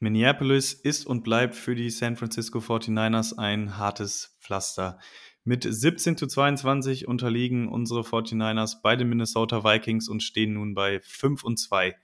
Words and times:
Minneapolis 0.00 0.72
ist 0.72 1.06
und 1.06 1.24
bleibt 1.24 1.54
für 1.54 1.74
die 1.74 1.90
San 1.90 2.16
Francisco 2.16 2.58
49ers 2.58 3.36
ein 3.36 3.78
hartes 3.78 4.36
Pflaster. 4.40 4.98
Mit 5.44 5.66
17 5.68 6.16
zu 6.16 6.26
22 6.26 7.08
unterliegen 7.08 7.68
unsere 7.68 8.00
49ers 8.00 8.82
bei 8.82 8.96
den 8.96 9.08
Minnesota 9.08 9.64
Vikings 9.64 10.08
und 10.08 10.22
stehen 10.22 10.54
nun 10.54 10.74
bei 10.74 11.00
5 11.00 11.42
und 11.42 11.58
2. 11.58 11.96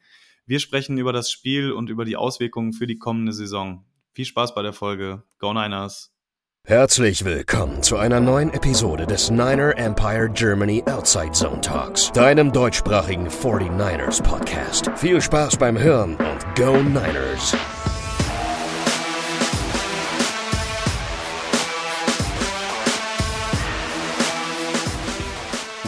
Wir 0.46 0.60
sprechen 0.60 0.98
über 0.98 1.12
das 1.12 1.30
Spiel 1.30 1.72
und 1.72 1.90
über 1.90 2.04
die 2.04 2.16
Auswirkungen 2.16 2.72
für 2.72 2.86
die 2.86 2.98
kommende 2.98 3.32
Saison. 3.32 3.84
Viel 4.12 4.24
Spaß 4.24 4.54
bei 4.54 4.62
der 4.62 4.72
Folge. 4.72 5.24
Go 5.38 5.52
Niners! 5.52 6.14
Herzlich 6.66 7.26
willkommen 7.26 7.82
zu 7.82 7.98
einer 7.98 8.20
neuen 8.20 8.50
Episode 8.54 9.06
des 9.06 9.30
Niner 9.30 9.76
Empire 9.76 10.30
Germany 10.32 10.82
Outside 10.86 11.32
Zone 11.32 11.60
Talks, 11.60 12.10
deinem 12.12 12.50
deutschsprachigen 12.50 13.28
49ers 13.28 14.22
Podcast. 14.22 14.90
Viel 14.96 15.20
Spaß 15.20 15.58
beim 15.58 15.78
Hören 15.78 16.16
und 16.16 16.56
Go 16.56 16.82
Niners! 16.82 17.54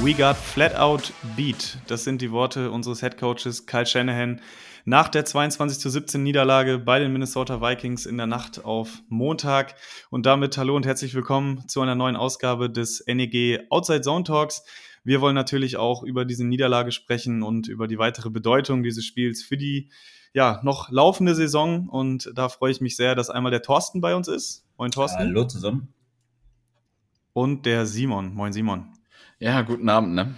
We 0.06 0.14
got 0.14 0.36
flat 0.36 0.76
out 0.76 1.12
beat. 1.36 1.78
Das 1.88 2.04
sind 2.04 2.22
die 2.22 2.30
Worte 2.30 2.70
unseres 2.70 3.00
Head 3.00 3.18
Coaches 3.18 3.66
Kyle 3.66 3.84
Shanahan 3.84 4.40
nach 4.84 5.08
der 5.08 5.24
22 5.24 5.80
zu 5.80 5.90
17 5.90 6.22
Niederlage 6.22 6.78
bei 6.78 7.00
den 7.00 7.12
Minnesota 7.12 7.60
Vikings 7.60 8.06
in 8.06 8.16
der 8.16 8.28
Nacht 8.28 8.64
auf 8.64 9.02
Montag. 9.08 9.74
Und 10.08 10.24
damit 10.24 10.56
hallo 10.58 10.76
und 10.76 10.86
herzlich 10.86 11.14
willkommen 11.14 11.66
zu 11.66 11.80
einer 11.80 11.96
neuen 11.96 12.14
Ausgabe 12.14 12.70
des 12.70 13.04
NEG 13.08 13.66
Outside 13.68 14.02
Zone 14.02 14.22
Talks. 14.22 14.62
Wir 15.02 15.20
wollen 15.20 15.34
natürlich 15.34 15.76
auch 15.76 16.04
über 16.04 16.24
diese 16.24 16.46
Niederlage 16.46 16.92
sprechen 16.92 17.42
und 17.42 17.66
über 17.66 17.88
die 17.88 17.98
weitere 17.98 18.30
Bedeutung 18.30 18.84
dieses 18.84 19.04
Spiels 19.04 19.42
für 19.42 19.56
die 19.56 19.90
ja, 20.32 20.60
noch 20.62 20.88
laufende 20.88 21.34
Saison. 21.34 21.88
Und 21.88 22.30
da 22.32 22.48
freue 22.48 22.70
ich 22.70 22.80
mich 22.80 22.94
sehr, 22.94 23.16
dass 23.16 23.28
einmal 23.28 23.50
der 23.50 23.62
Thorsten 23.62 24.00
bei 24.00 24.14
uns 24.14 24.28
ist. 24.28 24.68
Moin 24.78 24.92
Thorsten. 24.92 25.18
Hallo 25.18 25.46
zusammen. 25.46 25.92
Und 27.32 27.66
der 27.66 27.86
Simon. 27.86 28.32
Moin 28.34 28.52
Simon. 28.52 28.95
Ja, 29.38 29.60
guten 29.62 29.88
Abend, 29.90 30.14
ne? 30.14 30.34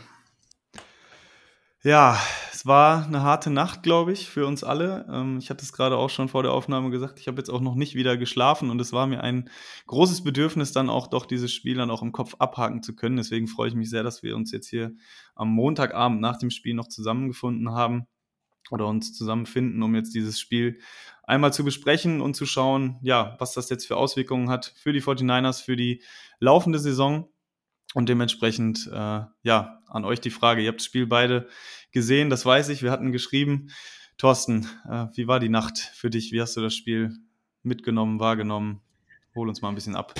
Ja, 1.84 2.18
es 2.52 2.66
war 2.66 3.06
eine 3.06 3.22
harte 3.22 3.50
Nacht, 3.50 3.84
glaube 3.84 4.12
ich, 4.12 4.28
für 4.28 4.44
uns 4.44 4.64
alle. 4.64 5.06
Ähm, 5.08 5.38
ich 5.38 5.50
hatte 5.50 5.62
es 5.64 5.72
gerade 5.72 5.96
auch 5.96 6.10
schon 6.10 6.28
vor 6.28 6.42
der 6.42 6.52
Aufnahme 6.52 6.90
gesagt, 6.90 7.20
ich 7.20 7.28
habe 7.28 7.38
jetzt 7.38 7.50
auch 7.50 7.60
noch 7.60 7.76
nicht 7.76 7.94
wieder 7.94 8.16
geschlafen 8.16 8.70
und 8.70 8.80
es 8.80 8.92
war 8.92 9.06
mir 9.06 9.22
ein 9.22 9.48
großes 9.86 10.24
Bedürfnis, 10.24 10.72
dann 10.72 10.90
auch 10.90 11.06
doch 11.06 11.26
dieses 11.26 11.52
Spiel 11.52 11.76
dann 11.76 11.92
auch 11.92 12.02
im 12.02 12.10
Kopf 12.10 12.34
abhaken 12.40 12.82
zu 12.82 12.96
können. 12.96 13.16
Deswegen 13.16 13.46
freue 13.46 13.68
ich 13.68 13.76
mich 13.76 13.88
sehr, 13.88 14.02
dass 14.02 14.24
wir 14.24 14.34
uns 14.34 14.50
jetzt 14.50 14.68
hier 14.68 14.92
am 15.36 15.50
Montagabend 15.50 16.20
nach 16.20 16.36
dem 16.36 16.50
Spiel 16.50 16.74
noch 16.74 16.88
zusammengefunden 16.88 17.70
haben 17.70 18.08
oder 18.72 18.88
uns 18.88 19.14
zusammenfinden, 19.14 19.80
um 19.84 19.94
jetzt 19.94 20.14
dieses 20.16 20.40
Spiel 20.40 20.80
einmal 21.22 21.52
zu 21.52 21.62
besprechen 21.64 22.20
und 22.20 22.34
zu 22.34 22.46
schauen, 22.46 22.98
ja, 23.02 23.36
was 23.38 23.52
das 23.52 23.70
jetzt 23.70 23.86
für 23.86 23.96
Auswirkungen 23.96 24.50
hat 24.50 24.74
für 24.76 24.92
die 24.92 25.00
49ers, 25.00 25.62
für 25.62 25.76
die 25.76 26.02
laufende 26.40 26.80
Saison. 26.80 27.28
Und 27.94 28.08
dementsprechend, 28.08 28.88
äh, 28.92 29.20
ja, 29.42 29.80
an 29.88 30.04
euch 30.04 30.20
die 30.20 30.30
Frage. 30.30 30.62
Ihr 30.62 30.68
habt 30.68 30.80
das 30.80 30.86
Spiel 30.86 31.06
beide 31.06 31.48
gesehen, 31.90 32.30
das 32.30 32.44
weiß 32.44 32.68
ich. 32.68 32.82
Wir 32.82 32.90
hatten 32.90 33.12
geschrieben. 33.12 33.70
Thorsten, 34.18 34.68
äh, 34.90 35.06
wie 35.14 35.28
war 35.28 35.40
die 35.40 35.48
Nacht 35.48 35.78
für 35.78 36.10
dich? 36.10 36.32
Wie 36.32 36.40
hast 36.40 36.56
du 36.56 36.60
das 36.60 36.74
Spiel 36.74 37.16
mitgenommen, 37.62 38.20
wahrgenommen? 38.20 38.80
Hol 39.34 39.48
uns 39.48 39.62
mal 39.62 39.68
ein 39.68 39.74
bisschen 39.74 39.96
ab. 39.96 40.14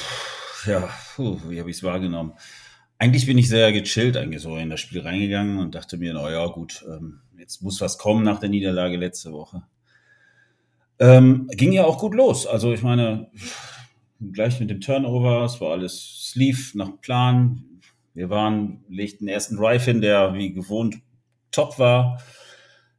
Ja, 0.67 0.89
puh, 1.15 1.39
wie 1.49 1.59
habe 1.61 1.71
ich 1.71 1.77
es 1.77 1.83
wahrgenommen? 1.83 2.33
Eigentlich 2.99 3.27
bin 3.27 3.39
ich 3.39 3.49
sehr 3.49 3.73
gechillt 3.73 4.17
eigentlich 4.17 4.43
so 4.43 4.57
in 4.57 4.71
das 4.71 4.81
Spiel 4.81 5.01
reingegangen 5.01 5.59
und 5.59 5.75
dachte 5.75 5.99
mir, 5.99 6.15
na 6.15 6.31
ja, 6.31 6.47
gut, 6.47 6.85
ähm, 6.89 7.21
jetzt 7.37 7.63
muss 7.63 7.81
was 7.81 7.99
kommen 7.99 8.25
nach 8.25 8.41
der 8.41 8.49
Niederlage 8.49 8.97
letzte 8.97 9.33
Woche. 9.33 9.63
Ähm, 10.99 11.49
ging 11.53 11.73
ja 11.73 11.85
auch 11.85 11.99
gut 11.99 12.15
los. 12.15 12.47
Also 12.47 12.73
ich 12.73 12.83
meine, 12.83 13.31
gleich 14.33 14.61
mit 14.61 14.71
dem 14.71 14.81
Turnover, 14.81 15.45
es 15.45 15.61
war 15.61 15.73
alles 15.73 16.31
Sleeve 16.31 16.77
nach 16.77 17.01
Plan. 17.01 17.65
Wir 18.15 18.31
waren, 18.31 18.85
legten 18.89 19.27
den 19.27 19.35
ersten 19.35 19.57
Drive 19.57 19.85
hin, 19.85 20.01
der 20.01 20.35
wie 20.35 20.53
gewohnt 20.53 20.97
top 21.51 21.79
war. 21.79 22.21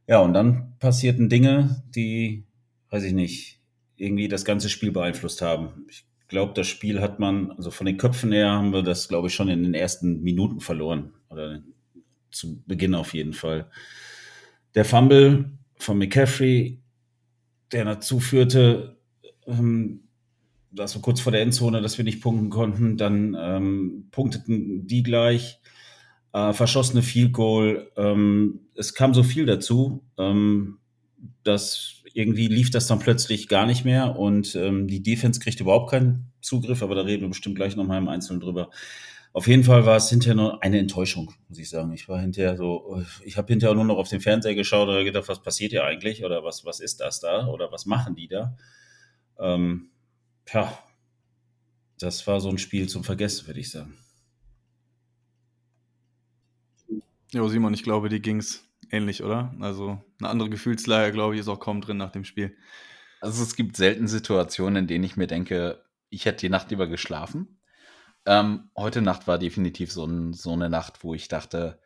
Ja, 0.06 0.20
und 0.20 0.32
dann 0.32 0.76
passierten 0.78 1.28
Dinge, 1.28 1.82
die, 1.94 2.44
weiß 2.90 3.04
ich 3.04 3.12
nicht, 3.12 3.60
irgendwie 3.96 4.28
das 4.28 4.44
ganze 4.44 4.68
Spiel 4.68 4.92
beeinflusst 4.92 5.42
haben. 5.42 5.84
Ich 5.88 6.06
glaube, 6.28 6.54
das 6.54 6.66
Spiel 6.66 7.00
hat 7.00 7.20
man, 7.20 7.52
also 7.52 7.70
von 7.70 7.86
den 7.86 7.98
Köpfen 7.98 8.32
her 8.32 8.50
haben 8.50 8.72
wir 8.72 8.82
das, 8.82 9.08
glaube 9.08 9.28
ich, 9.28 9.34
schon 9.34 9.48
in 9.48 9.62
den 9.62 9.74
ersten 9.74 10.22
Minuten 10.22 10.60
verloren. 10.60 11.12
Oder 11.28 11.62
zu 12.30 12.62
Beginn 12.64 12.94
auf 12.94 13.14
jeden 13.14 13.34
Fall. 13.34 13.70
Der 14.74 14.84
Fumble 14.84 15.52
von 15.76 15.98
McCaffrey, 15.98 16.80
der 17.72 17.84
dazu 17.84 18.20
führte, 18.20 18.98
ähm, 19.46 20.08
das 20.70 20.94
war 20.94 21.02
kurz 21.02 21.20
vor 21.20 21.32
der 21.32 21.42
Endzone, 21.42 21.82
dass 21.82 21.98
wir 21.98 22.04
nicht 22.04 22.20
punkten 22.20 22.50
konnten. 22.50 22.96
Dann 22.96 23.36
ähm, 23.38 24.08
punkteten 24.10 24.86
die 24.86 25.02
gleich. 25.02 25.60
Äh, 26.32 26.52
verschossene 26.52 27.02
Field 27.02 27.32
Goal. 27.32 27.90
Ähm, 27.96 28.60
es 28.74 28.94
kam 28.94 29.14
so 29.14 29.22
viel 29.22 29.46
dazu, 29.46 30.04
ähm, 30.16 30.78
dass 31.42 32.02
irgendwie 32.14 32.46
lief 32.46 32.70
das 32.70 32.86
dann 32.86 32.98
plötzlich 32.98 33.48
gar 33.48 33.66
nicht 33.66 33.84
mehr 33.84 34.16
und 34.18 34.54
ähm, 34.54 34.86
die 34.86 35.02
Defense 35.02 35.40
kriegt 35.40 35.60
überhaupt 35.60 35.90
keinen 35.90 36.32
Zugriff, 36.40 36.82
aber 36.82 36.94
da 36.94 37.02
reden 37.02 37.22
wir 37.22 37.28
bestimmt 37.28 37.56
gleich 37.56 37.76
nochmal 37.76 37.98
im 37.98 38.08
Einzelnen 38.08 38.40
drüber. 38.40 38.70
Auf 39.32 39.46
jeden 39.46 39.62
Fall 39.62 39.86
war 39.86 39.96
es 39.96 40.10
hinterher 40.10 40.34
nur 40.34 40.62
eine 40.62 40.78
Enttäuschung, 40.78 41.32
muss 41.48 41.58
ich 41.58 41.70
sagen. 41.70 41.92
Ich 41.92 42.08
war 42.08 42.20
hinterher 42.20 42.56
so, 42.56 43.00
ich 43.24 43.36
habe 43.36 43.52
hinterher 43.52 43.76
nur 43.76 43.84
noch 43.84 43.98
auf 43.98 44.08
den 44.08 44.20
Fernseher 44.20 44.56
geschaut 44.56 44.88
und 44.88 45.04
gedacht, 45.04 45.28
was 45.28 45.42
passiert 45.42 45.70
hier 45.70 45.84
eigentlich 45.84 46.24
oder 46.24 46.42
was, 46.42 46.64
was 46.64 46.80
ist 46.80 47.00
das 47.00 47.20
da 47.20 47.46
oder 47.46 47.70
was 47.70 47.86
machen 47.86 48.16
die 48.16 48.26
da? 48.26 48.56
Ähm, 49.38 49.90
ja, 50.52 50.78
das 51.98 52.26
war 52.26 52.40
so 52.40 52.48
ein 52.48 52.58
Spiel 52.58 52.88
zum 52.88 53.04
Vergessen, 53.04 53.46
würde 53.46 53.60
ich 53.60 53.70
sagen. 53.70 53.98
Jo, 57.32 57.48
Simon, 57.48 57.74
ich 57.74 57.84
glaube, 57.84 58.08
die 58.08 58.20
ging 58.20 58.38
es 58.38 58.64
ähnlich, 58.90 59.22
oder? 59.22 59.54
Also 59.60 60.02
eine 60.18 60.28
andere 60.28 60.50
Gefühlslage, 60.50 61.12
glaube 61.12 61.34
ich, 61.34 61.40
ist 61.40 61.48
auch 61.48 61.60
kaum 61.60 61.80
drin 61.80 61.96
nach 61.96 62.10
dem 62.10 62.24
Spiel. 62.24 62.56
Also 63.20 63.42
es 63.42 63.54
gibt 63.54 63.76
selten 63.76 64.08
Situationen, 64.08 64.76
in 64.76 64.86
denen 64.86 65.04
ich 65.04 65.16
mir 65.16 65.26
denke, 65.26 65.84
ich 66.08 66.24
hätte 66.24 66.40
die 66.40 66.48
Nacht 66.48 66.70
lieber 66.70 66.88
geschlafen. 66.88 67.60
Ähm, 68.26 68.70
heute 68.76 69.02
Nacht 69.02 69.28
war 69.28 69.38
definitiv 69.38 69.92
so, 69.92 70.04
ein, 70.04 70.32
so, 70.32 70.52
eine 70.52 70.68
Nacht, 70.68 71.04
wo 71.04 71.14
ich 71.14 71.28
dachte, 71.28 71.80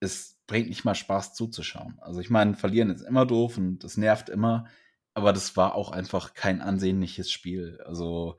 es 0.00 0.38
bringt 0.46 0.68
nicht 0.68 0.84
mal 0.84 0.94
Spaß 0.94 1.34
zuzuschauen. 1.34 1.98
Also 2.00 2.20
ich 2.20 2.30
meine, 2.30 2.54
verlieren 2.54 2.90
ist 2.90 3.02
immer 3.02 3.26
doof 3.26 3.58
und 3.58 3.80
das 3.80 3.96
nervt 3.96 4.28
immer, 4.28 4.66
aber 5.14 5.32
das 5.32 5.56
war 5.56 5.74
auch 5.74 5.90
einfach 5.90 6.34
kein 6.34 6.60
ansehnliches 6.60 7.30
Spiel. 7.30 7.80
Also 7.86 8.36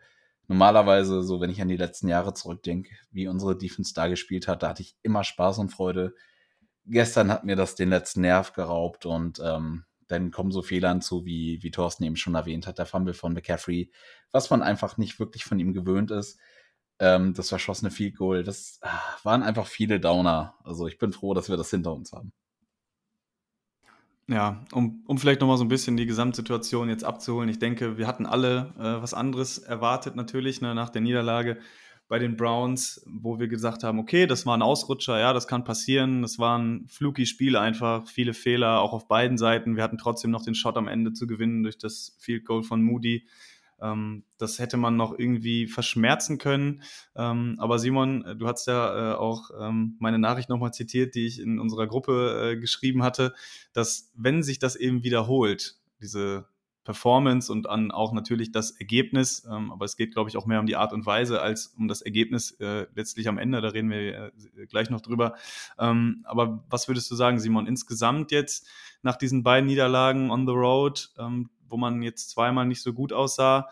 normalerweise, 0.47 1.24
so 1.24 1.41
wenn 1.41 1.50
ich 1.50 1.62
an 1.62 1.69
die 1.69 1.78
letzten 1.78 2.08
Jahre 2.09 2.34
zurückdenke, 2.34 2.96
wie 3.12 3.28
unsere 3.28 3.58
Defense 3.58 3.94
da 3.94 4.08
gespielt 4.08 4.47
hat, 4.47 4.63
da 4.63 4.69
hatte 4.69 4.84
ich 4.84 4.97
immer 5.02 5.24
Spaß 5.24 5.59
und 5.59 5.69
Freude. 5.69 6.14
Gestern 6.85 7.31
hat 7.31 7.46
mir 7.46 7.56
das 7.56 7.75
den 7.75 7.90
letzten 7.90 8.22
Nerv 8.22 8.53
geraubt 8.53 9.06
und 9.06 9.40
ähm, 9.44 9.85
dann 10.08 10.31
kommen 10.31 10.52
so 10.52 10.62
Fehler 10.62 10.90
hinzu, 10.90 11.25
wie, 11.25 11.64
wie 11.64 11.72
Thorsten 11.72 12.03
eben 12.03 12.16
schon 12.16 12.35
erwähnt 12.35 12.68
hat, 12.68 12.78
der 12.78 12.85
Fumble 12.85 13.14
von 13.16 13.34
McCaffrey, 13.34 13.91
was 14.31 14.50
man 14.50 14.62
einfach 14.62 14.97
nicht 14.97 15.19
wirklich 15.19 15.46
von 15.46 15.58
ihm 15.59 15.74
gewöhnt 15.74 16.12
ist. 16.12 16.40
Ähm, 17.00 17.34
das 17.34 17.50
verschossene 17.50 17.91
Field 17.91 18.18
Goal, 18.18 18.44
das 18.44 18.80
ah, 18.81 19.00
waren 19.24 19.44
einfach 19.44 19.68
viele 19.68 20.00
Downer. 20.00 20.56
Also 20.64 20.88
ich 20.88 20.97
bin 20.97 21.12
froh, 21.12 21.34
dass 21.34 21.50
wir 21.50 21.58
das 21.58 21.72
hinter 21.72 21.94
uns 21.94 22.12
haben. 22.12 22.34
Ja, 24.28 24.66
um, 24.72 25.03
um 25.06 25.19
vielleicht 25.19 25.41
nochmal 25.41 25.58
so 25.58 25.63
ein 25.63 25.69
bisschen 25.69 25.97
die 25.97 26.08
Gesamtsituation 26.08 26.90
jetzt 26.90 27.03
abzuholen. 27.03 27.47
Ich 27.47 27.59
denke, 27.59 27.97
wir 27.97 28.08
hatten 28.08 28.25
alle 28.25 28.74
äh, 28.78 29.02
was 29.02 29.13
anderes 29.13 29.59
erwartet 29.59 30.16
natürlich 30.16 30.62
ne, 30.62 30.74
nach 30.74 30.90
der 30.90 31.02
Niederlage 31.02 31.59
bei 32.08 32.19
den 32.19 32.35
Browns, 32.35 33.03
wo 33.08 33.40
wir 33.40 33.47
gesagt 33.47 33.84
haben, 33.84 34.00
okay, 34.00 34.28
das 34.28 34.46
war 34.46 34.56
ein 34.56 34.62
Ausrutscher, 34.62 35.19
ja, 35.19 35.34
das 35.34 35.47
kann 35.47 35.64
passieren. 35.64 36.22
Das 36.22 36.38
war 36.38 36.58
ein 36.58 36.88
fluky 36.88 37.25
Spiel 37.25 37.56
einfach, 37.56 38.08
viele 38.08 38.34
Fehler, 38.34 38.80
auch 38.81 38.94
auf 38.94 39.08
beiden 39.08 39.38
Seiten. 39.38 39.75
Wir 39.75 39.84
hatten 39.84 39.97
trotzdem 39.97 40.31
noch 40.31 40.44
den 40.44 40.56
Shot 40.56 40.78
am 40.78 40.88
Ende 40.88 41.14
zu 41.14 41.25
gewinnen 41.25 41.64
durch 41.64 41.78
das 41.78 42.16
Field 42.19 42.46
Goal 42.46 42.64
von 42.64 42.82
Moody. 42.82 43.28
Ähm, 43.85 44.23
das 44.37 44.59
hätte 44.59 44.78
man 44.78 44.96
noch 44.96 45.17
irgendwie 45.17 45.67
verschmerzen 45.67 46.37
können. 46.37 46.82
Ähm, 47.16 47.55
aber 47.59 47.79
Simon, 47.79 48.26
äh, 48.26 48.35
du 48.35 48.47
hast 48.47 48.67
ja 48.67 49.14
äh, 49.14 49.16
auch 49.16 49.52
ähm, 49.59 49.96
meine 49.99 50.20
Nachricht 50.20 50.49
nochmal 50.49 50.73
zitiert, 50.73 51.16
die 51.16 51.28
ich 51.28 51.40
in 51.40 51.59
unserer 51.59 51.87
Gruppe 51.87 52.53
äh, 52.53 52.59
geschrieben 52.59 53.03
hatte, 53.03 53.34
dass 53.73 54.11
wenn 54.16 54.43
sich 54.43 54.59
das 54.59 54.76
eben 54.76 55.03
wiederholt, 55.03 55.78
diese 56.02 56.47
Performance 56.84 57.52
und 57.52 57.67
an 57.67 57.90
auch 57.91 58.14
natürlich 58.14 58.52
das 58.52 58.70
Ergebnis, 58.70 59.43
aber 59.47 59.85
es 59.85 59.97
geht, 59.97 60.14
glaube 60.14 60.29
ich, 60.29 60.38
auch 60.38 60.46
mehr 60.46 60.59
um 60.59 60.67
die 60.67 60.76
Art 60.76 60.93
und 60.93 61.08
Weise 61.08 61.41
als 61.41 61.73
um 61.76 61.88
das 61.88 62.03
Ergebnis 62.03 62.55
letztlich 62.59 63.28
am 63.28 63.40
Ende, 63.40 63.59
da 63.59 63.70
reden 63.70 63.90
wir 63.90 64.31
gleich 64.70 64.91
noch 64.91 65.02
drüber. 65.02 65.34
Aber 65.78 66.64
was 66.70 66.88
würdest 66.88 67.09
du 67.09 67.16
sagen, 67.16 67.40
Simon, 67.40 67.66
insgesamt 67.66 68.31
jetzt 68.31 68.67
nach 69.02 69.16
diesen 69.16 69.41
beiden 69.41 69.66
Niederlagen 69.66 70.29
on 70.29 70.46
the 70.46 70.53
road, 70.53 71.09
wo 71.70 71.78
man 71.78 72.02
jetzt 72.02 72.29
zweimal 72.32 72.66
nicht 72.66 72.82
so 72.82 72.94
gut 72.94 73.14
aussah. 73.14 73.70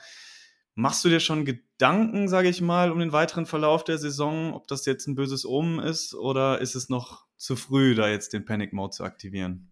Machst 0.76 1.06
du 1.06 1.10
dir 1.10 1.20
schon 1.20 1.46
Gedanken, 1.46 2.28
sage 2.28 2.50
ich 2.50 2.62
mal, 2.62 2.92
um 2.92 3.00
den 3.00 3.12
weiteren 3.12 3.46
Verlauf 3.46 3.84
der 3.84 3.98
Saison, 4.00 4.54
ob 4.54 4.68
das 4.68 4.86
jetzt 4.86 5.08
ein 5.08 5.16
böses 5.16 5.46
Omen 5.46 5.80
ist 5.80 6.16
oder 6.16 6.62
ist 6.62 6.76
es 6.76 6.90
noch 6.90 7.26
zu 7.38 7.56
früh, 7.56 7.94
da 7.96 8.10
jetzt 8.10 8.34
den 8.34 8.46
Panic 8.46 8.74
Mode 8.74 8.92
zu 8.92 9.04
aktivieren? 9.04 9.72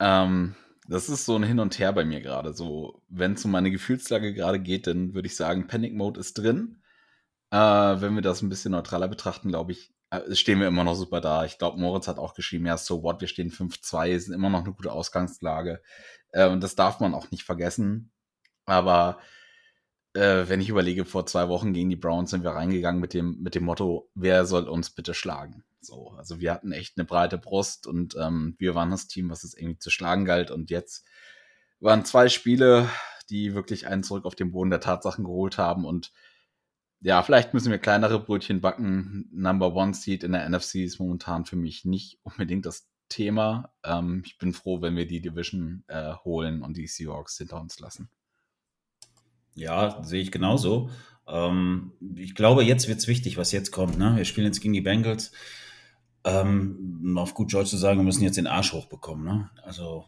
Ähm, 0.00 0.54
Das 0.88 1.08
ist 1.08 1.24
so 1.26 1.36
ein 1.36 1.42
Hin 1.44 1.60
und 1.60 1.78
Her 1.78 1.92
bei 1.92 2.04
mir 2.04 2.20
gerade. 2.20 2.52
So, 2.52 3.02
wenn 3.08 3.34
es 3.34 3.44
um 3.44 3.50
meine 3.52 3.70
Gefühlslage 3.70 4.34
gerade 4.34 4.58
geht, 4.60 4.86
dann 4.86 5.14
würde 5.14 5.26
ich 5.26 5.36
sagen, 5.36 5.66
Panic 5.68 5.94
Mode 5.94 6.18
ist 6.18 6.34
drin. 6.34 6.82
Äh, 7.52 7.56
wenn 7.58 8.14
wir 8.14 8.22
das 8.22 8.42
ein 8.42 8.48
bisschen 8.48 8.72
neutraler 8.72 9.08
betrachten, 9.08 9.48
glaube 9.50 9.72
ich, 9.72 9.92
äh, 10.10 10.34
stehen 10.34 10.60
wir 10.60 10.68
immer 10.68 10.84
noch 10.84 10.94
super 10.96 11.20
da. 11.20 11.44
Ich 11.44 11.58
glaube, 11.58 11.78
Moritz 11.80 12.08
hat 12.08 12.18
auch 12.18 12.34
geschrieben, 12.34 12.66
ja, 12.66 12.76
so 12.76 13.02
what, 13.02 13.20
wir 13.20 13.28
stehen 13.28 13.50
5-2, 13.50 14.10
ist 14.10 14.28
immer 14.28 14.50
noch 14.50 14.64
eine 14.64 14.72
gute 14.74 14.92
Ausgangslage. 14.92 15.82
Äh, 16.32 16.48
und 16.48 16.62
das 16.62 16.74
darf 16.74 17.00
man 17.00 17.14
auch 17.14 17.30
nicht 17.30 17.44
vergessen. 17.44 18.12
Aber 18.66 19.18
äh, 20.14 20.48
wenn 20.48 20.60
ich 20.60 20.68
überlege, 20.68 21.04
vor 21.04 21.26
zwei 21.26 21.48
Wochen 21.48 21.72
gegen 21.72 21.90
die 21.90 21.96
Browns 21.96 22.30
sind 22.30 22.42
wir 22.42 22.50
reingegangen 22.50 23.00
mit 23.00 23.14
dem, 23.14 23.40
mit 23.40 23.54
dem 23.54 23.64
Motto, 23.64 24.10
wer 24.14 24.44
soll 24.46 24.68
uns 24.68 24.90
bitte 24.90 25.14
schlagen? 25.14 25.64
So, 25.80 26.10
also 26.18 26.40
wir 26.40 26.52
hatten 26.52 26.72
echt 26.72 26.98
eine 26.98 27.06
breite 27.06 27.38
Brust 27.38 27.86
und 27.86 28.14
ähm, 28.20 28.54
wir 28.58 28.74
waren 28.74 28.90
das 28.90 29.06
Team, 29.08 29.30
was 29.30 29.44
es 29.44 29.54
irgendwie 29.54 29.78
zu 29.78 29.90
schlagen 29.90 30.24
galt. 30.24 30.50
Und 30.50 30.70
jetzt 30.70 31.06
waren 31.80 32.04
zwei 32.04 32.28
Spiele, 32.28 32.88
die 33.30 33.54
wirklich 33.54 33.86
einen 33.86 34.02
zurück 34.02 34.24
auf 34.24 34.34
den 34.34 34.52
Boden 34.52 34.70
der 34.70 34.80
Tatsachen 34.80 35.24
geholt 35.24 35.56
haben. 35.56 35.84
Und 35.86 36.12
ja, 37.00 37.22
vielleicht 37.22 37.54
müssen 37.54 37.70
wir 37.70 37.78
kleinere 37.78 38.20
Brötchen 38.20 38.60
backen. 38.60 39.28
Number 39.32 39.74
One 39.74 39.94
Seed 39.94 40.22
in 40.22 40.32
der 40.32 40.48
NFC 40.48 40.76
ist 40.76 40.98
momentan 40.98 41.46
für 41.46 41.56
mich 41.56 41.84
nicht 41.84 42.18
unbedingt 42.22 42.66
das 42.66 42.90
Thema. 43.10 43.70
Ähm, 43.84 44.22
ich 44.24 44.38
bin 44.38 44.54
froh, 44.54 44.80
wenn 44.80 44.96
wir 44.96 45.06
die 45.06 45.20
Division 45.20 45.84
äh, 45.88 46.14
holen 46.24 46.62
und 46.62 46.78
die 46.78 46.86
Seahawks 46.86 47.36
hinter 47.36 47.60
uns 47.60 47.78
lassen. 47.78 48.08
Ja, 49.54 50.02
sehe 50.02 50.22
ich 50.22 50.32
genauso. 50.32 50.88
Ähm, 51.28 51.92
ich 52.16 52.34
glaube, 52.34 52.62
jetzt 52.64 52.88
wird 52.88 52.98
es 52.98 53.08
wichtig, 53.08 53.36
was 53.36 53.52
jetzt 53.52 53.72
kommt. 53.72 53.98
Ne? 53.98 54.16
Wir 54.16 54.24
spielen 54.24 54.46
jetzt 54.46 54.60
gegen 54.60 54.72
die 54.72 54.80
Bengals. 54.80 55.32
Ähm, 56.24 57.14
auf 57.18 57.34
gut 57.34 57.52
Deutsch 57.52 57.70
zu 57.70 57.76
sagen, 57.76 57.98
wir 57.98 58.04
müssen 58.04 58.24
jetzt 58.24 58.36
den 58.36 58.46
Arsch 58.46 58.72
hochbekommen. 58.72 59.24
Ne? 59.24 59.50
Also 59.62 60.06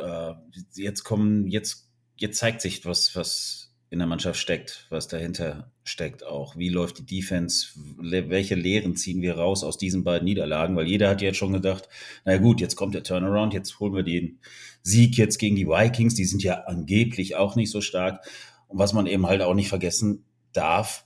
äh, 0.00 0.32
jetzt 0.74 1.04
kommen, 1.04 1.46
jetzt, 1.46 1.88
jetzt 2.16 2.38
zeigt 2.38 2.60
sich, 2.60 2.84
was, 2.84 3.14
was 3.16 3.69
in 3.90 3.98
der 3.98 4.06
Mannschaft 4.06 4.38
steckt, 4.38 4.86
was 4.88 5.08
dahinter 5.08 5.72
steckt 5.82 6.24
auch. 6.24 6.56
Wie 6.56 6.68
läuft 6.68 6.98
die 6.98 7.06
Defense? 7.06 7.70
Welche 7.98 8.54
Lehren 8.54 8.94
ziehen 8.94 9.20
wir 9.20 9.36
raus 9.36 9.64
aus 9.64 9.78
diesen 9.78 10.04
beiden 10.04 10.26
Niederlagen? 10.26 10.76
Weil 10.76 10.86
jeder 10.86 11.08
hat 11.08 11.22
jetzt 11.22 11.38
schon 11.38 11.52
gedacht, 11.52 11.88
na 12.24 12.38
gut, 12.38 12.60
jetzt 12.60 12.76
kommt 12.76 12.94
der 12.94 13.02
Turnaround, 13.02 13.52
jetzt 13.52 13.80
holen 13.80 13.94
wir 13.94 14.04
den 14.04 14.38
Sieg 14.82 15.18
jetzt 15.18 15.38
gegen 15.38 15.56
die 15.56 15.66
Vikings. 15.66 16.14
Die 16.14 16.24
sind 16.24 16.44
ja 16.44 16.66
angeblich 16.66 17.34
auch 17.34 17.56
nicht 17.56 17.72
so 17.72 17.80
stark. 17.80 18.24
Und 18.68 18.78
was 18.78 18.92
man 18.92 19.08
eben 19.08 19.26
halt 19.26 19.42
auch 19.42 19.54
nicht 19.54 19.68
vergessen 19.68 20.24
darf, 20.52 21.04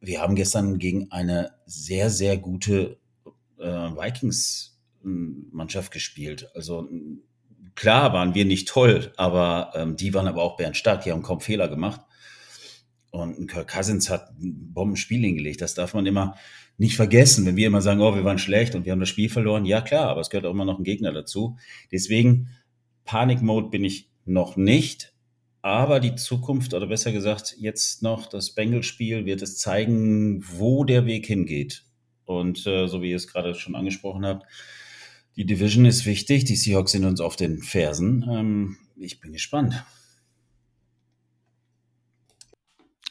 wir 0.00 0.20
haben 0.20 0.34
gestern 0.34 0.78
gegen 0.78 1.10
eine 1.10 1.52
sehr, 1.64 2.10
sehr 2.10 2.36
gute 2.36 2.98
äh, 3.58 3.64
Vikings-Mannschaft 3.64 5.92
gespielt. 5.92 6.50
Also 6.54 6.90
klar 7.74 8.12
waren 8.12 8.34
wir 8.34 8.44
nicht 8.44 8.68
toll, 8.68 9.14
aber 9.16 9.72
ähm, 9.74 9.96
die 9.96 10.12
waren 10.12 10.28
aber 10.28 10.42
auch 10.42 10.58
bärenstark, 10.58 11.04
die 11.04 11.12
haben 11.12 11.22
kaum 11.22 11.40
Fehler 11.40 11.68
gemacht. 11.68 12.02
Und 13.10 13.46
Kirk 13.48 13.68
Cousins 13.68 14.10
hat 14.10 14.30
ein 14.38 14.72
Bombenspiel 14.72 15.20
hingelegt. 15.20 15.62
Das 15.62 15.74
darf 15.74 15.94
man 15.94 16.06
immer 16.06 16.36
nicht 16.76 16.96
vergessen. 16.96 17.46
Wenn 17.46 17.56
wir 17.56 17.66
immer 17.66 17.80
sagen, 17.80 18.00
oh, 18.00 18.14
wir 18.14 18.24
waren 18.24 18.38
schlecht 18.38 18.74
und 18.74 18.84
wir 18.84 18.92
haben 18.92 19.00
das 19.00 19.08
Spiel 19.08 19.28
verloren. 19.28 19.64
Ja, 19.64 19.80
klar, 19.80 20.08
aber 20.08 20.20
es 20.20 20.30
gehört 20.30 20.46
auch 20.46 20.52
immer 20.52 20.64
noch 20.64 20.78
ein 20.78 20.84
Gegner 20.84 21.12
dazu. 21.12 21.56
Deswegen, 21.90 22.50
Panik-Mode 23.04 23.70
bin 23.70 23.84
ich 23.84 24.10
noch 24.24 24.56
nicht. 24.56 25.14
Aber 25.62 26.00
die 26.00 26.14
Zukunft, 26.14 26.74
oder 26.74 26.86
besser 26.86 27.10
gesagt, 27.10 27.56
jetzt 27.58 28.02
noch 28.02 28.26
das 28.26 28.54
Bengals-Spiel 28.54 29.26
wird 29.26 29.42
es 29.42 29.58
zeigen, 29.58 30.44
wo 30.46 30.84
der 30.84 31.04
Weg 31.06 31.26
hingeht. 31.26 31.84
Und 32.24 32.66
äh, 32.66 32.86
so 32.86 33.02
wie 33.02 33.10
ihr 33.10 33.16
es 33.16 33.26
gerade 33.26 33.54
schon 33.54 33.74
angesprochen 33.74 34.24
habt, 34.24 34.46
die 35.36 35.46
Division 35.46 35.84
ist 35.84 36.04
wichtig. 36.04 36.44
Die 36.44 36.56
Seahawks 36.56 36.92
sind 36.92 37.04
uns 37.04 37.20
auf 37.20 37.36
den 37.36 37.62
Fersen. 37.62 38.24
Ähm, 38.30 38.76
ich 38.96 39.20
bin 39.20 39.32
gespannt. 39.32 39.84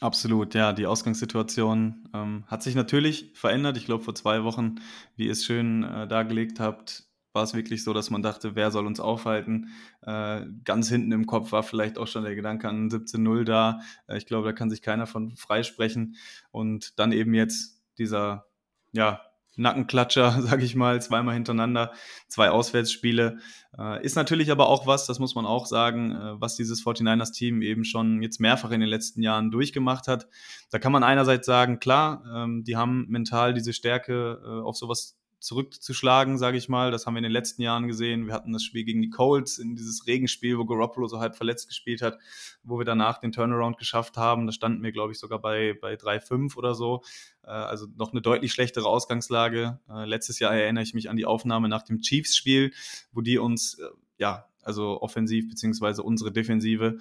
Absolut, 0.00 0.54
ja, 0.54 0.72
die 0.72 0.86
Ausgangssituation 0.86 2.08
ähm, 2.14 2.44
hat 2.46 2.62
sich 2.62 2.76
natürlich 2.76 3.32
verändert. 3.34 3.76
Ich 3.76 3.84
glaube, 3.86 4.04
vor 4.04 4.14
zwei 4.14 4.44
Wochen, 4.44 4.76
wie 5.16 5.26
ihr 5.26 5.32
es 5.32 5.44
schön 5.44 5.82
äh, 5.82 6.06
dargelegt 6.06 6.60
habt, 6.60 7.08
war 7.32 7.42
es 7.42 7.52
wirklich 7.52 7.82
so, 7.82 7.92
dass 7.92 8.08
man 8.10 8.22
dachte, 8.22 8.54
wer 8.54 8.70
soll 8.70 8.86
uns 8.86 9.00
aufhalten? 9.00 9.70
Äh, 10.02 10.42
ganz 10.64 10.88
hinten 10.88 11.10
im 11.10 11.26
Kopf 11.26 11.50
war 11.50 11.64
vielleicht 11.64 11.98
auch 11.98 12.06
schon 12.06 12.22
der 12.22 12.36
Gedanke 12.36 12.68
an 12.68 12.90
17-0 12.90 13.42
da. 13.44 13.80
Äh, 14.06 14.18
ich 14.18 14.26
glaube, 14.26 14.46
da 14.46 14.52
kann 14.52 14.70
sich 14.70 14.82
keiner 14.82 15.08
von 15.08 15.36
freisprechen. 15.36 16.16
Und 16.52 16.98
dann 17.00 17.10
eben 17.10 17.34
jetzt 17.34 17.82
dieser, 17.98 18.46
ja, 18.92 19.20
Nackenklatscher, 19.58 20.40
sage 20.42 20.64
ich 20.64 20.74
mal, 20.74 21.02
zweimal 21.02 21.34
hintereinander, 21.34 21.92
zwei 22.28 22.50
Auswärtsspiele. 22.50 23.38
Äh, 23.78 24.04
ist 24.04 24.16
natürlich 24.16 24.50
aber 24.50 24.68
auch 24.68 24.86
was, 24.86 25.06
das 25.06 25.18
muss 25.18 25.34
man 25.34 25.44
auch 25.44 25.66
sagen, 25.66 26.12
äh, 26.12 26.40
was 26.40 26.56
dieses 26.56 26.84
49ers-Team 26.84 27.62
eben 27.62 27.84
schon 27.84 28.22
jetzt 28.22 28.40
mehrfach 28.40 28.70
in 28.70 28.80
den 28.80 28.88
letzten 28.88 29.22
Jahren 29.22 29.50
durchgemacht 29.50 30.08
hat. 30.08 30.28
Da 30.70 30.78
kann 30.78 30.92
man 30.92 31.02
einerseits 31.02 31.46
sagen, 31.46 31.80
klar, 31.80 32.22
ähm, 32.34 32.64
die 32.64 32.76
haben 32.76 33.06
mental 33.08 33.52
diese 33.52 33.72
Stärke, 33.72 34.40
äh, 34.44 34.62
auf 34.62 34.76
sowas 34.76 35.17
zurückzuschlagen, 35.40 36.38
sage 36.38 36.58
ich 36.58 36.68
mal. 36.68 36.90
Das 36.90 37.06
haben 37.06 37.14
wir 37.14 37.18
in 37.18 37.24
den 37.24 37.32
letzten 37.32 37.62
Jahren 37.62 37.86
gesehen. 37.86 38.26
Wir 38.26 38.34
hatten 38.34 38.52
das 38.52 38.62
Spiel 38.62 38.84
gegen 38.84 39.02
die 39.02 39.10
Colts 39.10 39.58
in 39.58 39.76
dieses 39.76 40.06
Regenspiel, 40.06 40.58
wo 40.58 40.64
Garoppolo 40.64 41.06
so 41.06 41.20
halb 41.20 41.36
verletzt 41.36 41.68
gespielt 41.68 42.02
hat, 42.02 42.18
wo 42.62 42.78
wir 42.78 42.84
danach 42.84 43.18
den 43.18 43.32
Turnaround 43.32 43.78
geschafft 43.78 44.16
haben. 44.16 44.46
Da 44.46 44.52
standen 44.52 44.82
wir, 44.82 44.92
glaube 44.92 45.12
ich, 45.12 45.18
sogar 45.18 45.40
bei, 45.40 45.76
bei 45.80 45.94
3-5 45.94 46.56
oder 46.56 46.74
so. 46.74 47.02
Äh, 47.44 47.50
also 47.50 47.86
noch 47.96 48.12
eine 48.12 48.20
deutlich 48.20 48.52
schlechtere 48.52 48.86
Ausgangslage. 48.86 49.80
Äh, 49.88 50.04
letztes 50.04 50.38
Jahr 50.38 50.54
erinnere 50.54 50.84
ich 50.84 50.94
mich 50.94 51.08
an 51.08 51.16
die 51.16 51.26
Aufnahme 51.26 51.68
nach 51.68 51.82
dem 51.82 52.00
Chiefs-Spiel, 52.00 52.72
wo 53.12 53.20
die 53.20 53.38
uns, 53.38 53.78
äh, 53.78 53.84
ja, 54.18 54.44
also 54.64 55.00
offensiv 55.00 55.48
beziehungsweise 55.48 56.02
unsere 56.02 56.30
Defensive 56.30 56.98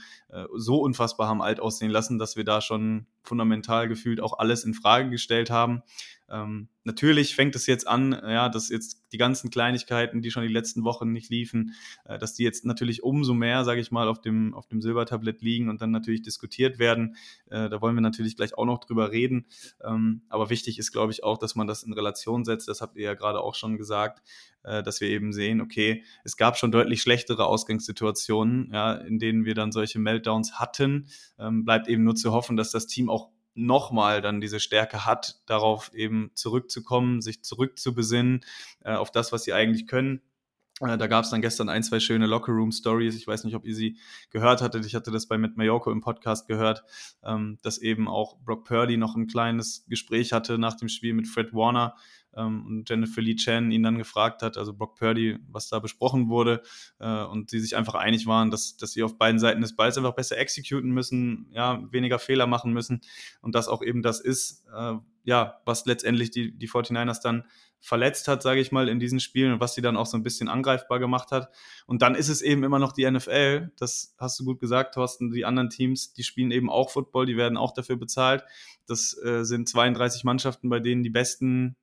so 0.56 0.78
unfassbar 0.78 1.28
haben 1.28 1.42
alt 1.42 1.60
aussehen 1.60 1.92
lassen, 1.92 2.18
dass 2.18 2.38
wir 2.38 2.46
da 2.46 2.62
schon 2.62 3.08
fundamental 3.24 3.90
gefühlt 3.90 4.22
auch 4.22 4.40
alles 4.40 4.64
in 4.64 4.74
Frage 4.74 5.10
gestellt 5.10 5.50
haben. 5.50 5.82
Ähm, 6.30 6.70
natürlich 6.84 7.36
fängt 7.36 7.56
es 7.56 7.68
jetzt 7.68 7.88
an, 7.88 8.12
ja, 8.12 8.50
dass 8.50 8.70
jetzt 8.70 9.06
die 9.12 9.18
ganzen 9.18 9.50
Kleinigkeiten, 9.50 10.22
die 10.22 10.32
schon 10.32 10.44
die 10.44 10.54
letzten 10.54 10.84
Wochen 10.84 11.12
nicht 11.12 11.30
liefen, 11.30 11.74
äh, 12.06 12.18
dass 12.18 12.34
die 12.34 12.44
jetzt 12.44 12.66
natürlich 12.66 13.04
umso 13.04 13.34
mehr, 13.34 13.64
sage 13.64 13.82
ich 13.82 13.92
mal, 13.92 14.08
auf 14.08 14.22
dem, 14.22 14.54
auf 14.54 14.68
dem 14.68 14.82
Silbertablett 14.82 15.42
liegen 15.42 15.70
und 15.70 15.82
dann 15.82 15.92
natürlich 15.92 16.22
diskutiert 16.22 16.80
werden. 16.80 17.16
Äh, 17.50 17.70
da 17.70 17.82
wollen 17.82 17.96
wir 17.96 18.02
natürlich 18.02 18.36
gleich 18.36 18.58
auch 18.58 18.66
noch 18.66 18.80
drüber 18.80 19.12
reden. 19.12 19.48
Ähm, 19.84 20.24
aber 20.30 20.50
wichtig 20.50 20.80
ist, 20.80 20.92
glaube 20.92 21.12
ich, 21.12 21.24
auch, 21.24 21.38
dass 21.38 21.56
man 21.56 21.68
das 21.68 21.84
in 21.84 21.94
Relation 21.94 22.44
setzt. 22.44 22.68
Das 22.68 22.82
habt 22.82 22.98
ihr 22.98 23.04
ja 23.04 23.14
gerade 23.14 23.42
auch 23.42 23.56
schon 23.56 23.78
gesagt, 23.78 24.22
äh, 24.64 24.84
dass 24.84 25.00
wir 25.00 25.10
eben 25.10 25.32
sehen, 25.32 25.62
okay, 25.62 26.04
es 26.24 26.36
gab 26.36 26.58
schon 26.58 26.72
deutlich 26.72 27.02
schlechtere 27.02 27.46
Ausgangssituationen, 27.46 28.72
ja, 28.74 28.94
in 28.94 29.20
denen 29.20 29.46
wir 29.46 29.56
dann 29.56 29.72
solche 29.72 30.00
Meltdowns 30.00 30.60
hatten. 30.60 31.08
Ähm, 31.40 31.64
bleibt 31.64 31.88
eben 31.88 32.04
nur 32.04 32.16
zu 32.16 32.34
hoffen, 32.34 32.58
dass 32.58 32.72
das 32.72 32.88
Team 32.88 33.10
auch 33.10 33.30
nochmal 33.58 34.22
dann 34.22 34.40
diese 34.40 34.60
Stärke 34.60 35.06
hat, 35.06 35.42
darauf 35.46 35.94
eben 35.94 36.32
zurückzukommen, 36.36 37.22
sich 37.22 37.44
zurückzubesinnen 37.44 38.46
äh, 38.84 38.94
auf 38.94 39.12
das, 39.12 39.32
was 39.32 39.44
sie 39.44 39.54
eigentlich 39.54 39.88
können. 39.88 40.22
Äh, 40.80 40.98
da 40.98 41.08
gab 41.08 41.24
es 41.26 41.32
dann 41.32 41.42
gestern 41.42 41.70
ein, 41.70 41.84
zwei 41.84 42.00
schöne 42.00 42.28
Locker-Room-Stories. 42.28 43.16
Ich 43.16 43.28
weiß 43.28 43.44
nicht, 43.44 43.56
ob 43.56 43.66
ihr 43.66 43.76
sie 43.76 43.98
gehört 44.30 44.62
hattet. 44.62 44.86
Ich 44.86 44.96
hatte 44.96 45.12
das 45.12 45.28
bei 45.28 45.38
Matt 45.38 45.58
Mayoko 45.58 45.92
im 45.92 46.02
Podcast 46.02 46.48
gehört, 46.48 46.84
ähm, 47.24 47.58
dass 47.64 47.80
eben 47.80 48.08
auch 48.08 48.38
Brock 48.40 48.66
Purdy 48.66 48.98
noch 48.98 49.16
ein 49.16 49.28
kleines 49.28 49.86
Gespräch 49.88 50.34
hatte 50.34 50.58
nach 50.58 50.76
dem 50.76 50.90
Spiel 50.90 51.14
mit 51.14 51.28
Fred 51.28 51.54
Warner, 51.54 51.96
ähm, 52.36 52.66
und 52.66 52.90
Jennifer 52.90 53.22
Lee 53.22 53.36
Chan 53.36 53.72
ihn 53.72 53.84
dann 53.84 53.98
gefragt 53.98 54.42
hat, 54.42 54.58
also 54.58 54.74
Brock 54.74 54.96
Purdy, 54.96 55.38
was 55.50 55.70
da 55.70 55.80
besprochen 55.80 56.30
wurde 56.30 56.62
äh, 57.00 57.24
und 57.24 57.50
sie 57.50 57.60
sich 57.60 57.76
einfach 57.76 57.96
einig 57.96 58.28
waren, 58.28 58.52
dass, 58.52 58.78
dass 58.78 58.92
sie 58.92 59.04
auf 59.04 59.18
beiden 59.18 59.40
Seiten 59.40 59.62
des 59.62 59.76
Balls 59.76 59.98
einfach 59.98 60.16
besser 60.16 60.38
exekuten 60.38 60.92
müssen, 60.92 61.48
ja, 61.52 61.82
weniger 61.92 62.20
Fehler 62.20 62.48
machen 62.48 62.74
müssen 62.74 63.02
und 63.42 63.56
das 63.56 63.68
auch 63.68 63.82
eben 63.82 64.02
das 64.02 64.20
ist, 64.20 64.66
äh, 64.76 64.96
ja, 65.24 65.60
was 65.66 65.86
letztendlich 65.86 66.32
die, 66.32 66.58
die 66.58 66.70
49ers 66.70 67.22
dann 67.22 67.44
verletzt 67.80 68.28
hat, 68.28 68.42
sage 68.42 68.60
ich 68.60 68.72
mal, 68.72 68.90
in 68.90 69.00
diesen 69.00 69.20
Spielen 69.20 69.54
und 69.54 69.60
was 69.60 69.76
sie 69.76 69.82
dann 69.82 69.98
auch 69.98 70.06
so 70.06 70.18
ein 70.18 70.24
bisschen 70.24 70.50
angreifbar 70.50 71.00
gemacht 71.00 71.32
hat. 71.32 71.50
Und 71.86 72.02
dann 72.02 72.16
ist 72.16 72.30
es 72.30 72.42
eben 72.42 72.64
immer 72.64 72.80
noch 72.80 72.92
die 72.92 73.10
NFL, 73.10 73.72
das 73.78 74.16
hast 74.18 74.40
du 74.40 74.46
gut 74.46 74.60
gesagt, 74.60 74.96
Thorsten, 74.96 75.32
die 75.32 75.46
anderen 75.46 75.70
Teams, 75.70 76.14
die 76.14 76.24
spielen 76.24 76.52
eben 76.52 76.70
auch 76.70 76.90
Football, 76.90 77.26
die 77.26 77.38
werden 77.38 77.58
auch 77.58 77.74
dafür 77.74 77.98
bezahlt. 77.98 78.44
Das 78.88 79.18
äh, 79.24 79.44
sind 79.44 79.70
32 79.70 80.24
Mannschaften, 80.24 80.70
bei 80.70 80.80
denen 80.80 81.04
die 81.04 81.10
besten 81.10 81.76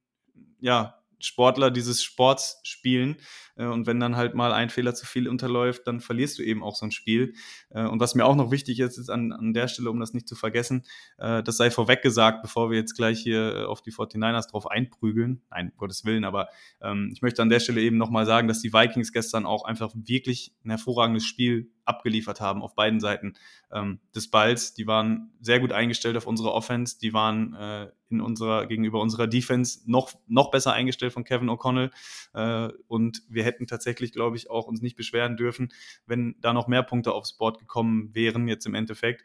ja, 0.64 0.94
Sportler 1.21 1.71
dieses 1.71 2.02
Sports 2.02 2.61
spielen. 2.64 3.16
Äh, 3.56 3.66
und 3.66 3.87
wenn 3.87 4.00
dann 4.00 4.16
halt 4.16 4.35
mal 4.35 4.52
ein 4.52 4.71
Fehler 4.71 4.94
zu 4.94 5.06
viel 5.06 5.28
unterläuft, 5.28 5.87
dann 5.87 6.00
verlierst 6.00 6.38
du 6.38 6.42
eben 6.42 6.62
auch 6.62 6.75
so 6.75 6.87
ein 6.87 6.90
Spiel. 6.90 7.35
Äh, 7.71 7.85
und 7.85 8.00
was 8.00 8.14
mir 8.14 8.25
auch 8.25 8.35
noch 8.35 8.50
wichtig 8.50 8.80
ist, 8.80 8.97
ist 8.97 9.11
an, 9.11 9.33
an 9.33 9.52
der 9.52 9.68
Stelle, 9.68 9.90
um 9.90 10.00
das 10.00 10.14
nicht 10.14 10.26
zu 10.26 10.35
vergessen, 10.35 10.85
äh, 11.18 11.42
das 11.42 11.59
sei 11.59 11.71
vorweg 11.71 12.00
gesagt, 12.02 12.42
bevor 12.42 12.71
wir 12.71 12.78
jetzt 12.78 12.94
gleich 12.94 13.21
hier 13.21 13.66
auf 13.68 13.83
die 13.83 13.92
49ers 13.92 14.50
drauf 14.50 14.71
einprügeln. 14.71 15.42
Nein, 15.50 15.71
um 15.71 15.76
Gottes 15.76 16.06
Willen, 16.06 16.25
aber 16.25 16.49
ähm, 16.80 17.11
ich 17.12 17.21
möchte 17.21 17.42
an 17.42 17.50
der 17.50 17.61
Stelle 17.61 17.83
eben 17.83 17.99
nochmal 17.99 18.25
sagen, 18.25 18.49
dass 18.49 18.61
die 18.61 18.73
Vikings 18.73 19.12
gestern 19.12 19.44
auch 19.44 19.64
einfach 19.64 19.92
wirklich 19.94 20.54
ein 20.64 20.71
hervorragendes 20.71 21.26
Spiel 21.26 21.71
abgeliefert 21.84 22.40
haben 22.40 22.62
auf 22.62 22.74
beiden 22.74 23.00
Seiten 23.00 23.34
ähm, 23.72 24.00
des 24.14 24.30
Balls. 24.30 24.74
Die 24.74 24.86
waren 24.86 25.32
sehr 25.40 25.60
gut 25.60 25.72
eingestellt 25.72 26.16
auf 26.16 26.26
unsere 26.26 26.52
Offense, 26.52 26.98
die 26.98 27.12
waren 27.12 27.54
äh, 27.54 27.90
in 28.10 28.20
unserer, 28.20 28.66
gegenüber 28.66 29.00
unserer 29.00 29.26
Defense 29.26 29.80
noch, 29.86 30.12
noch 30.26 30.50
besser 30.50 30.72
eingestellt 30.72 31.12
von 31.12 31.24
Kevin 31.24 31.50
O'Connell. 31.50 31.90
Äh, 32.32 32.72
und 32.86 33.22
wir 33.28 33.44
hätten 33.44 33.66
tatsächlich, 33.66 34.12
glaube 34.12 34.36
ich, 34.36 34.50
auch 34.50 34.66
uns 34.66 34.80
nicht 34.82 34.96
beschweren 34.96 35.36
dürfen, 35.36 35.72
wenn 36.06 36.36
da 36.40 36.52
noch 36.52 36.68
mehr 36.68 36.82
Punkte 36.82 37.12
aufs 37.12 37.36
Board 37.36 37.58
gekommen 37.58 38.14
wären, 38.14 38.48
jetzt 38.48 38.66
im 38.66 38.74
Endeffekt. 38.74 39.24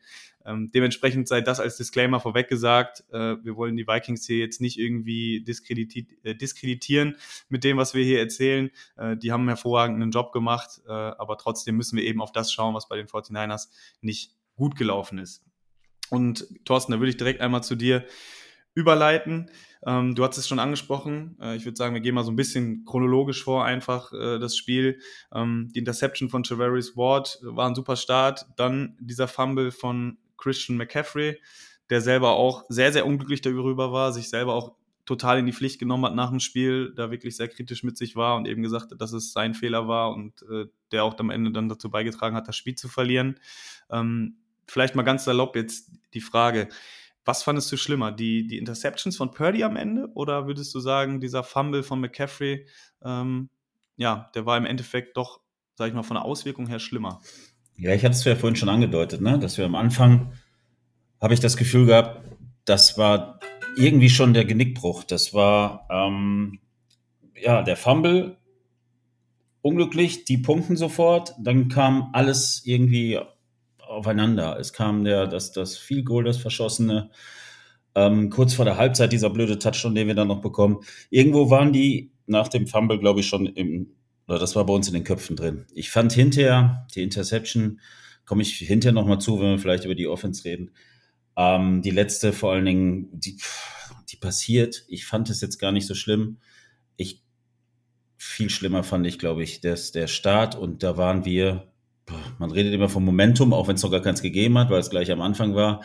Ähm, 0.50 0.72
dementsprechend 0.72 1.28
sei 1.28 1.42
das 1.42 1.60
als 1.60 1.78
Disclaimer 1.78 2.20
vorweg 2.20 2.48
gesagt. 2.48 3.04
Äh, 3.12 3.38
wir 3.44 3.56
wollen 3.56 3.78
die 3.78 3.88
Vikings 3.88 4.26
hier 4.26 4.40
jetzt 4.40 4.62
nicht 4.62 4.80
irgendwie 4.80 5.42
diskrediti 5.42 6.08
äh, 6.24 6.34
diskreditieren 6.34 7.16
mit 7.50 7.64
dem, 7.64 7.78
was 7.78 7.94
wir 7.94 8.04
hier 8.04 8.20
erzählen. 8.20 8.72
Äh, 8.98 9.18
die 9.18 9.32
haben 9.32 9.42
einen 9.42 9.50
hervorragenden 9.50 10.12
Job 10.12 10.32
gemacht, 10.32 10.82
äh, 10.88 10.92
aber 10.92 11.38
trotzdem 11.38 11.78
müssen 11.78 11.98
wir 11.98 12.04
eben 12.04 12.22
auf 12.22 12.32
das 12.32 12.52
schauen, 12.52 12.74
was 12.74 12.88
bei 12.88 12.98
den 12.98 13.08
49ers 13.08 13.70
nicht 14.02 14.34
gut 14.56 14.76
gelaufen 14.76 15.20
ist. 15.20 15.44
Und 16.10 16.48
Thorsten, 16.66 16.92
da 16.92 17.00
würde 17.00 17.12
ich 17.12 17.18
direkt 17.18 17.42
einmal 17.42 17.64
zu 17.64 17.76
dir 17.76 18.06
überleiten. 18.74 19.52
Ähm, 19.86 20.16
du 20.16 20.24
hast 20.24 20.38
es 20.38 20.48
schon 20.48 20.60
angesprochen. 20.60 21.38
Äh, 21.42 21.56
ich 21.56 21.66
würde 21.66 21.78
sagen, 21.78 21.94
wir 21.94 22.02
gehen 22.02 22.16
mal 22.16 22.24
so 22.24 22.32
ein 22.32 22.36
bisschen 22.36 22.86
chronologisch 22.86 23.44
vor, 23.44 23.66
einfach 23.66 24.12
äh, 24.14 24.40
das 24.40 24.58
Spiel. 24.58 25.00
Ähm, 25.34 25.70
die 25.74 25.80
Interception 25.80 26.30
von 26.30 26.44
Travaris 26.44 26.98
Ward 26.98 27.40
war 27.42 27.68
ein 27.68 27.76
super 27.76 27.96
Start. 27.96 28.46
Dann 28.58 28.98
dieser 29.00 29.28
Fumble 29.28 29.72
von 29.72 30.18
Christian 30.40 30.78
McCaffrey, 30.78 31.40
der 31.90 32.02
selber 32.02 32.32
auch 32.32 32.64
sehr, 32.70 32.92
sehr 32.92 33.06
unglücklich 33.06 33.42
darüber 33.42 33.92
war, 33.92 34.14
sich 34.14 34.30
selber 34.30 34.54
auch 34.54 34.76
total 35.06 35.40
in 35.40 35.48
die 35.48 35.54
Pflicht 35.54 35.80
genommen 35.80 36.06
hat 36.06 36.14
nach 36.14 36.30
dem 36.30 36.40
Spiel, 36.40 36.94
da 36.96 37.10
wirklich 37.10 37.36
sehr 37.36 37.48
kritisch 37.48 37.84
mit 37.84 37.98
sich 37.98 38.16
war 38.16 38.36
und 38.36 38.48
eben 38.48 38.62
gesagt 38.62 38.92
hat, 38.92 39.02
dass 39.02 39.12
es 39.12 39.34
sein 39.34 39.56
Fehler 39.56 39.88
war 39.88 40.14
und 40.14 40.44
äh, 40.44 40.66
der 40.92 41.04
auch 41.04 41.18
am 41.18 41.32
Ende 41.32 41.52
dann 41.52 41.68
dazu 41.68 41.90
beigetragen 41.90 42.36
hat, 42.36 42.48
das 42.48 42.56
Spiel 42.56 42.76
zu 42.76 42.88
verlieren. 42.88 43.40
Ähm, 43.90 44.38
vielleicht 44.68 44.94
mal 44.94 45.02
ganz 45.02 45.26
salopp 45.26 45.56
jetzt 45.56 45.92
die 46.14 46.22
Frage, 46.22 46.70
was 47.26 47.44
fandest 47.44 47.72
du 47.72 47.78
schlimmer, 47.78 48.12
die, 48.12 48.46
die 48.46 48.60
Interceptions 48.60 49.18
von 49.18 49.32
Purdy 49.32 49.64
am 49.64 49.76
Ende 49.76 50.10
oder 50.14 50.46
würdest 50.46 50.74
du 50.76 50.80
sagen, 50.80 51.20
dieser 51.20 51.44
Fumble 51.44 51.82
von 51.82 52.00
McCaffrey, 52.00 52.68
ähm, 53.04 53.50
ja, 53.98 54.30
der 54.36 54.46
war 54.46 54.58
im 54.58 54.66
Endeffekt 54.66 55.18
doch, 55.18 55.42
sag 55.76 55.88
ich 55.88 55.94
mal, 55.94 56.04
von 56.04 56.16
der 56.16 56.26
Auswirkung 56.26 56.68
her 56.68 56.80
schlimmer? 56.80 57.20
Ja, 57.80 57.94
ich 57.94 58.04
hatte 58.04 58.16
es 58.16 58.26
ja 58.26 58.36
vorhin 58.36 58.58
schon 58.58 58.68
angedeutet, 58.68 59.22
ne? 59.22 59.40
dass 59.40 59.58
wir 59.58 59.66
am 59.66 59.76
Anfang, 59.76 60.34
habe 61.22 61.34
ich 61.34 61.40
das 61.40 61.56
Gefühl 61.56 61.86
gehabt, 61.86 62.22
das 62.66 62.98
war 62.98 63.40
irgendwie 63.78 64.10
schon 64.10 64.34
der 64.34 64.44
Genickbruch. 64.44 65.04
Das 65.06 65.34
war, 65.34 65.88
ähm, 65.90 66.60
ja, 67.36 67.62
der 67.62 67.78
Fumble, 67.78 68.38
unglücklich, 69.62 70.26
die 70.26 70.38
punkten 70.38 70.76
sofort, 70.76 71.34
dann 71.40 71.70
kam 71.70 72.10
alles 72.12 72.62
irgendwie 72.66 73.20
aufeinander. 73.80 74.58
Es 74.60 74.74
kam 74.74 75.06
der, 75.06 75.28
das, 75.28 75.54
das 75.54 75.78
Field 75.78 76.06
Goal, 76.06 76.26
das 76.26 76.38
Verschossene, 76.38 77.10
ähm, 77.96 78.30
kurz 78.30 78.54
vor 78.54 78.66
der 78.66 78.78
Halbzeit 78.78 79.14
dieser 79.14 79.30
blöde 79.30 79.58
Touchdown, 79.58 79.96
den 79.96 80.08
wir 80.08 80.16
dann 80.16 80.28
noch 80.28 80.42
bekommen. 80.42 80.82
Irgendwo 81.10 81.50
waren 81.50 81.72
die 81.72 82.12
nach 82.28 82.50
dem 82.50 82.68
Fumble, 82.68 83.00
glaube 83.00 83.22
ich, 83.22 83.28
schon 83.28 83.46
im, 83.46 83.94
oder 84.30 84.38
das 84.38 84.56
war 84.56 84.66
bei 84.66 84.74
uns 84.74 84.88
in 84.88 84.94
den 84.94 85.04
Köpfen 85.04 85.36
drin. 85.36 85.66
Ich 85.74 85.90
fand 85.90 86.14
hinterher 86.14 86.86
die 86.94 87.02
Interception, 87.02 87.80
komme 88.26 88.44
ich 88.44 88.54
hinterher 88.58 88.94
nochmal 88.94 89.20
zu, 89.20 89.40
wenn 89.40 89.52
wir 89.52 89.60
vielleicht 89.60 89.86
über 89.86 89.96
die 89.96 90.08
Offense 90.08 90.46
reden. 90.46 90.72
Ähm, 91.36 91.82
die 91.82 91.90
letzte 91.90 92.32
vor 92.32 92.54
allen 92.54 92.66
Dingen, 92.66 93.10
die, 93.12 93.38
die 94.10 94.18
passiert. 94.18 94.86
Ich 94.88 95.08
fand 95.08 95.32
es 95.32 95.42
jetzt 95.42 95.58
gar 95.58 95.72
nicht 95.72 95.88
so 95.88 95.96
schlimm. 95.96 96.38
Ich 96.96 97.24
viel 98.18 98.52
schlimmer 98.52 98.84
fand 98.84 99.08
ich, 99.08 99.18
glaube 99.18 99.42
ich, 99.42 99.62
dass 99.62 99.92
der 99.92 100.06
Start 100.06 100.56
und 100.56 100.84
da 100.84 100.96
waren 100.96 101.26
wir 101.26 101.66
man 102.38 102.52
redet 102.52 102.74
immer 102.74 102.90
vom 102.90 103.06
Momentum, 103.06 103.54
auch 103.54 103.68
wenn 103.68 103.76
es 103.76 103.84
noch 103.84 103.92
gar 103.92 104.02
keins 104.02 104.22
gegeben 104.22 104.58
hat, 104.58 104.70
weil 104.70 104.80
es 104.80 104.90
gleich 104.90 105.12
am 105.12 105.22
Anfang 105.22 105.56
war. 105.56 105.84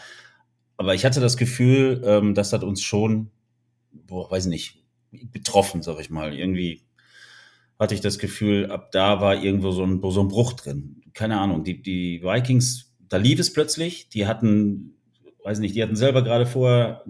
Aber 0.77 0.95
ich 0.95 1.05
hatte 1.05 1.21
das 1.21 1.37
Gefühl, 1.37 2.03
ähm, 2.05 2.35
das 2.35 2.53
hat 2.53 2.65
uns 2.65 2.83
schon, 2.83 3.31
boah, 3.93 4.31
weiß 4.31 4.47
nicht, 4.47 4.83
betroffen, 5.13 5.83
sag 5.83 6.01
ich 6.01 6.11
mal. 6.11 6.35
Irgendwie 6.35 6.84
hatte 7.78 7.95
ich 7.95 8.00
das 8.00 8.19
Gefühl, 8.19 8.71
ab 8.71 8.93
da 8.93 9.21
war 9.21 9.43
irgendwo 9.43 9.71
so 9.73 9.85
ein, 9.85 10.00
so 10.02 10.21
ein 10.21 10.28
Bruch 10.28 10.52
drin. 10.54 11.02
Keine 11.12 11.40
Ahnung, 11.40 11.64
die, 11.64 11.83
die 11.83 12.23
Vikings, 12.23 12.95
da 13.09 13.16
lief 13.16 13.38
es 13.38 13.52
plötzlich, 13.52 14.09
die 14.09 14.26
hatten, 14.26 14.95
weiß 15.43 15.59
nicht, 15.59 15.75
die 15.75 15.83
hatten 15.83 15.97
selber 15.97 16.23
gerade 16.23 16.47
vorher 16.47 17.04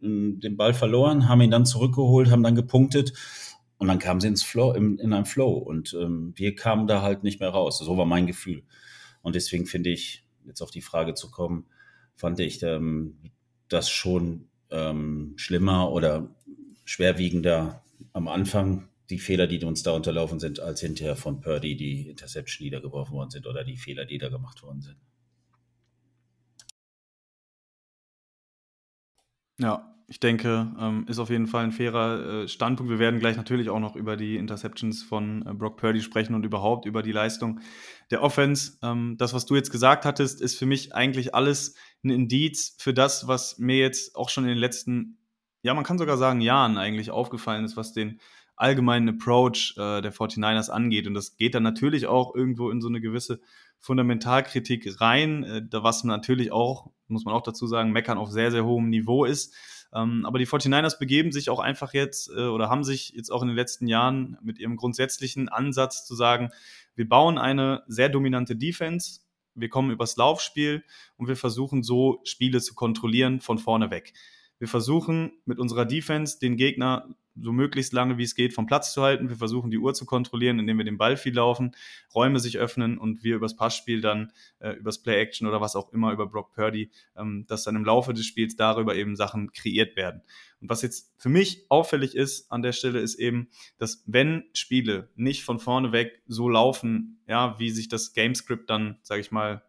den 0.00 0.56
Ball 0.56 0.74
verloren, 0.74 1.28
haben 1.28 1.40
ihn 1.40 1.50
dann 1.50 1.66
zurückgeholt, 1.66 2.30
haben 2.30 2.42
dann 2.42 2.54
gepunktet 2.54 3.14
und 3.78 3.88
dann 3.88 3.98
kamen 3.98 4.20
sie 4.20 4.28
ins 4.28 4.42
Flow, 4.42 4.72
in, 4.72 4.98
in 4.98 5.12
einen 5.12 5.24
Flow 5.24 5.52
und 5.52 5.96
ähm, 6.00 6.32
wir 6.36 6.54
kamen 6.54 6.86
da 6.86 7.02
halt 7.02 7.24
nicht 7.24 7.40
mehr 7.40 7.48
raus. 7.48 7.78
So 7.78 7.96
war 7.96 8.04
mein 8.04 8.26
Gefühl. 8.26 8.64
Und 9.22 9.34
deswegen 9.34 9.66
finde 9.66 9.90
ich, 9.90 10.26
jetzt 10.46 10.60
auf 10.60 10.70
die 10.70 10.82
Frage 10.82 11.14
zu 11.14 11.30
kommen, 11.30 11.66
fand 12.14 12.38
ich 12.40 12.62
ähm, 12.62 13.16
das 13.68 13.88
schon 13.88 14.48
ähm, 14.70 15.32
schlimmer 15.36 15.90
oder 15.90 16.28
schwerwiegender 16.84 17.82
am 18.12 18.28
Anfang, 18.28 18.88
die 19.10 19.18
Fehler, 19.18 19.46
die 19.46 19.62
uns 19.64 19.82
da 19.82 19.92
unterlaufen 19.92 20.40
sind, 20.40 20.60
als 20.60 20.80
hinterher 20.80 21.16
von 21.16 21.40
Purdy 21.40 21.76
die 21.76 22.08
Interception 22.08 22.64
niedergeworfen 22.64 23.14
worden 23.14 23.30
sind 23.30 23.46
oder 23.46 23.64
die 23.64 23.76
Fehler, 23.76 24.04
die 24.04 24.18
da 24.18 24.28
gemacht 24.28 24.62
worden 24.62 24.80
sind. 24.80 24.96
Ja, 29.58 29.94
ich 30.06 30.20
denke, 30.20 30.74
ähm, 30.78 31.06
ist 31.08 31.18
auf 31.18 31.30
jeden 31.30 31.46
Fall 31.46 31.64
ein 31.64 31.72
fairer 31.72 32.42
äh, 32.42 32.48
Standpunkt. 32.48 32.90
Wir 32.90 32.98
werden 32.98 33.20
gleich 33.20 33.36
natürlich 33.36 33.70
auch 33.70 33.78
noch 33.78 33.96
über 33.96 34.16
die 34.16 34.36
Interceptions 34.36 35.02
von 35.02 35.46
äh, 35.46 35.54
Brock 35.54 35.78
Purdy 35.78 36.02
sprechen 36.02 36.34
und 36.34 36.44
überhaupt 36.44 36.84
über 36.84 37.02
die 37.02 37.12
Leistung 37.12 37.60
der 38.10 38.22
Offense. 38.22 38.78
Ähm, 38.82 39.16
das, 39.16 39.32
was 39.32 39.46
du 39.46 39.54
jetzt 39.54 39.70
gesagt 39.70 40.04
hattest, 40.04 40.40
ist 40.42 40.58
für 40.58 40.66
mich 40.66 40.94
eigentlich 40.94 41.34
alles 41.34 41.76
ein 42.02 42.10
Indiz 42.10 42.76
für 42.78 42.92
das, 42.92 43.28
was 43.28 43.58
mir 43.58 43.78
jetzt 43.78 44.16
auch 44.16 44.28
schon 44.28 44.44
in 44.44 44.50
den 44.50 44.58
letzten, 44.58 45.18
ja, 45.62 45.72
man 45.72 45.84
kann 45.84 45.98
sogar 45.98 46.18
sagen, 46.18 46.42
Jahren 46.42 46.76
eigentlich 46.76 47.10
aufgefallen 47.10 47.64
ist, 47.64 47.76
was 47.76 47.94
den 47.94 48.20
allgemeinen 48.56 49.08
Approach 49.08 49.74
äh, 49.76 50.00
der 50.00 50.12
49ers 50.12 50.70
angeht. 50.70 51.06
Und 51.06 51.14
das 51.14 51.36
geht 51.36 51.54
dann 51.54 51.62
natürlich 51.62 52.06
auch 52.06 52.34
irgendwo 52.34 52.70
in 52.70 52.80
so 52.80 52.88
eine 52.88 53.00
gewisse 53.00 53.40
Fundamentalkritik 53.80 55.00
rein, 55.00 55.44
äh, 55.44 55.62
was 55.70 56.04
natürlich 56.04 56.52
auch, 56.52 56.90
muss 57.08 57.24
man 57.24 57.34
auch 57.34 57.42
dazu 57.42 57.66
sagen, 57.66 57.92
meckern 57.92 58.18
auf 58.18 58.30
sehr, 58.30 58.50
sehr 58.50 58.64
hohem 58.64 58.88
Niveau 58.88 59.24
ist. 59.24 59.54
Ähm, 59.94 60.24
aber 60.26 60.38
die 60.38 60.46
49ers 60.46 60.98
begeben 60.98 61.32
sich 61.32 61.50
auch 61.50 61.60
einfach 61.60 61.94
jetzt 61.94 62.30
äh, 62.30 62.46
oder 62.46 62.68
haben 62.68 62.84
sich 62.84 63.10
jetzt 63.10 63.30
auch 63.30 63.42
in 63.42 63.48
den 63.48 63.56
letzten 63.56 63.86
Jahren 63.86 64.36
mit 64.42 64.58
ihrem 64.58 64.76
grundsätzlichen 64.76 65.48
Ansatz 65.48 66.04
zu 66.04 66.14
sagen, 66.14 66.50
wir 66.96 67.08
bauen 67.08 67.38
eine 67.38 67.82
sehr 67.86 68.08
dominante 68.08 68.56
Defense, 68.56 69.20
wir 69.54 69.68
kommen 69.68 69.90
übers 69.90 70.16
Laufspiel 70.16 70.84
und 71.16 71.28
wir 71.28 71.36
versuchen 71.36 71.82
so 71.82 72.20
Spiele 72.24 72.60
zu 72.60 72.74
kontrollieren 72.74 73.40
von 73.40 73.58
vorne 73.58 73.90
weg. 73.90 74.14
Wir 74.58 74.68
versuchen 74.68 75.32
mit 75.44 75.58
unserer 75.58 75.84
Defense 75.84 76.38
den 76.38 76.56
Gegner 76.56 77.14
so 77.40 77.52
möglichst 77.52 77.92
lange 77.92 78.18
wie 78.18 78.22
es 78.22 78.34
geht 78.34 78.52
vom 78.52 78.66
Platz 78.66 78.92
zu 78.92 79.02
halten. 79.02 79.28
Wir 79.28 79.36
versuchen 79.36 79.70
die 79.70 79.78
Uhr 79.78 79.94
zu 79.94 80.06
kontrollieren, 80.06 80.58
indem 80.58 80.78
wir 80.78 80.84
den 80.84 80.98
Ball 80.98 81.16
viel 81.16 81.34
laufen, 81.34 81.74
Räume 82.14 82.38
sich 82.40 82.58
öffnen 82.58 82.98
und 82.98 83.24
wir 83.24 83.36
übers 83.36 83.56
Passspiel 83.56 84.00
dann, 84.00 84.32
äh, 84.60 84.72
übers 84.72 85.02
Play-Action 85.02 85.46
oder 85.46 85.60
was 85.60 85.76
auch 85.76 85.92
immer, 85.92 86.12
über 86.12 86.26
Brock 86.26 86.52
Purdy, 86.52 86.90
ähm, 87.16 87.44
dass 87.48 87.64
dann 87.64 87.76
im 87.76 87.84
Laufe 87.84 88.14
des 88.14 88.26
Spiels 88.26 88.56
darüber 88.56 88.94
eben 88.94 89.16
Sachen 89.16 89.52
kreiert 89.52 89.96
werden. 89.96 90.22
Und 90.60 90.70
was 90.70 90.82
jetzt 90.82 91.12
für 91.18 91.28
mich 91.28 91.66
auffällig 91.68 92.14
ist 92.14 92.50
an 92.50 92.62
der 92.62 92.72
Stelle, 92.72 93.00
ist 93.00 93.16
eben, 93.16 93.48
dass 93.78 94.02
wenn 94.06 94.44
Spiele 94.54 95.10
nicht 95.14 95.44
von 95.44 95.58
vorne 95.58 95.92
weg 95.92 96.22
so 96.26 96.48
laufen, 96.48 97.20
ja, 97.26 97.58
wie 97.58 97.70
sich 97.70 97.88
das 97.88 98.14
Gamescript 98.14 98.70
dann, 98.70 98.98
sage 99.02 99.20
ich 99.20 99.30
mal, 99.30 99.62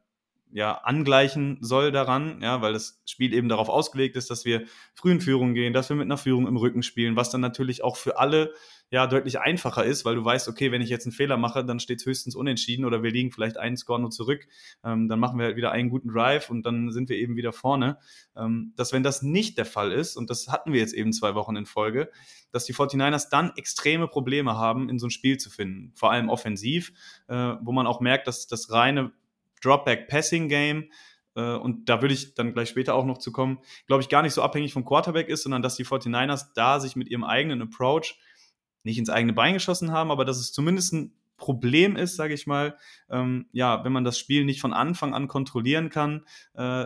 ja, 0.56 0.72
angleichen 0.72 1.58
soll 1.60 1.92
daran, 1.92 2.42
ja, 2.42 2.62
weil 2.62 2.72
das 2.72 3.02
Spiel 3.06 3.34
eben 3.34 3.50
darauf 3.50 3.68
ausgelegt 3.68 4.16
ist, 4.16 4.30
dass 4.30 4.46
wir 4.46 4.64
früh 4.94 5.12
in 5.12 5.20
Führung 5.20 5.54
gehen, 5.54 5.74
dass 5.74 5.90
wir 5.90 5.98
mit 5.98 6.06
einer 6.06 6.18
Führung 6.18 6.48
im 6.48 6.56
Rücken 6.56 6.82
spielen, 6.82 7.18
was 7.18 7.30
dann 7.30 7.42
natürlich 7.42 7.84
auch 7.84 7.98
für 7.98 8.18
alle 8.20 8.54
ja 8.90 9.06
deutlich 9.06 9.38
einfacher 9.42 9.84
ist, 9.84 10.06
weil 10.06 10.16
du 10.16 10.24
weißt, 10.24 10.48
okay, 10.48 10.72
wenn 10.72 10.82
ich 10.82 10.88
jetzt 10.88 11.06
einen 11.06 11.12
Fehler 11.12 11.36
mache, 11.36 11.66
dann 11.66 11.82
steht 11.82 12.00
es 12.00 12.06
höchstens 12.06 12.38
unentschieden 12.38 12.86
oder 12.86 13.04
wir 13.04 13.12
liegen 13.12 13.34
vielleicht 13.34 13.58
einen 13.58 13.76
Score 13.76 14.00
nur 14.00 14.12
zurück, 14.12 14.48
ähm, 14.86 15.10
dann 15.10 15.20
machen 15.20 15.38
wir 15.38 15.48
halt 15.48 15.58
wieder 15.58 15.74
einen 15.74 15.90
guten 15.90 16.08
Drive 16.08 16.50
und 16.50 16.66
dann 16.66 16.90
sind 16.90 17.10
wir 17.10 17.18
eben 17.18 17.36
wieder 17.36 17.52
vorne. 17.52 17.98
Ähm, 18.38 18.72
dass 18.78 18.94
wenn 18.94 19.04
das 19.04 19.22
nicht 19.22 19.58
der 19.58 19.66
Fall 19.66 19.92
ist, 19.92 20.16
und 20.16 20.30
das 20.30 20.48
hatten 20.48 20.72
wir 20.72 20.80
jetzt 20.80 20.94
eben 20.94 21.12
zwei 21.12 21.36
Wochen 21.36 21.58
in 21.58 21.66
Folge, 21.66 22.10
dass 22.54 22.64
die 22.64 22.74
49ers 22.74 23.28
dann 23.30 23.52
extreme 23.58 24.08
Probleme 24.08 24.56
haben, 24.56 24.88
in 24.88 25.00
so 25.00 25.08
ein 25.08 25.12
Spiel 25.12 25.36
zu 25.36 25.50
finden, 25.50 25.92
vor 25.96 26.14
allem 26.14 26.30
offensiv, 26.30 26.94
äh, 27.28 27.56
wo 27.60 27.74
man 27.74 27.88
auch 27.88 28.00
merkt, 28.00 28.28
dass 28.28 28.48
das 28.48 28.72
reine 28.72 29.12
Dropback-Passing-Game, 29.62 30.90
äh, 31.36 31.56
und 31.56 31.90
da 31.90 32.02
würde 32.02 32.14
ich 32.14 32.34
dann 32.34 32.54
gleich 32.54 32.70
später 32.70 32.96
auch 32.96 33.06
noch 33.06 33.18
zu 33.18 33.32
kommen, 33.32 33.60
glaube 33.88 34.02
ich, 34.02 34.10
gar 34.10 34.22
nicht 34.22 34.34
so 34.34 34.42
abhängig 34.42 34.74
vom 34.74 34.86
Quarterback 34.86 35.30
ist, 35.30 35.44
sondern 35.44 35.62
dass 35.62 35.76
die 35.76 35.86
49ers 35.86 36.48
da 36.56 36.80
sich 36.80 36.96
mit 36.96 37.10
ihrem 37.10 37.24
eigenen 37.24 37.62
Approach 37.62 38.18
nicht 38.84 38.98
ins 38.98 39.10
eigene 39.10 39.34
Bein 39.34 39.56
geschossen 39.56 39.92
haben, 39.92 40.12
aber 40.12 40.26
dass 40.26 40.38
es 40.38 40.52
zumindest 40.54 40.94
ein 40.94 41.14
Problem 41.38 41.98
ist, 41.98 42.16
sage 42.16 42.34
ich 42.34 42.48
mal, 42.48 42.78
ähm, 43.10 43.48
ja, 43.52 43.84
wenn 43.84 43.92
man 43.92 44.06
das 44.06 44.18
Spiel 44.18 44.46
nicht 44.46 44.62
von 44.62 44.74
Anfang 44.74 45.14
an 45.14 45.28
kontrollieren 45.28 45.90
kann, 45.90 46.26
äh, 46.54 46.86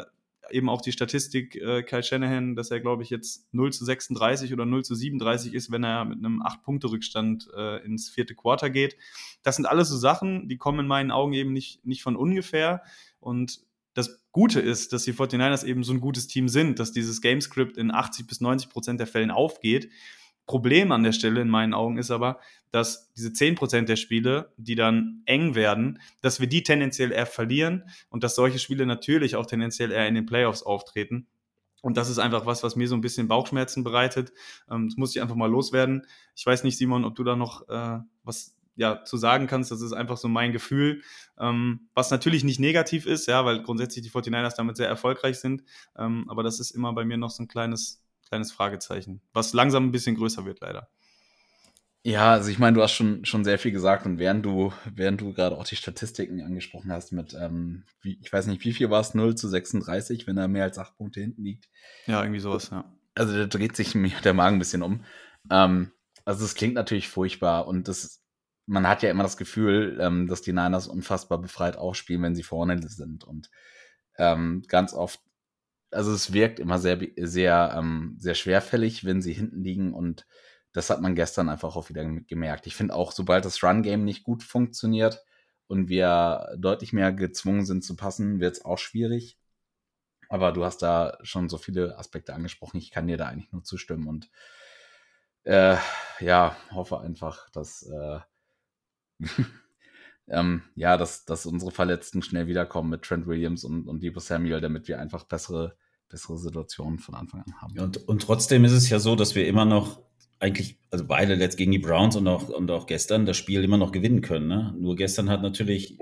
eben 0.52 0.70
auch 0.70 0.82
die 0.82 0.92
Statistik 0.92 1.56
äh, 1.56 1.84
Kyle 1.84 2.04
Shanahan, 2.04 2.56
dass 2.56 2.72
er, 2.72 2.80
glaube 2.80 3.04
ich, 3.04 3.10
jetzt 3.10 3.54
0 3.54 3.72
zu 3.74 3.86
36 3.86 4.54
oder 4.54 4.66
0 4.66 4.84
zu 4.84 4.96
37 4.96 5.54
ist, 5.54 5.72
wenn 5.72 5.84
er 5.84 6.06
mit 6.06 6.20
einem 6.20 6.42
8-Punkte-Rückstand 6.42 7.50
äh, 7.56 7.84
ins 7.86 8.10
vierte 8.10 8.36
Quarter 8.36 8.70
geht. 8.70 8.98
Das 9.44 9.56
sind 9.56 9.66
alles 9.66 9.90
so 9.90 9.98
Sachen, 9.98 10.48
die 10.48 10.58
kommen 10.58 10.82
in 10.82 10.88
meinen 10.88 11.12
Augen 11.12 11.34
eben 11.34 11.54
nicht, 11.54 11.86
nicht 11.86 12.04
von 12.04 12.16
ungefähr. 12.16 12.84
Und 13.20 13.62
das 13.94 14.22
Gute 14.32 14.60
ist, 14.60 14.94
dass 14.94 15.04
die 15.04 15.14
49ers 15.14 15.66
eben 15.66 15.84
so 15.84 15.94
ein 15.94 16.02
gutes 16.02 16.28
Team 16.28 16.48
sind, 16.48 16.80
dass 16.80 16.92
dieses 16.92 17.22
Gamescript 17.22 17.78
in 17.78 17.92
80 17.92 18.28
bis 18.28 18.42
90 18.42 18.70
Prozent 18.70 19.00
der 19.00 19.08
Fällen 19.08 19.32
aufgeht. 19.32 19.90
Problem 20.46 20.92
an 20.92 21.04
der 21.04 21.12
Stelle 21.12 21.42
in 21.42 21.50
meinen 21.50 21.74
Augen 21.74 21.98
ist 21.98 22.10
aber, 22.10 22.40
dass 22.72 23.12
diese 23.14 23.30
10% 23.30 23.86
der 23.86 23.96
Spiele, 23.96 24.54
die 24.58 24.76
dann 24.76 25.22
eng 25.26 25.56
werden, 25.56 26.00
dass 26.22 26.40
wir 26.40 26.48
die 26.48 26.64
tendenziell 26.64 27.12
eher 27.12 27.26
verlieren 27.26 27.84
und 28.10 28.24
dass 28.24 28.36
solche 28.36 28.60
Spiele 28.60 28.86
natürlich 28.86 29.36
auch 29.36 29.46
tendenziell 29.46 29.92
eher 29.92 30.08
in 30.08 30.16
den 30.16 30.26
Playoffs 30.26 30.64
auftreten. 30.64 31.28
Und 31.82 31.98
das 31.98 32.10
ist 32.10 32.20
einfach 32.20 32.46
was, 32.46 32.62
was 32.62 32.76
mir 32.76 32.88
so 32.88 32.96
ein 32.96 33.02
bisschen 33.02 33.28
Bauchschmerzen 33.28 33.84
bereitet. 33.84 34.34
Ähm, 34.70 34.90
das 34.90 34.98
muss 34.98 35.16
ich 35.16 35.22
einfach 35.22 35.36
mal 35.36 35.50
loswerden. 35.50 36.06
Ich 36.36 36.46
weiß 36.46 36.64
nicht, 36.64 36.78
Simon, 36.78 37.06
ob 37.06 37.16
du 37.16 37.24
da 37.24 37.36
noch 37.36 37.68
äh, 37.70 38.00
was 38.24 38.56
ja, 38.76 39.04
zu 39.04 39.18
sagen 39.18 39.48
kannst. 39.48 39.72
Das 39.72 39.82
ist 39.82 39.94
einfach 39.94 40.18
so 40.18 40.28
mein 40.28 40.52
Gefühl, 40.52 41.02
ähm, 41.38 41.90
was 41.94 42.12
natürlich 42.12 42.44
nicht 42.44 42.60
negativ 42.60 43.06
ist, 43.06 43.28
ja, 43.28 43.44
weil 43.46 43.62
grundsätzlich 43.64 44.04
die 44.04 44.12
49ers 44.12 44.56
damit 44.56 44.78
sehr 44.78 44.88
erfolgreich 44.88 45.40
sind. 45.40 45.64
Ähm, 45.98 46.26
aber 46.30 46.44
das 46.44 46.60
ist 46.60 46.72
immer 46.72 46.94
bei 46.94 47.04
mir 47.06 47.18
noch 47.18 47.30
so 47.30 47.44
ein 47.44 47.48
kleines 47.48 48.04
kleines 48.30 48.52
Fragezeichen, 48.52 49.22
was 49.34 49.54
langsam 49.54 49.86
ein 49.86 49.92
bisschen 49.92 50.16
größer 50.16 50.46
wird, 50.46 50.62
leider. 50.62 50.90
Ja, 52.04 52.32
also 52.32 52.50
ich 52.50 52.60
meine, 52.60 52.76
du 52.76 52.82
hast 52.82 52.94
schon, 52.94 53.26
schon 53.26 53.44
sehr 53.44 53.60
viel 53.60 53.74
gesagt 53.74 54.06
und 54.06 54.20
während 54.20 54.46
du, 54.46 54.72
während 54.94 55.20
du 55.20 55.34
gerade 55.34 55.58
auch 55.58 55.66
die 55.66 55.76
Statistiken 55.76 56.42
angesprochen 56.42 56.92
hast 56.94 57.12
mit, 57.12 57.34
ähm, 57.34 57.84
wie, 58.02 58.18
ich 58.22 58.32
weiß 58.32 58.48
nicht, 58.48 58.64
wie 58.64 58.72
viel 58.72 58.90
war 58.90 59.02
es, 59.02 59.14
0 59.14 59.36
zu 59.36 59.50
36, 59.50 60.26
wenn 60.26 60.38
er 60.38 60.48
mehr 60.48 60.64
als 60.64 60.80
8 60.80 60.96
Punkte 60.96 61.20
hinten 61.20 61.44
liegt. 61.44 61.68
Ja, 62.06 62.22
irgendwie 62.22 62.40
sowas, 62.40 62.70
ja. 62.72 62.86
Also 63.16 63.36
da 63.36 63.46
dreht 63.48 63.76
sich 63.76 63.96
mir 63.96 64.14
der 64.24 64.34
Magen 64.34 64.56
ein 64.56 64.60
bisschen 64.60 64.82
um. 64.82 65.04
Ähm, 65.52 65.92
also 66.24 66.46
es 66.46 66.56
klingt 66.56 66.76
natürlich 66.76 67.10
furchtbar 67.10 67.68
und 67.68 67.90
das, 67.90 68.22
man 68.66 68.88
hat 68.88 69.04
ja 69.04 69.10
immer 69.10 69.24
das 69.24 69.36
Gefühl, 69.36 69.98
ähm, 70.00 70.28
dass 70.28 70.42
die 70.42 70.54
Niners 70.54 70.88
unfassbar 70.88 71.42
befreit 71.42 71.76
aufspielen, 71.76 72.24
wenn 72.24 72.36
sie 72.36 72.44
vorne 72.44 72.82
sind 72.88 73.26
und 73.26 73.50
ähm, 74.18 74.64
ganz 74.68 74.94
oft 74.94 75.20
also 75.92 76.14
es 76.14 76.34
wirkt 76.34 76.60
immer 76.60 76.78
sehr, 76.78 77.00
sehr, 77.18 77.76
ähm, 77.76 78.16
sehr 78.20 78.36
schwerfällig, 78.36 79.06
wenn 79.06 79.22
sie 79.22 79.34
hinten 79.34 79.64
liegen 79.64 79.94
und 79.94 80.28
das 80.74 80.90
hat 80.90 81.02
man 81.02 81.16
gestern 81.16 81.50
einfach 81.50 81.76
auch 81.76 81.90
wieder 81.90 82.06
gemerkt. 82.06 82.68
Ich 82.68 82.76
finde 82.76 82.96
auch, 82.96 83.12
sobald 83.12 83.46
das 83.46 83.64
Run-Game 83.64 84.04
nicht 84.04 84.24
gut 84.24 84.44
funktioniert 84.44 85.24
und 85.68 85.90
wir 85.90 86.56
deutlich 86.58 86.94
mehr 86.94 87.12
gezwungen 87.12 87.66
sind 87.66 87.84
zu 87.84 87.96
passen, 87.96 88.40
wird 88.40 88.58
es 88.58 88.66
auch 88.66 88.78
schwierig. 88.78 89.38
Aber 90.30 90.52
du 90.52 90.64
hast 90.64 90.84
da 90.84 91.18
schon 91.24 91.50
so 91.50 91.58
viele 91.58 91.98
Aspekte 91.98 92.34
angesprochen. 92.36 92.78
Ich 92.78 92.92
kann 92.92 93.08
dir 93.08 93.18
da 93.18 93.28
eigentlich 93.28 93.52
nur 93.52 93.64
zustimmen 93.64 94.08
und 94.08 94.30
äh, 95.44 95.78
ja, 96.20 96.56
hoffe 96.72 97.00
einfach, 97.00 97.50
dass 97.50 97.84
äh, 97.84 98.20
ähm, 100.28 100.64
ja, 100.76 100.98
dass, 100.98 101.26
dass 101.26 101.48
unsere 101.48 101.72
Verletzten 101.72 102.22
schnell 102.22 102.46
wiederkommen 102.46 102.90
mit 102.90 103.02
Trent 103.02 103.26
Williams 103.26 103.64
und, 103.64 103.88
und 103.88 104.04
Debo 104.04 104.20
Samuel, 104.20 104.62
damit 104.62 104.88
wir 104.88 105.00
einfach 105.00 105.24
bessere, 105.24 105.76
bessere 106.10 106.38
Situationen 106.38 107.00
von 107.00 107.16
Anfang 107.16 107.42
an 107.42 107.62
haben. 107.62 107.80
Und, 107.80 108.08
und 108.08 108.22
trotzdem 108.22 108.66
ist 108.66 108.74
es 108.74 108.90
ja 108.90 109.00
so, 109.00 109.16
dass 109.16 109.34
wir 109.34 109.48
immer 109.48 109.66
noch 109.66 110.00
eigentlich, 110.40 110.78
also 110.90 111.06
beide 111.06 111.36
letzt 111.36 111.58
gegen 111.58 111.72
die 111.72 111.80
Browns 111.80 112.16
und 112.16 112.28
auch, 112.28 112.50
und 112.50 112.72
auch 112.72 112.86
gestern 112.86 113.26
das 113.26 113.38
Spiel 113.38 113.64
immer 113.64 113.78
noch 113.78 113.92
gewinnen 113.92 114.22
können. 114.22 114.48
Ne? 114.48 114.74
Nur 114.78 114.96
gestern 114.96 115.30
hat 115.30 115.42
natürlich 115.42 115.98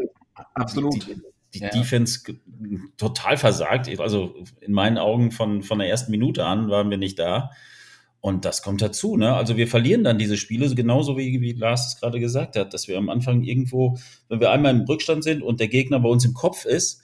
Absolut. 0.53 0.93
die, 0.93 1.21
die 1.53 1.59
ja. 1.59 1.69
Defense 1.69 2.21
total 2.97 3.37
versagt. 3.37 3.99
Also 3.99 4.35
in 4.61 4.73
meinen 4.73 4.97
Augen 4.97 5.31
von, 5.31 5.63
von 5.63 5.79
der 5.79 5.89
ersten 5.89 6.11
Minute 6.11 6.45
an 6.45 6.69
waren 6.69 6.89
wir 6.89 6.97
nicht 6.97 7.17
da. 7.17 7.51
Und 8.19 8.45
das 8.45 8.61
kommt 8.61 8.81
dazu, 8.81 9.15
ne? 9.15 9.35
Also 9.35 9.57
wir 9.57 9.67
verlieren 9.67 10.03
dann 10.03 10.17
diese 10.17 10.37
Spiele, 10.37 10.73
genauso 10.73 11.17
wie, 11.17 11.39
wie 11.39 11.53
Lars 11.53 11.93
es 11.93 11.99
gerade 11.99 12.19
gesagt 12.19 12.55
hat, 12.55 12.73
dass 12.73 12.87
wir 12.87 12.97
am 12.97 13.09
Anfang 13.09 13.43
irgendwo, 13.43 13.97
wenn 14.27 14.39
wir 14.39 14.51
einmal 14.51 14.75
im 14.75 14.81
Rückstand 14.81 15.23
sind 15.23 15.43
und 15.43 15.59
der 15.59 15.67
Gegner 15.67 15.99
bei 15.99 16.09
uns 16.09 16.25
im 16.25 16.33
Kopf 16.33 16.65
ist, 16.65 17.01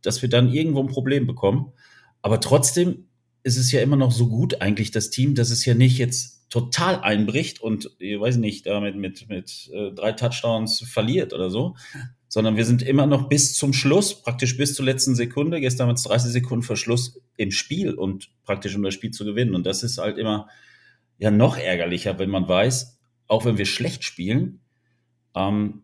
dass 0.00 0.22
wir 0.22 0.30
dann 0.30 0.52
irgendwo 0.52 0.80
ein 0.80 0.88
Problem 0.88 1.26
bekommen. 1.26 1.72
Aber 2.22 2.40
trotzdem 2.40 3.06
ist 3.42 3.58
es 3.58 3.70
ja 3.70 3.80
immer 3.80 3.96
noch 3.96 4.10
so 4.10 4.28
gut 4.28 4.60
eigentlich, 4.62 4.90
das 4.90 5.10
Team, 5.10 5.34
dass 5.34 5.50
es 5.50 5.64
ja 5.66 5.74
nicht 5.74 5.98
jetzt 5.98 6.35
total 6.48 7.00
einbricht 7.00 7.60
und, 7.60 7.90
ich 7.98 8.18
weiß 8.20 8.36
nicht, 8.36 8.66
damit 8.66 8.96
mit, 8.96 9.28
mit 9.28 9.70
äh, 9.72 9.92
drei 9.92 10.12
Touchdowns 10.12 10.80
verliert 10.80 11.32
oder 11.32 11.50
so, 11.50 11.74
sondern 12.28 12.56
wir 12.56 12.64
sind 12.64 12.82
immer 12.82 13.06
noch 13.06 13.28
bis 13.28 13.54
zum 13.54 13.72
Schluss, 13.72 14.22
praktisch 14.22 14.56
bis 14.56 14.74
zur 14.74 14.84
letzten 14.84 15.14
Sekunde. 15.14 15.60
Gestern 15.60 15.88
wir 15.88 15.94
30 15.94 16.32
Sekunden 16.32 16.62
Verschluss 16.62 17.20
im 17.36 17.50
Spiel 17.50 17.94
und 17.94 18.30
praktisch 18.44 18.74
um 18.76 18.82
das 18.82 18.94
Spiel 18.94 19.10
zu 19.10 19.24
gewinnen. 19.24 19.54
Und 19.54 19.66
das 19.66 19.82
ist 19.82 19.98
halt 19.98 20.18
immer 20.18 20.48
ja 21.18 21.30
noch 21.30 21.56
ärgerlicher, 21.56 22.18
wenn 22.18 22.30
man 22.30 22.48
weiß, 22.48 22.98
auch 23.26 23.44
wenn 23.44 23.58
wir 23.58 23.66
schlecht 23.66 24.04
spielen, 24.04 24.60
ähm, 25.34 25.82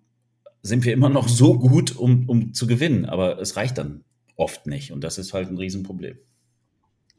sind 0.62 0.84
wir 0.84 0.92
immer 0.92 1.08
noch 1.08 1.28
so 1.28 1.58
gut, 1.58 1.96
um, 1.96 2.28
um 2.28 2.54
zu 2.54 2.66
gewinnen. 2.66 3.06
Aber 3.06 3.40
es 3.40 3.56
reicht 3.56 3.78
dann 3.78 4.04
oft 4.36 4.66
nicht. 4.66 4.92
Und 4.92 5.02
das 5.02 5.18
ist 5.18 5.32
halt 5.32 5.48
ein 5.48 5.58
Riesenproblem. 5.58 6.18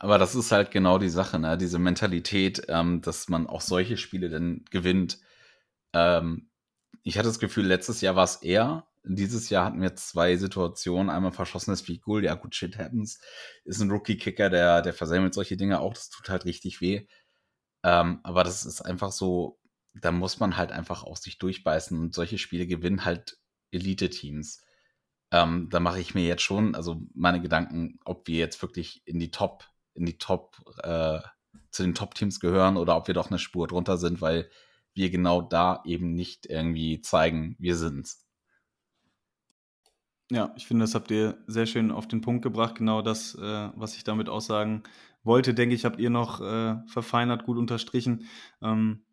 Aber 0.04 0.18
das 0.18 0.36
ist 0.36 0.52
halt 0.52 0.72
genau 0.72 0.98
die 0.98 1.10
Sache, 1.10 1.40
ne? 1.40 1.58
diese 1.58 1.80
Mentalität, 1.80 2.64
ähm, 2.68 3.02
dass 3.02 3.30
man 3.30 3.48
auch 3.48 3.62
solche 3.62 3.98
Spiele 3.98 4.30
dann 4.30 4.66
gewinnt. 4.70 5.20
Ähm, 5.94 6.50
ich 7.04 7.18
hatte 7.18 7.30
das 7.30 7.40
Gefühl, 7.40 7.66
letztes 7.66 8.02
Jahr 8.02 8.16
war 8.16 8.26
es 8.26 8.38
eher 8.38 8.86
dieses 9.04 9.50
Jahr 9.50 9.66
hatten 9.66 9.82
wir 9.82 9.96
zwei 9.96 10.38
Situationen. 10.38 11.10
Einmal 11.10 11.32
verschossenes 11.34 11.82
Figur, 11.82 12.24
ja 12.24 12.36
gut, 12.36 12.56
shit 12.56 12.78
happens. 12.78 13.20
Ist 13.66 13.82
ein 13.82 13.92
Rookie-Kicker, 13.92 14.50
der, 14.50 14.82
der 14.82 14.94
versammelt 14.94 15.34
solche 15.34 15.58
Dinge 15.58 15.80
auch. 15.80 15.94
Das 15.94 16.10
tut 16.10 16.30
halt 16.30 16.46
richtig 16.46 16.82
weh. 16.82 17.06
Ähm, 17.84 18.22
aber 18.24 18.44
das 18.44 18.66
ist 18.66 18.82
einfach 18.82 19.12
so, 19.12 19.60
da 19.94 20.12
muss 20.12 20.40
man 20.40 20.58
halt 20.58 20.72
einfach 20.72 21.04
auch 21.04 21.18
sich 21.18 21.38
durchbeißen 21.38 22.00
und 22.00 22.16
solche 22.16 22.38
Spiele 22.38 22.66
gewinnen 22.66 23.04
halt 23.06 23.38
Elite-Teams. 23.72 24.64
Ähm, 25.32 25.68
da 25.70 25.80
mache 25.80 26.00
ich 26.00 26.16
mir 26.16 26.26
jetzt 26.26 26.44
schon, 26.44 26.76
also 26.76 27.02
meine 27.14 27.42
Gedanken, 27.42 28.00
ob 28.06 28.28
wir 28.28 28.38
jetzt 28.38 28.62
wirklich 28.62 29.02
in 29.06 29.20
die 29.20 29.32
Top, 29.32 29.66
in 29.96 30.06
die 30.06 30.18
Top, 30.18 30.58
äh, 30.84 31.20
zu 31.72 31.84
den 31.84 31.96
Top-Teams 31.96 32.40
gehören 32.40 32.78
oder 32.78 32.96
ob 32.98 33.08
wir 33.08 33.14
doch 33.14 33.30
eine 33.30 33.40
Spur 33.40 33.68
drunter 33.68 33.98
sind, 33.98 34.22
weil 34.22 34.50
wir 34.94 35.10
genau 35.10 35.42
da 35.42 35.82
eben 35.86 36.14
nicht 36.14 36.46
irgendwie 36.46 37.02
zeigen, 37.02 37.56
wir 37.60 37.76
sind's. 37.76 38.28
Ja, 40.32 40.54
ich 40.56 40.66
finde, 40.66 40.84
das 40.84 40.96
habt 40.96 41.12
ihr 41.12 41.38
sehr 41.48 41.66
schön 41.66 41.92
auf 41.92 42.08
den 42.08 42.22
Punkt 42.22 42.44
gebracht. 42.44 42.76
Genau 42.76 43.02
das, 43.02 43.36
äh, 43.36 43.70
was 43.76 43.96
ich 43.96 44.04
damit 44.04 44.30
aussagen 44.30 44.84
wollte, 45.24 45.54
denke 45.54 45.76
ich, 45.76 45.86
habt 45.86 46.00
ihr 46.00 46.10
noch 46.10 46.42
äh, 46.42 46.76
verfeinert, 46.88 47.46
gut 47.46 47.58
unterstrichen. 47.58 48.28
Ähm, 48.62 49.04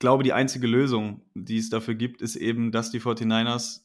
glaube, 0.00 0.24
die 0.24 0.32
einzige 0.32 0.66
Lösung, 0.66 1.22
die 1.34 1.58
es 1.58 1.70
dafür 1.70 1.94
gibt, 1.94 2.20
ist 2.22 2.36
eben, 2.36 2.72
dass 2.72 2.90
die 2.90 3.00
49ers 3.00 3.82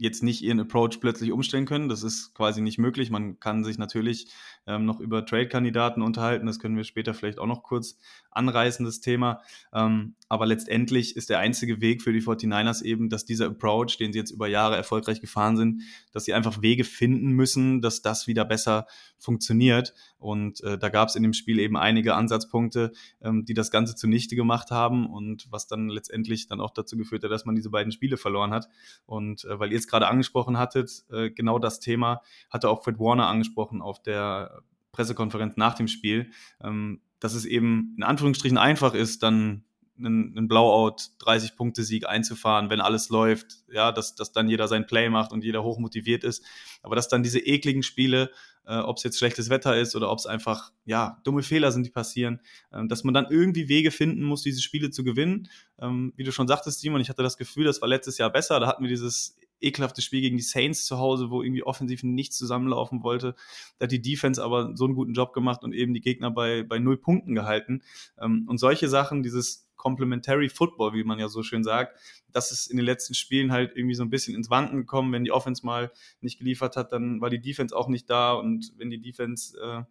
jetzt 0.00 0.22
nicht 0.22 0.42
ihren 0.42 0.58
Approach 0.60 0.98
plötzlich 0.98 1.30
umstellen 1.30 1.66
können. 1.66 1.90
Das 1.90 2.02
ist 2.02 2.34
quasi 2.34 2.62
nicht 2.62 2.78
möglich. 2.78 3.10
Man 3.10 3.38
kann 3.38 3.64
sich 3.64 3.76
natürlich 3.76 4.28
ähm, 4.66 4.86
noch 4.86 4.98
über 4.98 5.26
Trade-Kandidaten 5.26 6.00
unterhalten. 6.00 6.46
Das 6.46 6.58
können 6.58 6.76
wir 6.76 6.84
später 6.84 7.12
vielleicht 7.12 7.38
auch 7.38 7.46
noch 7.46 7.62
kurz 7.62 7.98
anreißen, 8.30 8.84
das 8.86 9.00
Thema. 9.00 9.42
Ähm, 9.74 10.14
aber 10.30 10.46
letztendlich 10.46 11.16
ist 11.16 11.28
der 11.28 11.40
einzige 11.40 11.80
Weg 11.80 12.02
für 12.02 12.12
die 12.12 12.22
49ers 12.22 12.84
eben, 12.84 13.08
dass 13.08 13.24
dieser 13.24 13.46
Approach, 13.46 13.96
den 13.98 14.12
sie 14.12 14.20
jetzt 14.20 14.30
über 14.30 14.46
Jahre 14.46 14.76
erfolgreich 14.76 15.20
gefahren 15.20 15.56
sind, 15.56 15.82
dass 16.12 16.24
sie 16.24 16.34
einfach 16.34 16.62
Wege 16.62 16.84
finden 16.84 17.32
müssen, 17.32 17.82
dass 17.82 18.00
das 18.00 18.28
wieder 18.28 18.44
besser 18.44 18.86
funktioniert. 19.18 19.92
Und 20.18 20.62
äh, 20.62 20.78
da 20.78 20.88
gab 20.88 21.08
es 21.08 21.16
in 21.16 21.24
dem 21.24 21.32
Spiel 21.32 21.58
eben 21.58 21.76
einige 21.76 22.14
Ansatzpunkte, 22.14 22.92
ähm, 23.20 23.44
die 23.44 23.54
das 23.54 23.72
Ganze 23.72 23.96
zunichte 23.96 24.36
gemacht 24.36 24.70
haben 24.70 25.10
und 25.10 25.48
was 25.50 25.66
dann 25.66 25.88
letztendlich 25.88 26.46
dann 26.46 26.60
auch 26.60 26.70
dazu 26.70 26.96
geführt 26.96 27.24
hat, 27.24 27.32
dass 27.32 27.44
man 27.44 27.56
diese 27.56 27.70
beiden 27.70 27.90
Spiele 27.90 28.16
verloren 28.16 28.52
hat. 28.52 28.68
Und 29.06 29.44
äh, 29.46 29.58
weil 29.58 29.72
ihr 29.72 29.78
es 29.78 29.88
gerade 29.88 30.06
angesprochen 30.06 30.58
hattet, 30.58 31.06
äh, 31.10 31.30
genau 31.30 31.58
das 31.58 31.80
Thema 31.80 32.22
hatte 32.50 32.68
auch 32.68 32.84
Fred 32.84 33.00
Warner 33.00 33.26
angesprochen 33.26 33.82
auf 33.82 34.00
der 34.00 34.62
Pressekonferenz 34.92 35.56
nach 35.56 35.74
dem 35.74 35.88
Spiel, 35.88 36.30
ähm, 36.62 37.00
dass 37.18 37.34
es 37.34 37.46
eben 37.46 37.94
in 37.96 38.04
Anführungsstrichen 38.04 38.58
einfach 38.58 38.94
ist, 38.94 39.24
dann 39.24 39.64
einen, 40.00 40.36
einen 40.36 40.48
Blowout 40.48 40.96
30 41.20 41.56
Punkte 41.56 41.84
Sieg 41.84 42.06
einzufahren, 42.06 42.70
wenn 42.70 42.80
alles 42.80 43.08
läuft, 43.08 43.58
ja, 43.72 43.92
dass, 43.92 44.14
dass 44.14 44.32
dann 44.32 44.48
jeder 44.48 44.68
sein 44.68 44.86
Play 44.86 45.08
macht 45.08 45.32
und 45.32 45.44
jeder 45.44 45.62
hochmotiviert 45.62 46.24
ist, 46.24 46.44
aber 46.82 46.96
dass 46.96 47.08
dann 47.08 47.22
diese 47.22 47.38
ekligen 47.38 47.82
Spiele, 47.82 48.30
äh, 48.66 48.76
ob 48.76 48.96
es 48.96 49.02
jetzt 49.02 49.18
schlechtes 49.18 49.50
Wetter 49.50 49.78
ist 49.78 49.96
oder 49.96 50.10
ob 50.10 50.18
es 50.18 50.26
einfach 50.26 50.72
ja 50.84 51.20
dumme 51.24 51.42
Fehler 51.42 51.72
sind, 51.72 51.86
die 51.86 51.90
passieren, 51.90 52.40
äh, 52.72 52.86
dass 52.86 53.04
man 53.04 53.14
dann 53.14 53.26
irgendwie 53.30 53.68
Wege 53.68 53.90
finden 53.90 54.22
muss, 54.22 54.42
diese 54.42 54.60
Spiele 54.60 54.90
zu 54.90 55.04
gewinnen. 55.04 55.48
Ähm, 55.78 56.12
wie 56.16 56.24
du 56.24 56.32
schon 56.32 56.48
sagtest, 56.48 56.80
Simon, 56.80 57.00
ich 57.00 57.08
hatte 57.08 57.22
das 57.22 57.36
Gefühl, 57.36 57.64
das 57.64 57.80
war 57.80 57.88
letztes 57.88 58.18
Jahr 58.18 58.30
besser. 58.30 58.60
Da 58.60 58.66
hatten 58.66 58.82
wir 58.82 58.90
dieses 58.90 59.36
ekelhaftes 59.60 60.04
Spiel 60.04 60.20
gegen 60.20 60.36
die 60.36 60.42
Saints 60.42 60.86
zu 60.86 60.98
Hause, 60.98 61.30
wo 61.30 61.42
irgendwie 61.42 61.62
offensiv 61.62 62.02
nichts 62.02 62.36
zusammenlaufen 62.36 63.02
wollte. 63.02 63.34
Da 63.78 63.84
hat 63.84 63.92
die 63.92 64.02
Defense 64.02 64.42
aber 64.42 64.76
so 64.76 64.84
einen 64.84 64.94
guten 64.94 65.12
Job 65.12 65.32
gemacht 65.32 65.62
und 65.62 65.72
eben 65.72 65.94
die 65.94 66.00
Gegner 66.00 66.30
bei, 66.30 66.62
bei 66.62 66.78
null 66.78 66.96
Punkten 66.96 67.34
gehalten. 67.34 67.82
Ähm, 68.20 68.46
und 68.48 68.58
solche 68.58 68.88
Sachen, 68.88 69.22
dieses 69.22 69.68
Complementary 69.80 70.50
Football, 70.50 70.92
wie 70.92 71.04
man 71.04 71.18
ja 71.18 71.28
so 71.28 71.42
schön 71.42 71.64
sagt. 71.64 71.98
Das 72.30 72.52
ist 72.52 72.66
in 72.66 72.76
den 72.76 72.84
letzten 72.84 73.14
Spielen 73.14 73.50
halt 73.50 73.74
irgendwie 73.74 73.94
so 73.94 74.02
ein 74.02 74.10
bisschen 74.10 74.34
ins 74.34 74.50
Wanken 74.50 74.76
gekommen. 74.76 75.10
Wenn 75.12 75.24
die 75.24 75.32
Offense 75.32 75.64
mal 75.64 75.90
nicht 76.20 76.38
geliefert 76.38 76.76
hat, 76.76 76.92
dann 76.92 77.22
war 77.22 77.30
die 77.30 77.40
Defense 77.40 77.74
auch 77.74 77.88
nicht 77.88 78.10
da 78.10 78.34
und 78.34 78.72
wenn 78.76 78.90
die 78.90 79.00
Defense 79.00 79.58
äh, 79.58 79.84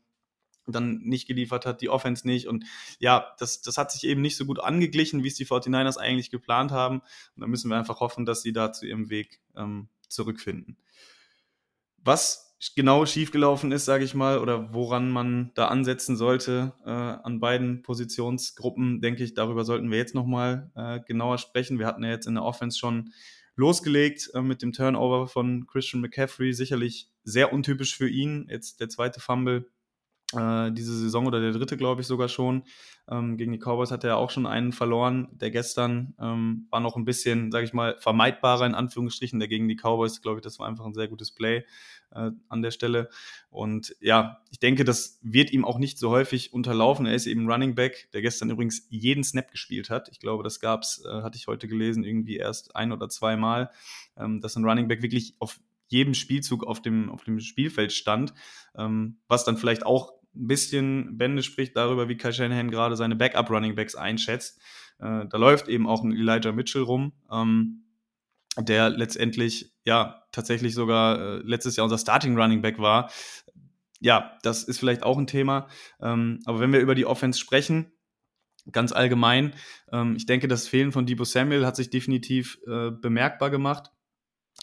dann 0.67 0.99
nicht 0.99 1.27
geliefert 1.27 1.65
hat, 1.65 1.81
die 1.81 1.89
Offense 1.89 2.27
nicht. 2.27 2.47
Und 2.47 2.65
ja, 2.99 3.33
das, 3.39 3.61
das 3.63 3.79
hat 3.79 3.91
sich 3.91 4.03
eben 4.03 4.21
nicht 4.21 4.37
so 4.37 4.45
gut 4.45 4.59
angeglichen, 4.59 5.23
wie 5.23 5.27
es 5.27 5.33
die 5.33 5.47
49ers 5.47 5.97
eigentlich 5.97 6.29
geplant 6.29 6.71
haben. 6.71 6.99
Und 7.35 7.41
da 7.41 7.47
müssen 7.47 7.69
wir 7.69 7.77
einfach 7.77 7.99
hoffen, 7.99 8.25
dass 8.25 8.43
sie 8.43 8.53
da 8.53 8.71
zu 8.71 8.85
ihrem 8.85 9.09
Weg 9.09 9.41
ähm, 9.55 9.89
zurückfinden. 10.07 10.77
Was 11.97 12.48
genau 12.75 13.05
schiefgelaufen 13.05 13.71
ist, 13.71 13.85
sage 13.85 14.03
ich 14.03 14.13
mal, 14.13 14.39
oder 14.39 14.73
woran 14.73 15.09
man 15.09 15.51
da 15.55 15.67
ansetzen 15.69 16.17
sollte 16.17 16.73
äh, 16.85 16.89
an 16.89 17.39
beiden 17.39 17.81
Positionsgruppen, 17.81 19.01
denke 19.01 19.23
ich, 19.23 19.33
darüber 19.33 19.63
sollten 19.63 19.91
wir 19.91 19.97
jetzt 19.97 20.15
nochmal 20.15 20.69
äh, 20.75 20.99
genauer 21.07 21.37
sprechen. 21.37 21.79
Wir 21.79 21.87
hatten 21.87 22.03
ja 22.03 22.09
jetzt 22.09 22.27
in 22.27 22.35
der 22.35 22.43
Offense 22.43 22.77
schon 22.77 23.13
losgelegt 23.55 24.29
äh, 24.33 24.41
mit 24.41 24.61
dem 24.61 24.73
Turnover 24.73 25.27
von 25.27 25.67
Christian 25.67 26.01
McCaffrey, 26.01 26.53
sicherlich 26.53 27.09
sehr 27.23 27.53
untypisch 27.53 27.95
für 27.95 28.09
ihn. 28.09 28.47
Jetzt 28.49 28.81
der 28.81 28.89
zweite 28.89 29.19
Fumble 29.19 29.69
äh, 30.33 30.71
diese 30.71 30.97
Saison 30.97 31.25
oder 31.27 31.39
der 31.39 31.51
dritte, 31.51 31.77
glaube 31.77 32.01
ich, 32.01 32.07
sogar 32.07 32.29
schon. 32.29 32.63
Ähm, 33.09 33.37
gegen 33.37 33.51
die 33.51 33.57
Cowboys 33.57 33.91
hat 33.91 34.03
er 34.03 34.17
auch 34.17 34.29
schon 34.29 34.45
einen 34.45 34.71
verloren. 34.71 35.29
Der 35.31 35.49
gestern 35.49 36.13
ähm, 36.19 36.67
war 36.69 36.79
noch 36.79 36.95
ein 36.95 37.05
bisschen, 37.05 37.51
sage 37.51 37.65
ich 37.65 37.73
mal, 37.73 37.95
vermeidbarer 37.99 38.65
in 38.65 38.75
Anführungsstrichen. 38.75 39.39
Der 39.39 39.47
gegen 39.47 39.67
die 39.67 39.75
Cowboys, 39.75 40.21
glaube 40.21 40.39
ich, 40.39 40.43
das 40.43 40.59
war 40.59 40.67
einfach 40.67 40.85
ein 40.85 40.93
sehr 40.93 41.07
gutes 41.07 41.31
Play 41.31 41.65
äh, 42.11 42.31
an 42.47 42.61
der 42.61 42.71
Stelle. 42.71 43.09
Und 43.49 43.95
ja, 43.99 44.41
ich 44.51 44.59
denke, 44.59 44.83
das 44.83 45.19
wird 45.23 45.51
ihm 45.51 45.65
auch 45.65 45.79
nicht 45.79 45.97
so 45.97 46.11
häufig 46.11 46.53
unterlaufen. 46.53 47.07
Er 47.07 47.15
ist 47.15 47.25
eben 47.25 47.49
Running 47.49 47.73
Back, 47.73 48.09
der 48.13 48.21
gestern 48.21 48.51
übrigens 48.51 48.85
jeden 48.89 49.23
Snap 49.23 49.49
gespielt 49.51 49.89
hat. 49.89 50.09
Ich 50.09 50.19
glaube, 50.19 50.43
das 50.43 50.59
gab's, 50.59 51.03
äh, 51.03 51.21
hatte 51.23 51.37
ich 51.37 51.47
heute 51.47 51.67
gelesen, 51.67 52.03
irgendwie 52.03 52.37
erst 52.37 52.75
ein 52.75 52.91
oder 52.91 53.09
zweimal, 53.09 53.71
ähm, 54.17 54.41
dass 54.41 54.55
ein 54.55 54.65
Running 54.65 54.87
Back 54.87 55.01
wirklich 55.01 55.35
auf 55.39 55.59
jedem 55.87 56.13
Spielzug 56.13 56.65
auf 56.65 56.81
dem, 56.81 57.09
auf 57.09 57.23
dem 57.23 57.39
Spielfeld 57.39 57.91
stand, 57.91 58.35
ähm, 58.75 59.17
was 59.27 59.43
dann 59.43 59.57
vielleicht 59.57 59.85
auch 59.85 60.18
ein 60.39 60.47
bisschen 60.47 61.17
Bände 61.17 61.43
spricht 61.43 61.75
darüber, 61.75 62.09
wie 62.09 62.17
Kai 62.17 62.31
Shanahan 62.31 62.71
gerade 62.71 62.95
seine 62.95 63.15
Backup-Runningbacks 63.15 63.95
einschätzt. 63.95 64.59
Äh, 64.99 65.25
da 65.29 65.37
läuft 65.37 65.67
eben 65.67 65.87
auch 65.87 66.03
ein 66.03 66.11
Elijah 66.11 66.51
Mitchell 66.51 66.83
rum, 66.83 67.13
ähm, 67.31 67.85
der 68.57 68.89
letztendlich 68.89 69.73
ja 69.85 70.23
tatsächlich 70.31 70.73
sogar 70.73 71.19
äh, 71.19 71.37
letztes 71.37 71.75
Jahr 71.75 71.85
unser 71.85 71.97
Starting 71.97 72.37
Running 72.37 72.61
Back 72.61 72.79
war. 72.79 73.11
Ja, 73.99 74.37
das 74.43 74.63
ist 74.63 74.79
vielleicht 74.79 75.03
auch 75.03 75.17
ein 75.17 75.27
Thema. 75.27 75.67
Ähm, 76.01 76.39
aber 76.45 76.59
wenn 76.59 76.71
wir 76.71 76.79
über 76.79 76.95
die 76.95 77.05
Offense 77.05 77.39
sprechen, 77.39 77.91
ganz 78.71 78.91
allgemein, 78.91 79.53
ähm, 79.91 80.15
ich 80.15 80.25
denke, 80.25 80.47
das 80.47 80.67
Fehlen 80.67 80.91
von 80.91 81.05
Debo 81.05 81.23
Samuel 81.25 81.65
hat 81.65 81.75
sich 81.75 81.89
definitiv 81.89 82.59
äh, 82.67 82.91
bemerkbar 82.91 83.49
gemacht. 83.49 83.91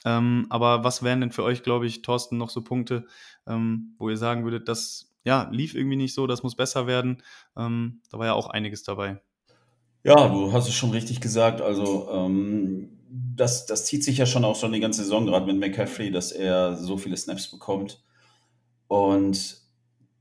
Ähm, 0.04 0.46
aber 0.50 0.84
was 0.84 1.02
wären 1.02 1.20
denn 1.20 1.32
für 1.32 1.42
euch, 1.42 1.62
glaube 1.62 1.86
ich, 1.86 2.02
Thorsten, 2.02 2.36
noch 2.36 2.50
so 2.50 2.62
Punkte, 2.62 3.06
ähm, 3.46 3.94
wo 3.98 4.08
ihr 4.08 4.16
sagen 4.16 4.44
würdet, 4.44 4.68
das 4.68 5.15
ja, 5.26 5.48
lief 5.50 5.74
irgendwie 5.74 5.96
nicht 5.96 6.14
so, 6.14 6.28
das 6.28 6.44
muss 6.44 6.54
besser 6.54 6.86
werden. 6.86 7.20
Ähm, 7.56 8.00
da 8.10 8.18
war 8.18 8.26
ja 8.26 8.34
auch 8.34 8.46
einiges 8.46 8.84
dabei. 8.84 9.20
Ja, 10.04 10.28
du 10.28 10.52
hast 10.52 10.68
es 10.68 10.74
schon 10.74 10.92
richtig 10.92 11.20
gesagt. 11.20 11.60
Also 11.60 12.08
ähm, 12.12 12.96
das, 13.10 13.66
das 13.66 13.86
zieht 13.86 14.04
sich 14.04 14.18
ja 14.18 14.26
schon 14.26 14.44
auch 14.44 14.54
schon 14.54 14.72
die 14.72 14.78
ganze 14.78 15.02
Saison, 15.02 15.26
gerade 15.26 15.52
mit 15.52 15.58
McCaffrey, 15.58 16.12
dass 16.12 16.30
er 16.30 16.76
so 16.76 16.96
viele 16.96 17.16
Snaps 17.16 17.50
bekommt. 17.50 18.04
Und 18.86 19.62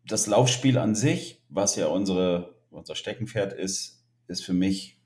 das 0.07 0.25
Laufspiel 0.25 0.79
an 0.79 0.95
sich, 0.95 1.43
was 1.49 1.75
ja 1.75 1.85
unsere, 1.85 2.55
unser 2.71 2.95
Steckenpferd 2.95 3.53
ist, 3.53 4.03
ist 4.27 4.43
für 4.43 4.53
mich 4.53 4.99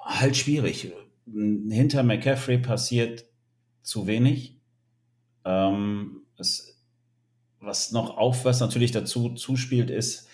halt 0.00 0.36
schwierig. 0.36 0.92
Hinter 1.26 2.02
McCaffrey 2.02 2.58
passiert 2.58 3.24
zu 3.82 4.08
wenig. 4.08 4.60
Ähm, 5.44 6.22
es 6.36 6.67
was 7.60 7.92
noch 7.92 8.16
auf, 8.16 8.44
was 8.44 8.60
natürlich 8.60 8.92
dazu 8.92 9.30
zuspielt, 9.30 9.90
ist, 9.90 10.28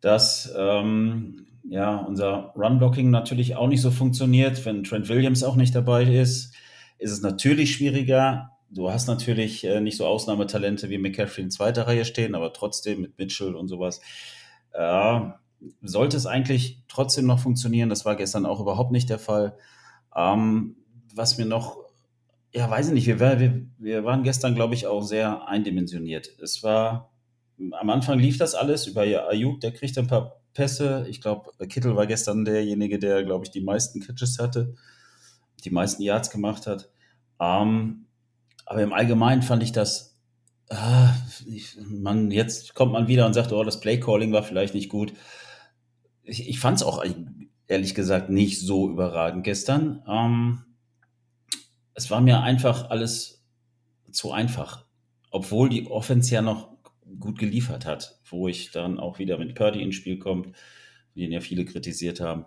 dass 0.00 0.52
ähm, 0.56 1.46
ja, 1.64 1.96
unser 1.96 2.52
Run-Blocking 2.56 3.10
natürlich 3.10 3.56
auch 3.56 3.68
nicht 3.68 3.82
so 3.82 3.90
funktioniert. 3.90 4.64
Wenn 4.64 4.84
Trent 4.84 5.08
Williams 5.08 5.42
auch 5.42 5.56
nicht 5.56 5.74
dabei 5.74 6.04
ist, 6.04 6.54
ist 6.98 7.12
es 7.12 7.22
natürlich 7.22 7.74
schwieriger. 7.74 8.50
Du 8.70 8.90
hast 8.90 9.06
natürlich 9.08 9.64
äh, 9.64 9.80
nicht 9.80 9.96
so 9.96 10.06
Ausnahmetalente 10.06 10.90
wie 10.90 10.98
McCaffrey 10.98 11.44
in 11.44 11.50
zweiter 11.50 11.86
Reihe 11.86 12.04
stehen, 12.04 12.34
aber 12.34 12.52
trotzdem 12.52 13.00
mit 13.00 13.18
Mitchell 13.18 13.54
und 13.54 13.68
sowas. 13.68 14.00
Äh, 14.72 15.20
sollte 15.82 16.16
es 16.16 16.26
eigentlich 16.26 16.82
trotzdem 16.88 17.26
noch 17.26 17.40
funktionieren. 17.40 17.90
Das 17.90 18.04
war 18.04 18.16
gestern 18.16 18.46
auch 18.46 18.60
überhaupt 18.60 18.92
nicht 18.92 19.10
der 19.10 19.18
Fall. 19.18 19.56
Ähm, 20.16 20.76
was 21.14 21.36
mir 21.38 21.46
noch 21.46 21.76
ja, 22.52 22.68
weiß 22.68 22.88
ich 22.88 22.94
nicht, 22.94 23.06
wir, 23.06 23.20
wir, 23.20 23.66
wir 23.78 24.04
waren 24.04 24.22
gestern, 24.22 24.54
glaube 24.54 24.74
ich, 24.74 24.86
auch 24.86 25.02
sehr 25.02 25.46
eindimensioniert. 25.46 26.38
Es 26.42 26.62
war, 26.62 27.12
am 27.72 27.90
Anfang 27.90 28.18
lief 28.18 28.38
das 28.38 28.54
alles 28.54 28.86
über 28.86 29.02
Ayuk, 29.02 29.60
der 29.60 29.72
kriegt 29.72 29.96
ein 29.98 30.08
paar 30.08 30.40
Pässe. 30.52 31.06
Ich 31.08 31.20
glaube, 31.20 31.52
Kittel 31.68 31.94
war 31.94 32.06
gestern 32.06 32.44
derjenige, 32.44 32.98
der, 32.98 33.22
glaube 33.24 33.44
ich, 33.44 33.50
die 33.50 33.60
meisten 33.60 34.00
Catches 34.00 34.38
hatte, 34.38 34.74
die 35.64 35.70
meisten 35.70 36.02
Yards 36.02 36.30
gemacht 36.30 36.66
hat. 36.66 36.90
Ähm, 37.40 38.06
aber 38.66 38.82
im 38.82 38.92
Allgemeinen 38.92 39.42
fand 39.42 39.62
ich 39.62 39.72
das, 39.72 40.18
ah, 40.70 41.14
man, 41.88 42.30
jetzt 42.30 42.74
kommt 42.74 42.92
man 42.92 43.08
wieder 43.08 43.26
und 43.26 43.34
sagt, 43.34 43.52
oh, 43.52 43.62
das 43.62 43.80
Playcalling 43.80 44.32
war 44.32 44.42
vielleicht 44.42 44.74
nicht 44.74 44.88
gut. 44.88 45.12
Ich, 46.24 46.48
ich 46.48 46.58
fand 46.58 46.78
es 46.78 46.82
auch 46.82 47.04
ehrlich 47.68 47.94
gesagt 47.94 48.28
nicht 48.28 48.60
so 48.60 48.90
überragend 48.90 49.44
gestern. 49.44 50.02
Ähm, 50.08 50.64
es 51.94 52.10
war 52.10 52.20
mir 52.20 52.40
einfach 52.40 52.90
alles 52.90 53.44
zu 54.10 54.32
einfach. 54.32 54.86
Obwohl 55.30 55.68
die 55.68 55.86
Offense 55.86 56.34
ja 56.34 56.42
noch 56.42 56.70
gut 57.18 57.38
geliefert 57.38 57.86
hat, 57.86 58.20
wo 58.28 58.48
ich 58.48 58.70
dann 58.70 58.98
auch 58.98 59.18
wieder 59.18 59.38
mit 59.38 59.54
Purdy 59.54 59.82
ins 59.82 59.94
Spiel 59.94 60.18
kommt, 60.18 60.56
den 61.14 61.32
ja 61.32 61.40
viele 61.40 61.64
kritisiert 61.64 62.20
haben. 62.20 62.46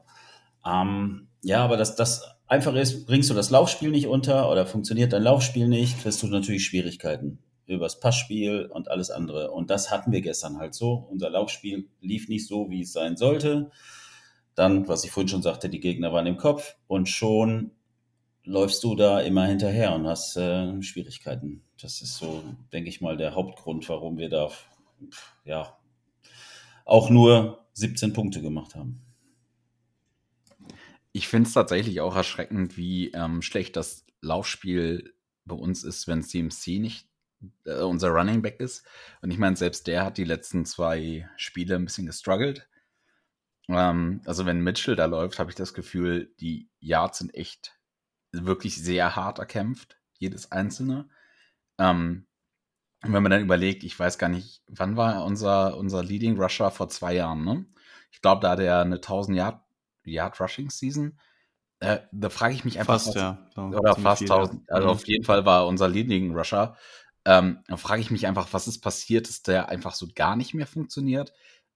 Ähm, 0.66 1.28
ja, 1.42 1.64
aber 1.64 1.78
das, 1.78 1.96
das 1.96 2.24
Einfache 2.48 2.80
ist, 2.80 3.06
bringst 3.06 3.30
du 3.30 3.34
das 3.34 3.50
Laufspiel 3.50 3.92
nicht 3.92 4.08
unter 4.08 4.50
oder 4.50 4.66
funktioniert 4.66 5.14
dein 5.14 5.24
Laufspiel 5.24 5.68
nicht, 5.68 6.02
kriegst 6.02 6.24
du 6.24 6.28
natürlich 6.28 6.66
Schwierigkeiten 6.66 7.40
übers 7.66 8.00
Passspiel 8.00 8.66
und 8.66 8.90
alles 8.90 9.10
andere. 9.10 9.52
Und 9.52 9.70
das 9.70 9.90
hatten 9.90 10.12
wir 10.12 10.22
gestern 10.22 10.58
halt 10.58 10.74
so. 10.74 11.08
Unser 11.10 11.30
Laufspiel 11.30 11.90
lief 12.02 12.28
nicht 12.28 12.48
so, 12.48 12.70
wie 12.70 12.82
es 12.82 12.92
sein 12.92 13.16
sollte. 13.16 13.72
Dann, 14.56 14.88
was 14.88 15.04
ich 15.04 15.12
vorhin 15.12 15.30
schon 15.30 15.42
sagte, 15.42 15.70
die 15.70 15.80
Gegner 15.80 16.14
waren 16.14 16.28
im 16.28 16.38
Kopf 16.38 16.76
und 16.88 17.08
schon 17.08 17.72
läufst 18.44 18.84
du 18.84 18.96
da 18.96 19.22
immer 19.22 19.46
hinterher 19.46 19.94
und 19.96 20.08
hast 20.08 20.36
äh, 20.38 20.82
Schwierigkeiten. 20.82 21.64
Das 21.82 22.02
ist 22.02 22.18
so, 22.18 22.44
denke 22.72 22.90
ich 22.90 23.02
mal, 23.02 23.18
der 23.18 23.36
Hauptgrund, 23.36 23.88
warum 23.90 24.18
wir 24.18 24.30
da 24.30 24.50
ja 25.46 25.78
auch 26.86 27.10
nur 27.10 27.66
17 27.74 28.14
Punkte 28.14 28.42
gemacht 28.42 28.76
haben. 28.76 29.02
Ich 31.12 31.28
finde 31.28 31.48
es 31.48 31.54
tatsächlich 31.54 32.02
auch 32.02 32.16
erschreckend, 32.16 32.76
wie 32.76 33.12
ähm, 33.12 33.42
schlecht 33.42 33.76
das 33.76 34.06
Laufspiel 34.22 35.14
bei 35.46 35.56
uns 35.56 35.84
ist, 35.84 36.08
wenn 36.08 36.24
CMC 36.24 36.80
nicht 36.80 37.08
äh, 37.66 37.82
unser 37.82 38.10
Running 38.10 38.42
Back 38.42 38.60
ist. 38.60 38.86
Und 39.22 39.32
ich 39.32 39.38
meine, 39.38 39.56
selbst 39.56 39.88
der 39.88 40.06
hat 40.06 40.18
die 40.18 40.24
letzten 40.24 40.66
zwei 40.66 41.30
Spiele 41.38 41.76
ein 41.76 41.86
bisschen 41.86 42.08
gestruggelt. 42.08 42.68
Ähm, 43.68 44.22
also 44.26 44.46
wenn 44.46 44.62
Mitchell 44.62 44.96
da 44.96 45.06
läuft, 45.06 45.40
habe 45.40 45.52
ich 45.52 45.56
das 45.56 45.74
Gefühl, 45.74 46.34
die 46.40 46.70
Yards 46.80 47.20
sind 47.20 47.34
echt 47.36 47.78
wirklich 48.34 48.82
sehr 48.82 49.16
hart 49.16 49.40
erkämpft, 49.40 49.98
jedes 50.18 50.52
einzelne. 50.52 51.08
Ähm, 51.78 52.26
und 53.04 53.14
wenn 53.14 53.24
man 53.24 53.32
dann 53.32 53.42
überlegt, 53.42 53.84
ich 53.84 53.98
weiß 53.98 54.18
gar 54.18 54.30
nicht, 54.30 54.64
wann 54.68 54.98
war 54.98 55.26
unser, 55.26 55.78
unser 55.78 56.04
Leading 56.04 56.40
Rusher 56.40 56.72
vor 56.72 56.90
zwei 56.90 57.14
Jahren, 57.16 57.44
ne? 57.44 57.66
Ich 58.12 58.22
glaube, 58.22 58.42
da 58.42 58.52
hat 58.52 58.60
er 58.60 58.82
eine 58.82 58.96
1000 58.96 59.38
Yard, 59.38 59.62
Yard 60.06 60.40
Rushing 60.40 60.70
Season. 60.70 61.20
Äh, 61.80 62.00
da 62.12 62.30
frage 62.30 62.54
ich 62.54 62.64
mich 62.64 62.80
einfach. 62.80 62.94
Fast, 62.94 63.08
was, 63.08 63.16
ja. 63.16 63.50
So, 63.56 63.62
oder 63.64 63.96
fast 63.96 64.20
viel, 64.20 64.32
1000. 64.32 64.62
Ja. 64.70 64.76
Also 64.76 64.88
mhm. 64.88 64.94
auf 64.94 65.08
jeden 65.08 65.26
Fall 65.26 65.46
war 65.46 65.68
unser 65.68 65.90
Leading 65.90 66.34
Rusher. 66.36 66.78
Ähm, 67.26 67.64
da 67.68 67.78
frage 67.78 68.02
ich 68.02 68.12
mich 68.12 68.28
einfach, 68.28 68.48
was 68.52 68.68
ist 68.68 68.80
passiert, 68.80 69.28
dass 69.28 69.42
der 69.42 69.70
einfach 69.70 69.94
so 69.94 70.08
gar 70.14 70.36
nicht 70.36 70.54
mehr 70.54 70.68
funktioniert? 70.68 71.34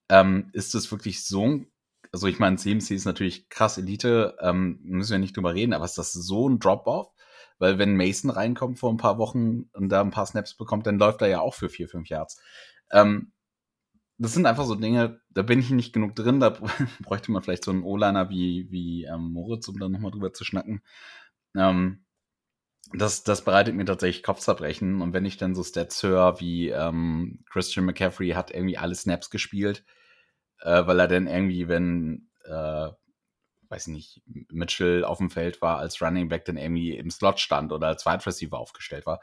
Ähm, 0.09 0.49
ist 0.53 0.75
es 0.75 0.91
wirklich 0.91 1.25
so 1.25 1.45
ein 1.45 1.71
also 2.17 2.25
ich 2.25 2.39
meine, 2.39 2.55
CMC 2.55 2.95
ist 2.95 3.05
natürlich 3.05 3.47
krass 3.47 3.77
Elite, 3.77 4.35
ähm, 4.41 4.79
müssen 4.81 5.11
wir 5.11 5.19
nicht 5.19 5.37
drüber 5.37 5.53
reden, 5.53 5.73
aber 5.73 5.85
ist 5.85 5.99
das 5.99 6.13
so 6.13 6.49
ein 6.49 6.57
Drop-Off? 6.57 7.11
Weil 7.59 7.77
wenn 7.77 7.95
Mason 7.95 8.31
reinkommt 8.31 8.79
vor 8.79 8.91
ein 8.91 8.97
paar 8.97 9.19
Wochen 9.19 9.69
und 9.73 9.89
da 9.89 10.01
ein 10.01 10.09
paar 10.09 10.25
Snaps 10.25 10.57
bekommt, 10.57 10.87
dann 10.87 10.97
läuft 10.97 11.21
er 11.21 11.27
ja 11.27 11.41
auch 11.41 11.53
für 11.53 11.69
vier, 11.69 11.87
fünf 11.87 12.09
Yards. 12.09 12.41
Ähm, 12.91 13.33
das 14.17 14.33
sind 14.33 14.47
einfach 14.47 14.65
so 14.65 14.73
Dinge, 14.73 15.21
da 15.29 15.43
bin 15.43 15.59
ich 15.59 15.69
nicht 15.69 15.93
genug 15.93 16.15
drin, 16.15 16.39
da 16.39 16.49
bräuchte 17.03 17.31
man 17.31 17.43
vielleicht 17.43 17.63
so 17.63 17.69
einen 17.69 17.83
O-Liner 17.83 18.31
wie, 18.31 18.65
wie 18.71 19.03
ähm, 19.03 19.31
Moritz, 19.31 19.67
um 19.67 19.77
da 19.77 19.87
nochmal 19.87 20.09
drüber 20.09 20.33
zu 20.33 20.43
schnacken. 20.43 20.81
Ähm, 21.55 22.03
das, 22.93 23.23
das 23.23 23.43
bereitet 23.43 23.75
mir 23.75 23.85
tatsächlich 23.85 24.23
Kopfzerbrechen. 24.23 25.03
Und 25.03 25.13
wenn 25.13 25.25
ich 25.25 25.37
dann 25.37 25.53
so 25.53 25.63
Stats 25.63 26.01
höre, 26.01 26.39
wie 26.39 26.69
ähm, 26.69 27.43
Christian 27.47 27.85
McCaffrey 27.85 28.29
hat 28.29 28.49
irgendwie 28.49 28.79
alle 28.79 28.95
Snaps 28.95 29.29
gespielt, 29.29 29.85
äh, 30.61 30.85
weil 30.85 30.99
er 30.99 31.07
dann 31.07 31.27
irgendwie, 31.27 31.67
wenn 31.67 32.29
äh, 32.45 32.89
weiß 33.69 33.87
nicht, 33.87 34.21
Mitchell 34.49 35.03
auf 35.03 35.17
dem 35.17 35.29
Feld 35.29 35.61
war, 35.61 35.77
als 35.79 36.01
Running 36.01 36.29
Back 36.29 36.45
dann 36.45 36.57
irgendwie 36.57 36.95
im 36.95 37.11
Slot 37.11 37.39
stand 37.39 37.71
oder 37.71 37.87
als 37.87 38.05
Wide 38.05 38.25
Receiver 38.25 38.57
aufgestellt 38.57 39.05
war. 39.05 39.21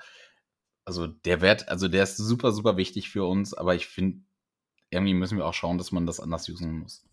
Also 0.85 1.07
der 1.07 1.41
Wert, 1.41 1.69
also 1.69 1.89
der 1.89 2.03
ist 2.03 2.17
super, 2.17 2.53
super 2.53 2.77
wichtig 2.77 3.09
für 3.09 3.25
uns, 3.25 3.55
aber 3.55 3.75
ich 3.75 3.87
finde, 3.87 4.21
irgendwie 4.91 5.15
müssen 5.15 5.39
wir 5.39 5.47
auch 5.47 5.55
schauen, 5.55 5.79
dass 5.79 5.93
man 5.93 6.07
das 6.07 6.21
anders 6.21 6.49
usen 6.49 6.79
muss. 6.79 7.05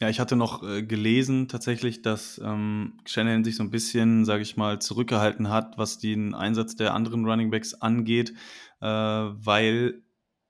Ja, 0.00 0.08
ich 0.08 0.20
hatte 0.20 0.36
noch 0.36 0.62
äh, 0.62 0.84
gelesen 0.84 1.48
tatsächlich, 1.48 2.02
dass 2.02 2.40
ähm, 2.42 2.98
Shannon 3.04 3.42
sich 3.42 3.56
so 3.56 3.64
ein 3.64 3.70
bisschen, 3.70 4.24
sage 4.24 4.42
ich 4.42 4.56
mal, 4.56 4.78
zurückgehalten 4.80 5.50
hat, 5.50 5.76
was 5.76 5.98
den 5.98 6.34
Einsatz 6.34 6.76
der 6.76 6.94
anderen 6.94 7.26
Running 7.26 7.50
Backs 7.50 7.74
angeht, 7.74 8.32
äh, 8.80 8.86
weil 8.86 10.02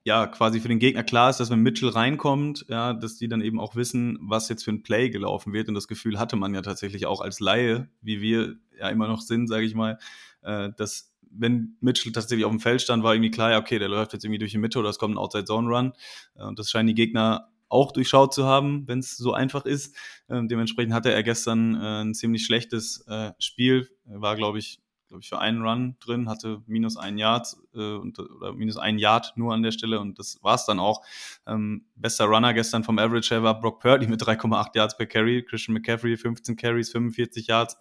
ja 0.09 0.27
quasi 0.27 0.59
für 0.61 0.69
den 0.69 0.79
Gegner 0.79 1.05
klar 1.05 1.29
ist, 1.31 1.39
dass 1.39 1.51
wenn 1.51 1.61
Mitchell 1.61 1.91
reinkommt, 1.91 2.65
ja, 2.69 2.95
dass 2.95 3.17
die 3.17 3.29
dann 3.29 3.43
eben 3.43 3.61
auch 3.61 3.77
wissen, 3.77 4.19
was 4.23 4.49
jetzt 4.49 4.65
für 4.65 4.73
ein 4.73 4.83
Play 4.83 5.11
gelaufen 5.11 5.53
wird. 5.53 5.69
Und 5.69 5.75
das 5.75 5.87
Gefühl 5.87 6.19
hatte 6.19 6.35
man 6.35 6.55
ja 6.55 6.63
tatsächlich 6.63 7.07
auch 7.07 7.21
als 7.21 7.41
Laie, 7.41 7.89
wie 8.01 8.21
wir 8.21 8.57
ja 8.79 8.89
immer 8.89 9.07
noch 9.07 9.21
sind, 9.21 9.49
sage 9.49 9.67
ich 9.67 9.75
mal, 9.75 9.99
äh, 10.43 10.71
dass 10.77 11.15
wenn 11.31 11.77
Mitchell 11.81 12.11
tatsächlich 12.11 12.47
auf 12.47 12.51
dem 12.51 12.61
Feld 12.61 12.81
stand, 12.81 13.03
war 13.03 13.15
irgendwie 13.15 13.31
klar, 13.31 13.51
ja, 13.51 13.59
okay, 13.59 13.79
der 13.79 13.89
läuft 13.89 14.15
jetzt 14.15 14.25
irgendwie 14.25 14.39
durch 14.39 14.53
die 14.53 14.59
Mitte 14.59 14.79
oder 14.79 14.89
es 14.89 14.99
kommt 14.99 15.15
ein 15.15 15.19
Outside-Zone-Run. 15.19 15.93
Äh, 16.37 16.45
und 16.45 16.59
das 16.59 16.71
scheinen 16.71 16.89
die 16.89 16.95
Gegner 16.95 17.51
auch 17.69 17.93
durchschaut 17.93 18.33
zu 18.33 18.47
haben, 18.47 18.89
wenn 18.89 19.01
es 19.01 19.19
so 19.19 19.35
einfach 19.35 19.67
ist. 19.67 19.95
Ähm, 20.31 20.49
dementsprechend 20.49 20.95
hatte 20.95 21.13
er 21.13 21.23
gestern 21.23 21.75
äh, 21.75 22.03
ein 22.03 22.15
ziemlich 22.15 22.47
schlechtes 22.47 23.07
äh, 23.09 23.33
Spiel. 23.39 23.91
War, 24.07 24.37
glaube 24.37 24.59
ich, 24.59 24.81
glaube 25.09 25.23
ich, 25.23 25.29
für 25.29 25.39
einen 25.39 25.63
Run 25.63 25.97
drin, 26.01 26.29
hatte 26.29 26.63
minus 26.67 26.97
ein 26.97 27.19
Yard 27.19 27.57
äh, 27.75 27.95
und, 27.95 28.19
oder 28.19 28.53
minus 28.53 28.77
ein 28.77 28.99
Yard 28.99 29.33
nur 29.37 29.55
an 29.55 29.63
der 29.63 29.73
Stelle 29.73 30.01
und 30.01 30.19
das 30.19 30.39
war 30.43 30.55
es 30.55 30.67
dann 30.67 30.79
auch. 30.79 31.03
Ähm, 31.47 31.87
bester 31.97 32.27
Runner 32.27 32.55
gestern 32.55 32.85
vom 32.85 32.99
Average 32.99 33.35
her 33.35 33.43
war 33.43 33.59
Brock 33.59 33.81
Purdy 33.81 34.07
mit 34.07 34.23
3,8 34.23 34.77
Yards 34.77 34.97
per 34.97 35.07
Carry, 35.07 35.45
Christian 35.45 35.75
McCaffrey 35.75 36.17
15 36.17 36.57
Carries, 36.57 36.91
45 36.91 37.47
Yards. 37.47 37.77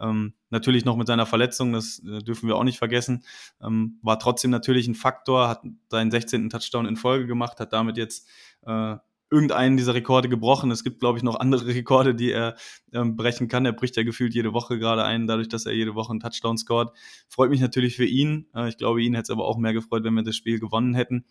Ähm, 0.00 0.34
natürlich 0.50 0.84
noch 0.84 0.96
mit 0.96 1.06
seiner 1.06 1.26
Verletzung, 1.26 1.72
das 1.72 1.98
äh, 2.00 2.20
dürfen 2.20 2.48
wir 2.48 2.56
auch 2.56 2.64
nicht 2.64 2.78
vergessen. 2.78 3.24
Ähm, 3.60 3.98
war 4.02 4.18
trotzdem 4.18 4.50
natürlich 4.50 4.86
ein 4.88 4.94
Faktor, 4.94 5.48
hat 5.48 5.62
seinen 5.90 6.10
16. 6.10 6.48
Touchdown 6.50 6.86
in 6.86 6.96
Folge 6.96 7.26
gemacht, 7.26 7.60
hat 7.60 7.72
damit 7.72 7.96
jetzt 7.96 8.28
äh, 8.66 8.96
irgendeinen 9.30 9.76
dieser 9.76 9.94
Rekorde 9.94 10.28
gebrochen. 10.28 10.70
Es 10.70 10.84
gibt, 10.84 11.00
glaube 11.00 11.18
ich, 11.18 11.24
noch 11.24 11.36
andere 11.36 11.66
Rekorde, 11.74 12.14
die 12.14 12.30
er 12.30 12.56
ähm, 12.92 13.16
brechen 13.16 13.48
kann. 13.48 13.66
Er 13.66 13.72
bricht 13.72 13.96
ja 13.96 14.02
gefühlt 14.02 14.34
jede 14.34 14.52
Woche 14.52 14.78
gerade 14.78 15.04
ein, 15.04 15.26
dadurch, 15.26 15.48
dass 15.48 15.66
er 15.66 15.72
jede 15.72 15.94
Woche 15.94 16.10
einen 16.10 16.20
Touchdown 16.20 16.58
scored. 16.58 16.90
Freut 17.28 17.50
mich 17.50 17.60
natürlich 17.60 17.96
für 17.96 18.06
ihn. 18.06 18.46
Äh, 18.54 18.68
ich 18.68 18.78
glaube, 18.78 19.02
ihn 19.02 19.14
hätte 19.14 19.24
es 19.24 19.30
aber 19.30 19.46
auch 19.46 19.58
mehr 19.58 19.72
gefreut, 19.72 20.04
wenn 20.04 20.14
wir 20.14 20.22
das 20.22 20.36
Spiel 20.36 20.58
gewonnen 20.58 20.94
hätten. 20.94 21.24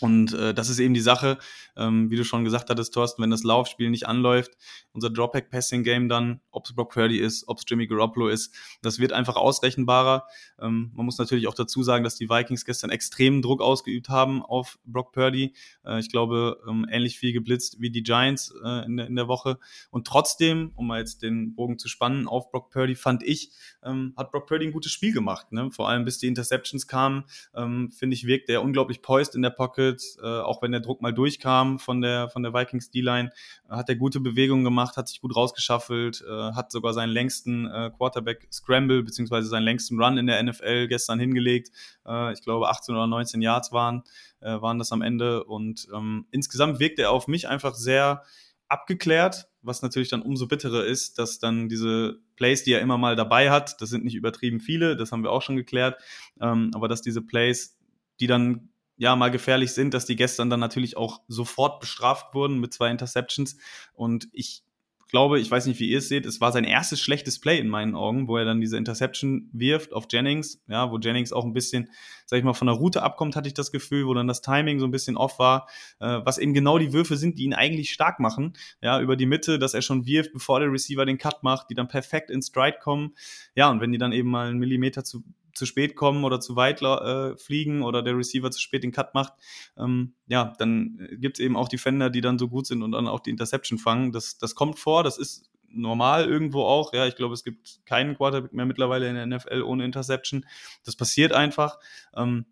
Und 0.00 0.32
äh, 0.34 0.54
das 0.54 0.68
ist 0.68 0.78
eben 0.78 0.94
die 0.94 1.00
Sache, 1.00 1.38
ähm, 1.76 2.10
wie 2.10 2.16
du 2.16 2.24
schon 2.24 2.44
gesagt 2.44 2.70
hattest, 2.70 2.94
Thorsten, 2.94 3.22
wenn 3.22 3.30
das 3.30 3.42
Laufspiel 3.42 3.90
nicht 3.90 4.06
anläuft, 4.06 4.52
unser 4.92 5.10
Dropback-Passing-Game 5.10 6.08
dann, 6.08 6.40
ob 6.50 6.66
es 6.66 6.74
Brock 6.74 6.92
Purdy 6.92 7.18
ist, 7.18 7.46
ob 7.48 7.58
es 7.58 7.64
Jimmy 7.66 7.86
Garoppolo 7.86 8.28
ist, 8.28 8.54
das 8.82 8.98
wird 8.98 9.12
einfach 9.12 9.36
ausrechenbarer. 9.36 10.26
Ähm, 10.60 10.92
man 10.94 11.06
muss 11.06 11.18
natürlich 11.18 11.46
auch 11.46 11.54
dazu 11.54 11.82
sagen, 11.82 12.04
dass 12.04 12.16
die 12.16 12.28
Vikings 12.28 12.64
gestern 12.64 12.90
extremen 12.90 13.42
Druck 13.42 13.60
ausgeübt 13.60 14.08
haben 14.08 14.42
auf 14.42 14.78
Brock 14.84 15.12
Purdy. 15.12 15.54
Äh, 15.84 16.00
ich 16.00 16.10
glaube, 16.10 16.58
ähm, 16.68 16.86
ähnlich 16.90 17.18
viel 17.18 17.32
geblitzt 17.32 17.80
wie 17.80 17.90
die 17.90 18.02
Giants 18.02 18.54
äh, 18.64 18.84
in, 18.86 18.96
der, 18.96 19.06
in 19.06 19.16
der 19.16 19.28
Woche. 19.28 19.58
Und 19.90 20.06
trotzdem, 20.06 20.72
um 20.74 20.86
mal 20.88 21.00
jetzt 21.00 21.22
den 21.22 21.54
Bogen 21.54 21.78
zu 21.78 21.88
spannen 21.88 22.26
auf 22.26 22.50
Brock 22.50 22.70
Purdy, 22.70 22.94
fand 22.94 23.22
ich, 23.22 23.50
ähm, 23.82 24.14
hat 24.16 24.30
Brock 24.32 24.46
Purdy 24.46 24.66
ein 24.66 24.72
gutes 24.72 24.92
Spiel 24.92 25.12
gemacht. 25.12 25.52
Ne? 25.52 25.70
Vor 25.70 25.88
allem 25.88 26.04
bis 26.04 26.18
die 26.18 26.26
Interceptions 26.26 26.86
kamen, 26.86 27.24
ähm, 27.54 27.90
finde 27.90 28.14
ich, 28.14 28.26
wirkt 28.26 28.48
er 28.48 28.62
unglaublich 28.62 29.02
poised 29.02 29.34
in 29.34 29.42
der 29.42 29.50
Pocket 29.50 29.87
entwickelt, 29.88 30.16
äh, 30.22 30.40
auch 30.40 30.62
wenn 30.62 30.72
der 30.72 30.80
Druck 30.80 31.00
mal 31.02 31.12
durchkam 31.12 31.78
von 31.78 32.00
der, 32.00 32.28
von 32.28 32.42
der 32.42 32.54
Vikings 32.54 32.90
D-Line, 32.90 33.30
äh, 33.68 33.72
hat 33.72 33.88
er 33.88 33.96
gute 33.96 34.20
Bewegungen 34.20 34.64
gemacht, 34.64 34.96
hat 34.96 35.08
sich 35.08 35.20
gut 35.20 35.34
rausgeschaffelt, 35.34 36.24
äh, 36.28 36.52
hat 36.52 36.70
sogar 36.70 36.92
seinen 36.92 37.10
längsten 37.10 37.66
äh, 37.66 37.90
Quarterback 37.96 38.48
Scramble 38.52 39.02
beziehungsweise 39.02 39.48
seinen 39.48 39.64
längsten 39.64 40.00
Run 40.00 40.18
in 40.18 40.26
der 40.26 40.42
NFL 40.42 40.88
gestern 40.88 41.18
hingelegt. 41.18 41.70
Äh, 42.06 42.32
ich 42.32 42.42
glaube 42.42 42.68
18 42.68 42.94
oder 42.94 43.06
19 43.06 43.42
Yards 43.42 43.72
waren, 43.72 44.02
äh, 44.40 44.60
waren 44.60 44.78
das 44.78 44.92
am 44.92 45.02
Ende 45.02 45.44
und 45.44 45.88
ähm, 45.94 46.26
insgesamt 46.30 46.80
wirkt 46.80 46.98
er 46.98 47.10
auf 47.10 47.28
mich 47.28 47.48
einfach 47.48 47.74
sehr 47.74 48.22
abgeklärt, 48.68 49.48
was 49.62 49.80
natürlich 49.80 50.10
dann 50.10 50.20
umso 50.20 50.46
bitterer 50.46 50.84
ist, 50.84 51.18
dass 51.18 51.38
dann 51.38 51.70
diese 51.70 52.20
Plays, 52.36 52.64
die 52.64 52.72
er 52.72 52.82
immer 52.82 52.98
mal 52.98 53.16
dabei 53.16 53.50
hat, 53.50 53.80
das 53.80 53.88
sind 53.88 54.04
nicht 54.04 54.14
übertrieben 54.14 54.60
viele, 54.60 54.94
das 54.94 55.10
haben 55.10 55.22
wir 55.22 55.32
auch 55.32 55.40
schon 55.40 55.56
geklärt, 55.56 55.98
ähm, 56.40 56.70
aber 56.74 56.86
dass 56.86 57.00
diese 57.00 57.22
Plays, 57.22 57.78
die 58.20 58.26
dann 58.26 58.68
ja 58.98 59.16
mal 59.16 59.30
gefährlich 59.30 59.72
sind, 59.72 59.94
dass 59.94 60.04
die 60.04 60.16
gestern 60.16 60.50
dann 60.50 60.60
natürlich 60.60 60.96
auch 60.96 61.22
sofort 61.28 61.80
bestraft 61.80 62.34
wurden 62.34 62.58
mit 62.58 62.74
zwei 62.74 62.90
Interceptions. 62.90 63.56
Und 63.94 64.28
ich 64.32 64.64
glaube, 65.08 65.40
ich 65.40 65.50
weiß 65.50 65.66
nicht, 65.66 65.80
wie 65.80 65.88
ihr 65.88 65.98
es 65.98 66.08
seht, 66.08 66.26
es 66.26 66.40
war 66.40 66.52
sein 66.52 66.64
erstes 66.64 67.00
schlechtes 67.00 67.40
Play 67.40 67.58
in 67.58 67.68
meinen 67.68 67.94
Augen, 67.94 68.28
wo 68.28 68.36
er 68.36 68.44
dann 68.44 68.60
diese 68.60 68.76
Interception 68.76 69.48
wirft 69.52 69.94
auf 69.94 70.06
Jennings, 70.10 70.62
ja, 70.68 70.90
wo 70.90 70.98
Jennings 70.98 71.32
auch 71.32 71.44
ein 71.44 71.54
bisschen, 71.54 71.90
sag 72.26 72.38
ich 72.38 72.44
mal, 72.44 72.52
von 72.52 72.66
der 72.66 72.76
Route 72.76 73.02
abkommt, 73.02 73.34
hatte 73.34 73.48
ich 73.48 73.54
das 73.54 73.72
Gefühl, 73.72 74.06
wo 74.06 74.14
dann 74.14 74.28
das 74.28 74.42
Timing 74.42 74.78
so 74.78 74.86
ein 74.86 74.90
bisschen 74.90 75.16
off 75.16 75.38
war, 75.38 75.66
äh, 76.00 76.20
was 76.24 76.38
eben 76.38 76.52
genau 76.52 76.78
die 76.78 76.92
Würfe 76.92 77.16
sind, 77.16 77.38
die 77.38 77.44
ihn 77.44 77.54
eigentlich 77.54 77.90
stark 77.90 78.20
machen, 78.20 78.52
ja, 78.82 79.00
über 79.00 79.16
die 79.16 79.26
Mitte, 79.26 79.58
dass 79.58 79.74
er 79.74 79.82
schon 79.82 80.04
wirft, 80.04 80.32
bevor 80.32 80.60
der 80.60 80.70
Receiver 80.70 81.06
den 81.06 81.18
Cut 81.18 81.42
macht, 81.42 81.70
die 81.70 81.74
dann 81.74 81.88
perfekt 81.88 82.30
in 82.30 82.42
Stride 82.42 82.78
kommen, 82.82 83.14
ja, 83.54 83.70
und 83.70 83.80
wenn 83.80 83.92
die 83.92 83.98
dann 83.98 84.12
eben 84.12 84.28
mal 84.28 84.48
einen 84.48 84.58
Millimeter 84.58 85.04
zu 85.04 85.24
zu 85.58 85.66
spät 85.66 85.96
kommen 85.96 86.24
oder 86.24 86.40
zu 86.40 86.56
weit 86.56 86.80
äh, 86.80 87.36
fliegen 87.36 87.82
oder 87.82 88.02
der 88.02 88.16
Receiver 88.16 88.50
zu 88.50 88.60
spät 88.60 88.82
den 88.82 88.92
Cut 88.92 89.14
macht, 89.14 89.34
ähm, 89.76 90.14
ja, 90.26 90.54
dann 90.58 91.08
gibt 91.18 91.38
es 91.38 91.44
eben 91.44 91.56
auch 91.56 91.68
Defender, 91.68 92.08
die 92.10 92.20
dann 92.20 92.38
so 92.38 92.48
gut 92.48 92.66
sind 92.66 92.82
und 92.82 92.92
dann 92.92 93.08
auch 93.08 93.20
die 93.20 93.30
Interception 93.30 93.78
fangen. 93.78 94.12
Das, 94.12 94.38
das 94.38 94.54
kommt 94.54 94.78
vor, 94.78 95.02
das 95.02 95.18
ist 95.18 95.50
normal 95.70 96.28
irgendwo 96.28 96.62
auch. 96.62 96.92
Ja, 96.92 97.06
ich 97.06 97.16
glaube, 97.16 97.34
es 97.34 97.44
gibt 97.44 97.80
keinen 97.84 98.16
Quarterback 98.16 98.52
mehr 98.52 98.66
mittlerweile 98.66 99.08
in 99.08 99.14
der 99.14 99.26
NFL 99.26 99.62
ohne 99.62 99.84
Interception. 99.84 100.46
Das 100.84 100.96
passiert 100.96 101.32
einfach. 101.32 101.78
Ähm, 102.16 102.46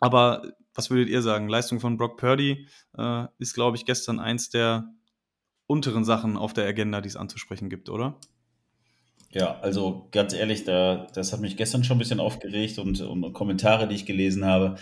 aber 0.00 0.54
was 0.74 0.90
würdet 0.90 1.08
ihr 1.08 1.22
sagen? 1.22 1.48
Leistung 1.48 1.80
von 1.80 1.96
Brock 1.96 2.16
Purdy 2.18 2.68
äh, 2.96 3.26
ist, 3.38 3.54
glaube 3.54 3.76
ich, 3.76 3.84
gestern 3.84 4.18
eins 4.18 4.50
der 4.50 4.92
unteren 5.66 6.04
Sachen 6.04 6.36
auf 6.36 6.52
der 6.52 6.66
Agenda, 6.66 7.00
die 7.00 7.08
es 7.08 7.16
anzusprechen 7.16 7.70
gibt, 7.70 7.88
oder? 7.88 8.18
Ja, 9.34 9.58
also 9.62 10.06
ganz 10.12 10.32
ehrlich, 10.32 10.62
da, 10.62 11.08
das 11.12 11.32
hat 11.32 11.40
mich 11.40 11.56
gestern 11.56 11.82
schon 11.82 11.96
ein 11.96 11.98
bisschen 11.98 12.20
aufgeregt 12.20 12.78
und, 12.78 13.00
und 13.00 13.32
Kommentare, 13.32 13.88
die 13.88 13.96
ich 13.96 14.06
gelesen 14.06 14.44
habe. 14.44 14.76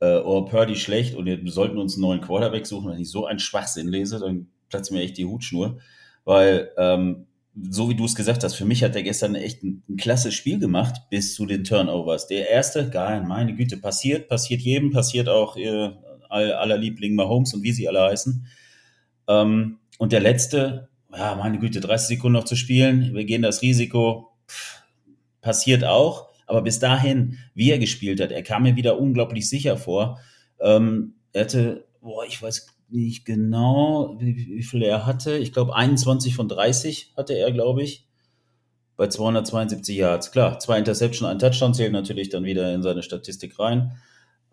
Äh, 0.00 0.16
oh, 0.16 0.46
Purdy 0.46 0.76
schlecht 0.76 1.14
und 1.14 1.26
wir 1.26 1.38
sollten 1.52 1.76
uns 1.76 1.94
einen 1.94 2.02
neuen 2.02 2.20
Quarterback 2.22 2.66
suchen. 2.66 2.90
Wenn 2.90 3.00
ich 3.00 3.10
so 3.10 3.26
einen 3.26 3.38
Schwachsinn 3.38 3.88
lese, 3.88 4.18
dann 4.18 4.48
platzt 4.70 4.92
mir 4.92 5.02
echt 5.02 5.18
die 5.18 5.26
Hutschnur. 5.26 5.78
Weil, 6.24 6.70
ähm, 6.78 7.26
so 7.54 7.90
wie 7.90 7.94
du 7.94 8.06
es 8.06 8.14
gesagt 8.14 8.42
hast, 8.44 8.54
für 8.54 8.64
mich 8.64 8.82
hat 8.82 8.96
er 8.96 9.02
gestern 9.02 9.34
echt 9.34 9.62
ein, 9.62 9.82
ein 9.86 9.98
klasse 9.98 10.32
Spiel 10.32 10.58
gemacht 10.58 11.02
bis 11.10 11.34
zu 11.34 11.44
den 11.44 11.64
Turnovers. 11.64 12.26
Der 12.28 12.48
erste, 12.48 12.88
geil, 12.88 13.22
meine 13.22 13.54
Güte, 13.54 13.76
passiert, 13.76 14.26
passiert 14.26 14.62
jedem, 14.62 14.90
passiert 14.90 15.28
auch 15.28 15.58
äh, 15.58 15.90
aller 16.30 16.78
Liebling 16.78 17.14
Mahomes 17.14 17.52
und 17.52 17.62
wie 17.62 17.72
sie 17.72 17.88
alle 17.88 18.00
heißen. 18.00 18.46
Ähm, 19.28 19.80
und 19.98 20.12
der 20.12 20.20
letzte, 20.20 20.88
ja, 21.16 21.34
meine 21.34 21.58
Güte, 21.58 21.80
30 21.80 22.16
Sekunden 22.16 22.38
noch 22.38 22.44
zu 22.44 22.56
spielen, 22.56 23.14
wir 23.14 23.24
gehen 23.24 23.42
das 23.42 23.62
Risiko, 23.62 24.32
passiert 25.40 25.84
auch. 25.84 26.28
Aber 26.46 26.62
bis 26.62 26.78
dahin, 26.78 27.38
wie 27.54 27.70
er 27.70 27.78
gespielt 27.78 28.20
hat, 28.20 28.32
er 28.32 28.42
kam 28.42 28.64
mir 28.64 28.76
wieder 28.76 28.98
unglaublich 28.98 29.48
sicher 29.48 29.76
vor. 29.76 30.20
Ähm, 30.60 31.14
er 31.32 31.42
hatte, 31.42 31.86
boah, 32.00 32.24
ich 32.26 32.42
weiß 32.42 32.66
nicht 32.90 33.24
genau, 33.24 34.16
wie, 34.20 34.36
wie 34.36 34.62
viel 34.62 34.82
er 34.82 35.06
hatte. 35.06 35.36
Ich 35.38 35.52
glaube, 35.52 35.74
21 35.74 36.34
von 36.34 36.48
30 36.48 37.14
hatte 37.16 37.32
er, 37.34 37.52
glaube 37.52 37.82
ich, 37.82 38.06
bei 38.96 39.08
272 39.08 39.96
Yards. 39.96 40.30
Klar, 40.30 40.58
zwei 40.58 40.78
Interception, 40.78 41.28
ein 41.28 41.38
Touchdown 41.38 41.74
zählt 41.74 41.92
natürlich 41.92 42.28
dann 42.28 42.44
wieder 42.44 42.74
in 42.74 42.82
seine 42.82 43.02
Statistik 43.02 43.58
rein. 43.58 43.96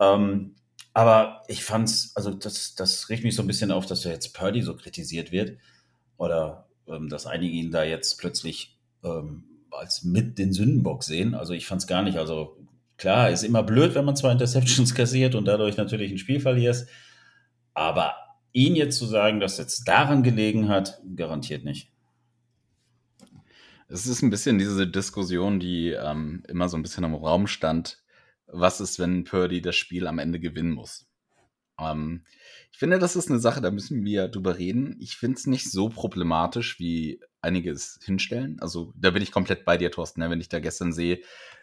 Ähm, 0.00 0.54
aber 0.94 1.42
ich 1.48 1.62
fand's, 1.62 2.12
also 2.14 2.30
das, 2.30 2.74
das 2.74 3.08
riecht 3.10 3.24
mich 3.24 3.36
so 3.36 3.42
ein 3.42 3.46
bisschen 3.46 3.70
auf, 3.70 3.86
dass 3.86 4.04
jetzt 4.04 4.32
Purdy 4.32 4.62
so 4.62 4.74
kritisiert 4.74 5.32
wird 5.32 5.58
oder 6.20 6.68
ähm, 6.86 7.08
dass 7.08 7.26
einige 7.26 7.52
ihn 7.52 7.70
da 7.70 7.82
jetzt 7.82 8.18
plötzlich 8.18 8.78
ähm, 9.02 9.44
als 9.70 10.04
mit 10.04 10.38
den 10.38 10.52
Sündenbock 10.52 11.02
sehen. 11.02 11.34
Also 11.34 11.54
ich 11.54 11.66
fand 11.66 11.80
es 11.80 11.86
gar 11.86 12.02
nicht. 12.02 12.18
Also 12.18 12.58
klar, 12.98 13.30
ist 13.30 13.42
immer 13.42 13.62
blöd, 13.62 13.94
wenn 13.94 14.04
man 14.04 14.16
zwei 14.16 14.30
Interceptions 14.30 14.94
kassiert 14.94 15.34
und 15.34 15.46
dadurch 15.46 15.78
natürlich 15.78 16.12
ein 16.12 16.18
Spiel 16.18 16.38
verlierst. 16.38 16.88
Aber 17.72 18.14
ihn 18.52 18.76
jetzt 18.76 18.98
zu 18.98 19.06
sagen, 19.06 19.40
dass 19.40 19.56
jetzt 19.56 19.88
daran 19.88 20.22
gelegen 20.22 20.68
hat, 20.68 21.00
garantiert 21.16 21.64
nicht. 21.64 21.90
Es 23.88 24.06
ist 24.06 24.20
ein 24.22 24.30
bisschen 24.30 24.58
diese 24.58 24.86
Diskussion, 24.86 25.58
die 25.58 25.88
ähm, 25.88 26.42
immer 26.48 26.68
so 26.68 26.76
ein 26.76 26.82
bisschen 26.82 27.04
im 27.04 27.14
Raum 27.14 27.46
stand. 27.46 28.02
Was 28.46 28.82
ist, 28.82 28.98
wenn 28.98 29.24
Purdy 29.24 29.62
das 29.62 29.76
Spiel 29.76 30.06
am 30.06 30.18
Ende 30.18 30.38
gewinnen 30.38 30.72
muss? 30.72 31.09
Ähm, 31.80 32.24
ich 32.72 32.78
finde, 32.78 32.98
das 32.98 33.16
ist 33.16 33.30
eine 33.30 33.40
Sache, 33.40 33.60
da 33.60 33.70
müssen 33.70 34.04
wir 34.04 34.28
drüber 34.28 34.58
reden. 34.58 34.96
Ich 35.00 35.16
finde 35.16 35.38
es 35.38 35.46
nicht 35.46 35.70
so 35.70 35.88
problematisch, 35.88 36.78
wie 36.78 37.20
einige 37.42 37.70
es 37.70 37.98
hinstellen. 38.04 38.58
Also 38.60 38.92
da 38.96 39.10
bin 39.10 39.22
ich 39.22 39.32
komplett 39.32 39.64
bei 39.64 39.76
dir, 39.76 39.90
Thorsten. 39.90 40.20
Ne? 40.20 40.30
Wenn 40.30 40.40
ich 40.40 40.48
da 40.48 40.60
gestern 40.60 40.92
sehe, 40.92 41.20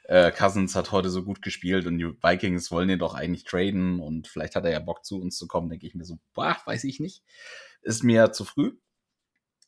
äh, 0.08 0.32
Cousins 0.32 0.76
hat 0.76 0.92
heute 0.92 1.10
so 1.10 1.24
gut 1.24 1.42
gespielt 1.42 1.86
und 1.86 1.98
die 1.98 2.06
Vikings 2.06 2.72
wollen 2.72 2.90
ihn 2.90 3.00
doch 3.00 3.14
eigentlich 3.14 3.44
traden 3.44 4.00
und 4.00 4.28
vielleicht 4.28 4.56
hat 4.56 4.66
er 4.66 4.72
ja 4.72 4.80
Bock 4.80 5.06
zu 5.06 5.20
uns 5.20 5.38
zu 5.38 5.48
kommen, 5.48 5.70
denke 5.70 5.86
ich 5.86 5.96
mir 5.96 6.06
so, 6.06 6.18
boah, 6.34 6.58
weiß 6.66 6.86
ich 6.86 7.00
nicht. 7.00 7.24
Ist 7.82 8.04
mir 8.04 8.32
zu 8.32 8.46
früh. 8.46 8.74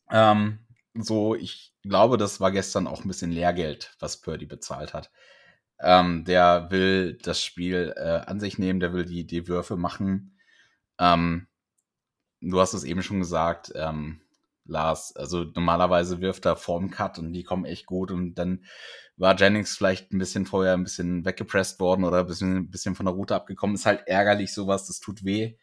Ähm, 0.09 0.65
so, 0.93 1.35
ich 1.35 1.73
glaube, 1.83 2.17
das 2.17 2.39
war 2.39 2.51
gestern 2.51 2.87
auch 2.87 3.03
ein 3.03 3.07
bisschen 3.07 3.31
Lehrgeld, 3.31 3.95
was 3.99 4.21
Purdy 4.21 4.45
bezahlt 4.45 4.93
hat. 4.93 5.11
Ähm, 5.79 6.25
der 6.25 6.67
will 6.71 7.17
das 7.21 7.43
Spiel 7.43 7.93
äh, 7.95 8.21
an 8.25 8.39
sich 8.39 8.57
nehmen, 8.57 8.79
der 8.79 8.93
will 8.93 9.05
die, 9.05 9.25
die 9.25 9.47
Würfe 9.47 9.77
machen. 9.77 10.37
Ähm, 10.99 11.47
du 12.41 12.59
hast 12.59 12.73
es 12.73 12.83
eben 12.83 13.03
schon 13.03 13.19
gesagt, 13.19 13.71
ähm, 13.75 14.21
Lars. 14.69 15.15
Also 15.15 15.43
normalerweise 15.43 16.21
wirft 16.21 16.45
er 16.45 16.55
vorm 16.55 16.91
Cut 16.91 17.19
und 17.19 17.33
die 17.33 17.43
kommen 17.43 17.65
echt 17.65 17.85
gut 17.85 18.11
und 18.11 18.35
dann 18.35 18.63
war 19.17 19.35
Jennings 19.35 19.75
vielleicht 19.75 20.13
ein 20.13 20.19
bisschen 20.19 20.45
vorher 20.45 20.73
ein 20.73 20.83
bisschen 20.83 21.25
weggepresst 21.25 21.79
worden 21.79 22.05
oder 22.05 22.19
ein 22.19 22.27
bisschen, 22.27 22.55
ein 22.55 22.69
bisschen 22.69 22.95
von 22.95 23.05
der 23.05 23.15
Route 23.15 23.35
abgekommen. 23.35 23.75
Ist 23.75 23.85
halt 23.85 24.07
ärgerlich 24.07 24.53
sowas, 24.53 24.87
das 24.87 24.99
tut 24.99 25.25
weh. 25.25 25.57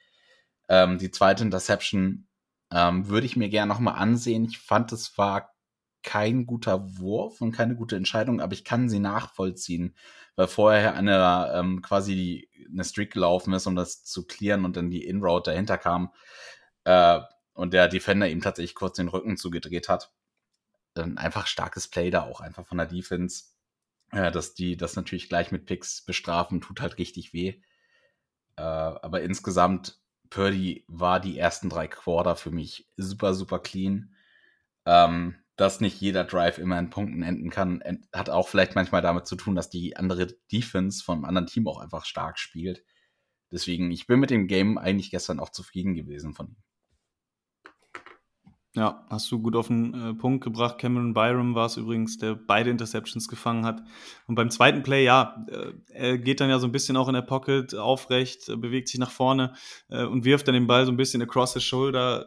Ähm, 0.69 0.99
die 0.99 1.11
zweite 1.11 1.45
Interception 1.45 2.27
ähm, 2.73 3.09
würde 3.09 3.27
ich 3.27 3.37
mir 3.37 3.49
gerne 3.49 3.73
nochmal 3.73 3.95
ansehen. 3.95 4.45
Ich 4.45 4.59
fand, 4.59 4.93
es 4.93 5.17
war 5.17 5.55
kein 6.03 6.47
guter 6.47 6.99
Wurf 6.99 7.41
und 7.41 7.53
keine 7.53 7.77
gute 7.77 7.97
Entscheidung, 7.97 8.41
aber 8.41 8.53
ich 8.53 8.65
kann 8.65 8.89
sie 8.89 9.01
nachvollziehen, 9.01 9.97
weil 10.37 10.47
vorher 10.49 10.95
eine 10.95 11.53
ähm, 11.55 11.83
quasi 11.83 12.49
eine 12.77 12.85
Streak 12.85 13.13
gelaufen 13.13 13.53
ist, 13.53 13.67
um 13.67 13.75
das 13.75 14.05
zu 14.05 14.27
klären 14.27 14.65
und 14.65 14.77
dann 14.77 14.91
die 14.91 15.05
In-Route 15.05 15.51
dahinter 15.51 15.79
kam 15.79 16.13
äh, 16.85 17.21
und 17.55 17.73
der 17.73 17.89
Defender 17.89 18.29
ihm 18.29 18.41
tatsächlich 18.41 18.75
kurz 18.75 18.97
den 18.97 19.09
Rücken 19.09 19.37
zugedreht 19.37 19.89
hat. 19.89 20.13
Dann 20.95 21.19
einfach 21.19 21.47
starkes 21.47 21.89
Play 21.89 22.11
da 22.11 22.23
auch 22.23 22.41
einfach 22.41 22.67
von 22.67 22.79
der 22.79 22.87
Defense. 22.87 23.57
Äh, 24.13 24.31
dass 24.31 24.55
die 24.55 24.77
das 24.77 24.97
natürlich 24.97 25.29
gleich 25.29 25.51
mit 25.51 25.67
Picks 25.67 26.05
bestrafen, 26.05 26.61
tut 26.61 26.81
halt 26.81 26.99
richtig 26.99 27.33
weh. 27.33 27.61
Äh, 28.57 28.63
aber 28.63 29.23
insgesamt, 29.23 30.01
Purdy 30.31 30.85
war 30.89 31.21
die 31.21 31.39
ersten 31.39 31.69
drei 31.69 31.89
Quarter 31.89 32.37
für 32.37 32.51
mich 32.51 32.89
super, 32.97 33.35
super 33.35 33.59
clean. 33.59 34.15
Ähm, 34.85 35.37
dass 35.57 35.81
nicht 35.81 36.01
jeder 36.01 36.25
Drive 36.25 36.59
immer 36.59 36.79
in 36.79 36.91
Punkten 36.91 37.23
enden 37.23 37.51
kann, 37.51 37.83
hat 38.13 38.31
auch 38.31 38.49
vielleicht 38.49 38.75
manchmal 38.75 39.03
damit 39.03 39.27
zu 39.27 39.37
tun, 39.37 39.55
dass 39.55 39.71
die 39.71 39.97
andere 39.97 40.29
Defense 40.53 41.03
vom 41.03 41.25
anderen 41.25 41.47
Team 41.47 41.67
auch 41.67 41.79
einfach 41.79 42.05
stark 42.05 42.39
spielt. 42.39 42.85
Deswegen, 43.51 43.91
ich 43.91 44.07
bin 44.07 44.21
mit 44.21 44.31
dem 44.31 44.49
Game 44.49 44.77
eigentlich 44.77 45.11
gestern 45.11 45.41
auch 45.41 45.51
zufrieden 45.51 45.95
gewesen 45.95 46.35
von 46.35 46.49
ihm. 46.49 46.57
Ja, 48.77 49.07
hast 49.09 49.33
du 49.33 49.41
gut 49.41 49.57
auf 49.57 49.69
den 49.69 49.95
äh, 49.95 50.13
Punkt 50.13 50.45
gebracht. 50.45 50.77
Cameron 50.77 51.15
Byram 51.15 51.55
war 51.55 51.65
es 51.65 51.79
übrigens, 51.79 52.19
der 52.19 52.35
beide 52.35 52.69
Interceptions 52.69 53.27
gefangen 53.27 53.65
hat. 53.65 53.83
Und 54.27 54.35
beim 54.35 54.51
zweiten 54.51 54.83
Play, 54.83 55.03
ja, 55.03 55.47
äh, 55.49 55.73
er 55.95 56.19
geht 56.19 56.43
dann 56.43 56.51
ja 56.51 56.59
so 56.59 56.67
ein 56.67 56.73
bisschen 56.73 56.99
auch 56.99 57.09
in 57.09 57.15
der 57.15 57.23
Pocket 57.23 57.75
aufrecht, 57.75 58.51
äh, 58.51 58.57
bewegt 58.57 58.89
sich 58.89 59.01
nach 59.01 59.11
vorne 59.11 59.55
äh, 59.89 60.05
und 60.05 60.27
wirft 60.27 60.47
dann 60.47 60.53
den 60.53 60.67
Ball 60.67 60.85
so 60.85 60.93
ein 60.93 60.99
bisschen 60.99 61.23
across 61.23 61.55
the 61.55 61.61
shoulder. 61.61 62.27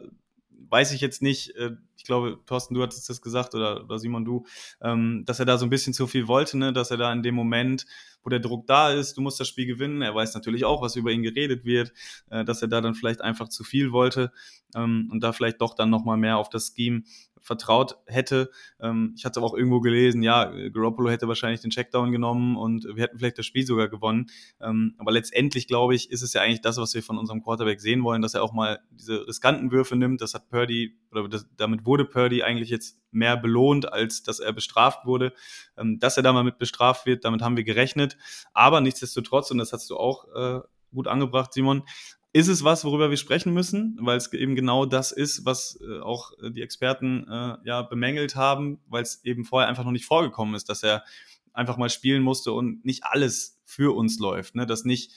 Weiß 0.68 0.92
ich 0.92 1.00
jetzt 1.00 1.22
nicht, 1.22 1.56
äh, 1.56 1.72
ich 1.96 2.04
glaube, 2.04 2.38
Thorsten, 2.46 2.74
du 2.74 2.82
hattest 2.82 3.08
das 3.08 3.20
gesagt 3.20 3.54
oder, 3.54 3.84
oder 3.84 3.98
Simon, 3.98 4.24
du, 4.24 4.46
ähm, 4.82 5.24
dass 5.26 5.38
er 5.38 5.46
da 5.46 5.58
so 5.58 5.66
ein 5.66 5.70
bisschen 5.70 5.92
zu 5.92 6.06
viel 6.06 6.28
wollte, 6.28 6.56
ne? 6.58 6.72
dass 6.72 6.90
er 6.90 6.96
da 6.96 7.12
in 7.12 7.22
dem 7.22 7.34
Moment, 7.34 7.86
wo 8.22 8.30
der 8.30 8.40
Druck 8.40 8.66
da 8.66 8.90
ist, 8.90 9.16
du 9.16 9.20
musst 9.20 9.40
das 9.40 9.48
Spiel 9.48 9.66
gewinnen. 9.66 10.02
Er 10.02 10.14
weiß 10.14 10.34
natürlich 10.34 10.64
auch, 10.64 10.82
was 10.82 10.96
über 10.96 11.10
ihn 11.10 11.22
geredet 11.22 11.64
wird, 11.64 11.92
äh, 12.30 12.44
dass 12.44 12.62
er 12.62 12.68
da 12.68 12.80
dann 12.80 12.94
vielleicht 12.94 13.20
einfach 13.20 13.48
zu 13.48 13.64
viel 13.64 13.92
wollte 13.92 14.32
ähm, 14.74 15.08
und 15.10 15.20
da 15.22 15.32
vielleicht 15.32 15.60
doch 15.60 15.74
dann 15.74 15.90
nochmal 15.90 16.16
mehr 16.16 16.38
auf 16.38 16.48
das 16.48 16.72
Scheme 16.74 17.02
vertraut 17.40 17.96
hätte. 18.06 18.50
Ähm, 18.80 19.14
ich 19.16 19.24
hatte 19.24 19.40
auch 19.42 19.54
irgendwo 19.54 19.80
gelesen, 19.80 20.22
ja, 20.22 20.52
Garoppolo 20.68 21.10
hätte 21.10 21.28
wahrscheinlich 21.28 21.60
den 21.60 21.70
Checkdown 21.70 22.12
genommen 22.12 22.56
und 22.56 22.84
wir 22.84 23.04
hätten 23.04 23.18
vielleicht 23.18 23.38
das 23.38 23.46
Spiel 23.46 23.66
sogar 23.66 23.88
gewonnen. 23.88 24.26
Ähm, 24.60 24.94
aber 24.98 25.12
letztendlich, 25.12 25.66
glaube 25.66 25.94
ich, 25.94 26.10
ist 26.10 26.22
es 26.22 26.32
ja 26.32 26.42
eigentlich 26.42 26.60
das, 26.60 26.76
was 26.78 26.94
wir 26.94 27.02
von 27.02 27.18
unserem 27.18 27.42
Quarterback 27.42 27.80
sehen 27.80 28.02
wollen, 28.02 28.22
dass 28.22 28.34
er 28.34 28.42
auch 28.42 28.52
mal 28.52 28.80
diese 28.90 29.26
riskanten 29.26 29.70
Würfe 29.70 29.96
nimmt. 29.96 30.20
Das 30.20 30.34
hat 30.34 30.48
Purdy, 30.48 30.98
oder 31.10 31.28
das, 31.28 31.46
damit 31.56 31.84
wurde 31.86 32.04
Purdy 32.04 32.42
eigentlich 32.42 32.70
jetzt 32.70 32.98
mehr 33.10 33.36
belohnt, 33.36 33.92
als 33.92 34.22
dass 34.22 34.40
er 34.40 34.52
bestraft 34.52 35.06
wurde. 35.06 35.32
Ähm, 35.76 35.98
dass 35.98 36.16
er 36.16 36.22
da 36.22 36.32
mal 36.32 36.44
mit 36.44 36.58
bestraft 36.58 37.06
wird, 37.06 37.24
damit 37.24 37.42
haben 37.42 37.56
wir 37.56 37.64
gerechnet. 37.64 38.16
Aber 38.52 38.80
nichtsdestotrotz, 38.80 39.50
und 39.50 39.58
das 39.58 39.72
hast 39.72 39.90
du 39.90 39.96
auch 39.96 40.26
äh, 40.34 40.60
gut 40.92 41.08
angebracht, 41.08 41.52
Simon, 41.52 41.82
ist 42.32 42.48
es 42.48 42.62
was, 42.62 42.84
worüber 42.84 43.10
wir 43.10 43.16
sprechen 43.16 43.52
müssen, 43.52 43.98
weil 44.00 44.16
es 44.16 44.32
eben 44.32 44.54
genau 44.54 44.86
das 44.86 45.10
ist, 45.10 45.44
was 45.44 45.80
äh, 45.82 46.00
auch 46.00 46.32
äh, 46.42 46.50
die 46.50 46.62
Experten 46.62 47.26
äh, 47.28 47.56
ja 47.64 47.82
bemängelt 47.82 48.36
haben, 48.36 48.80
weil 48.86 49.02
es 49.02 49.24
eben 49.24 49.44
vorher 49.44 49.68
einfach 49.68 49.84
noch 49.84 49.90
nicht 49.90 50.06
vorgekommen 50.06 50.54
ist, 50.54 50.68
dass 50.68 50.82
er 50.82 51.04
einfach 51.52 51.76
mal 51.76 51.90
spielen 51.90 52.22
musste 52.22 52.52
und 52.52 52.84
nicht 52.84 53.04
alles 53.04 53.60
für 53.64 53.96
uns 53.96 54.20
läuft, 54.20 54.54
ne? 54.54 54.66
dass 54.66 54.84
nicht 54.84 55.12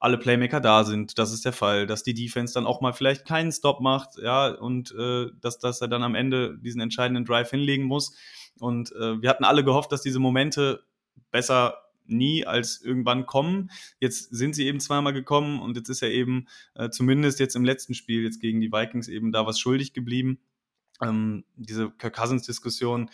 alle 0.00 0.18
Playmaker 0.18 0.60
da 0.60 0.84
sind, 0.84 1.18
das 1.18 1.32
ist 1.32 1.44
der 1.44 1.52
Fall, 1.52 1.86
dass 1.86 2.02
die 2.02 2.14
Defense 2.14 2.52
dann 2.52 2.66
auch 2.66 2.80
mal 2.80 2.92
vielleicht 2.92 3.24
keinen 3.24 3.50
Stop 3.50 3.80
macht, 3.80 4.18
ja, 4.22 4.48
und 4.48 4.92
äh, 4.92 5.28
dass, 5.40 5.58
dass 5.58 5.80
er 5.80 5.88
dann 5.88 6.02
am 6.02 6.14
Ende 6.14 6.58
diesen 6.58 6.80
entscheidenden 6.80 7.24
Drive 7.24 7.50
hinlegen 7.50 7.84
muss. 7.84 8.14
Und 8.58 8.92
äh, 8.92 9.22
wir 9.22 9.30
hatten 9.30 9.44
alle 9.44 9.64
gehofft, 9.64 9.92
dass 9.92 10.02
diese 10.02 10.18
Momente 10.18 10.84
besser 11.30 11.85
nie 12.08 12.46
als 12.46 12.80
irgendwann 12.82 13.26
kommen. 13.26 13.70
Jetzt 14.00 14.30
sind 14.34 14.54
sie 14.54 14.66
eben 14.66 14.80
zweimal 14.80 15.12
gekommen 15.12 15.60
und 15.60 15.76
jetzt 15.76 15.88
ist 15.88 16.02
er 16.02 16.10
eben 16.10 16.46
äh, 16.74 16.90
zumindest 16.90 17.40
jetzt 17.40 17.56
im 17.56 17.64
letzten 17.64 17.94
Spiel 17.94 18.22
jetzt 18.22 18.40
gegen 18.40 18.60
die 18.60 18.72
Vikings 18.72 19.08
eben 19.08 19.32
da 19.32 19.46
was 19.46 19.58
schuldig 19.58 19.92
geblieben. 19.92 20.38
Ähm, 21.02 21.44
diese 21.56 21.90
Kirk 21.90 22.14
Cousins-Diskussion, 22.14 23.10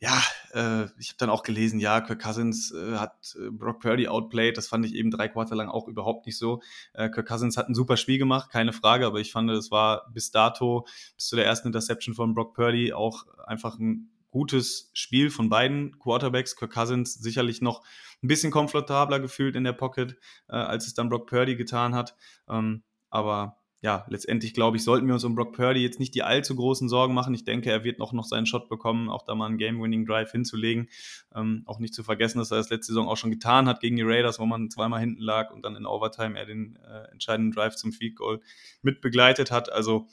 ja, 0.00 0.22
äh, 0.52 0.84
ich 0.98 1.08
habe 1.08 1.18
dann 1.18 1.30
auch 1.30 1.42
gelesen, 1.42 1.80
ja, 1.80 2.00
Kirk 2.00 2.22
Cousins 2.22 2.72
äh, 2.72 2.96
hat 2.96 3.36
äh, 3.36 3.50
Brock 3.50 3.80
Purdy 3.80 4.06
outplayed. 4.06 4.56
Das 4.56 4.68
fand 4.68 4.86
ich 4.86 4.94
eben 4.94 5.10
drei 5.10 5.28
Quarter 5.28 5.56
lang 5.56 5.68
auch 5.68 5.88
überhaupt 5.88 6.26
nicht 6.26 6.38
so. 6.38 6.62
Äh, 6.92 7.08
Kirk 7.10 7.26
Cousins 7.26 7.56
hat 7.56 7.68
ein 7.68 7.74
super 7.74 7.96
Spiel 7.96 8.18
gemacht, 8.18 8.50
keine 8.50 8.72
Frage, 8.72 9.06
aber 9.06 9.18
ich 9.18 9.32
fand, 9.32 9.50
es 9.50 9.70
war 9.70 10.08
bis 10.12 10.30
dato, 10.30 10.86
bis 11.16 11.26
zu 11.26 11.36
der 11.36 11.46
ersten 11.46 11.68
Interception 11.68 12.14
von 12.14 12.34
Brock 12.34 12.54
Purdy 12.54 12.92
auch 12.92 13.26
einfach 13.46 13.78
ein 13.78 14.10
gutes 14.30 14.90
Spiel 14.92 15.30
von 15.30 15.48
beiden 15.48 15.98
Quarterbacks. 15.98 16.56
Kirk 16.56 16.72
Cousins 16.72 17.14
sicherlich 17.14 17.60
noch 17.60 17.84
ein 18.22 18.28
bisschen 18.28 18.50
komfortabler 18.50 19.20
gefühlt 19.20 19.56
in 19.56 19.64
der 19.64 19.72
Pocket, 19.72 20.16
äh, 20.48 20.56
als 20.56 20.86
es 20.86 20.94
dann 20.94 21.08
Brock 21.08 21.28
Purdy 21.28 21.56
getan 21.56 21.94
hat. 21.94 22.16
Ähm, 22.48 22.82
aber 23.10 23.58
ja, 23.80 24.04
letztendlich 24.08 24.54
glaube 24.54 24.76
ich, 24.76 24.82
sollten 24.82 25.06
wir 25.06 25.14
uns 25.14 25.22
um 25.22 25.36
Brock 25.36 25.52
Purdy 25.52 25.80
jetzt 25.80 26.00
nicht 26.00 26.12
die 26.14 26.24
allzu 26.24 26.56
großen 26.56 26.88
Sorgen 26.88 27.14
machen. 27.14 27.32
Ich 27.34 27.44
denke, 27.44 27.70
er 27.70 27.84
wird 27.84 28.00
noch, 28.00 28.12
noch 28.12 28.24
seinen 28.24 28.46
Shot 28.46 28.68
bekommen, 28.68 29.08
auch 29.08 29.22
da 29.22 29.36
mal 29.36 29.46
einen 29.46 29.56
Game-Winning-Drive 29.56 30.32
hinzulegen. 30.32 30.88
Ähm, 31.32 31.62
auch 31.64 31.78
nicht 31.78 31.94
zu 31.94 32.02
vergessen, 32.02 32.38
dass 32.38 32.50
er 32.50 32.56
das 32.56 32.70
letzte 32.70 32.92
Saison 32.92 33.08
auch 33.08 33.16
schon 33.16 33.30
getan 33.30 33.68
hat 33.68 33.80
gegen 33.80 33.94
die 33.94 34.02
Raiders, 34.02 34.40
wo 34.40 34.46
man 34.46 34.68
zweimal 34.68 34.98
hinten 34.98 35.22
lag 35.22 35.52
und 35.52 35.64
dann 35.64 35.76
in 35.76 35.86
Overtime 35.86 36.36
er 36.36 36.46
den 36.46 36.76
äh, 36.76 37.12
entscheidenden 37.12 37.52
Drive 37.52 37.76
zum 37.76 37.92
Field 37.92 38.16
Goal 38.16 38.40
mit 38.82 39.00
begleitet 39.00 39.52
hat. 39.52 39.70
Also 39.70 40.08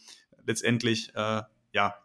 letztendlich, 0.46 1.10
äh, 1.16 1.42
ja, 1.74 1.96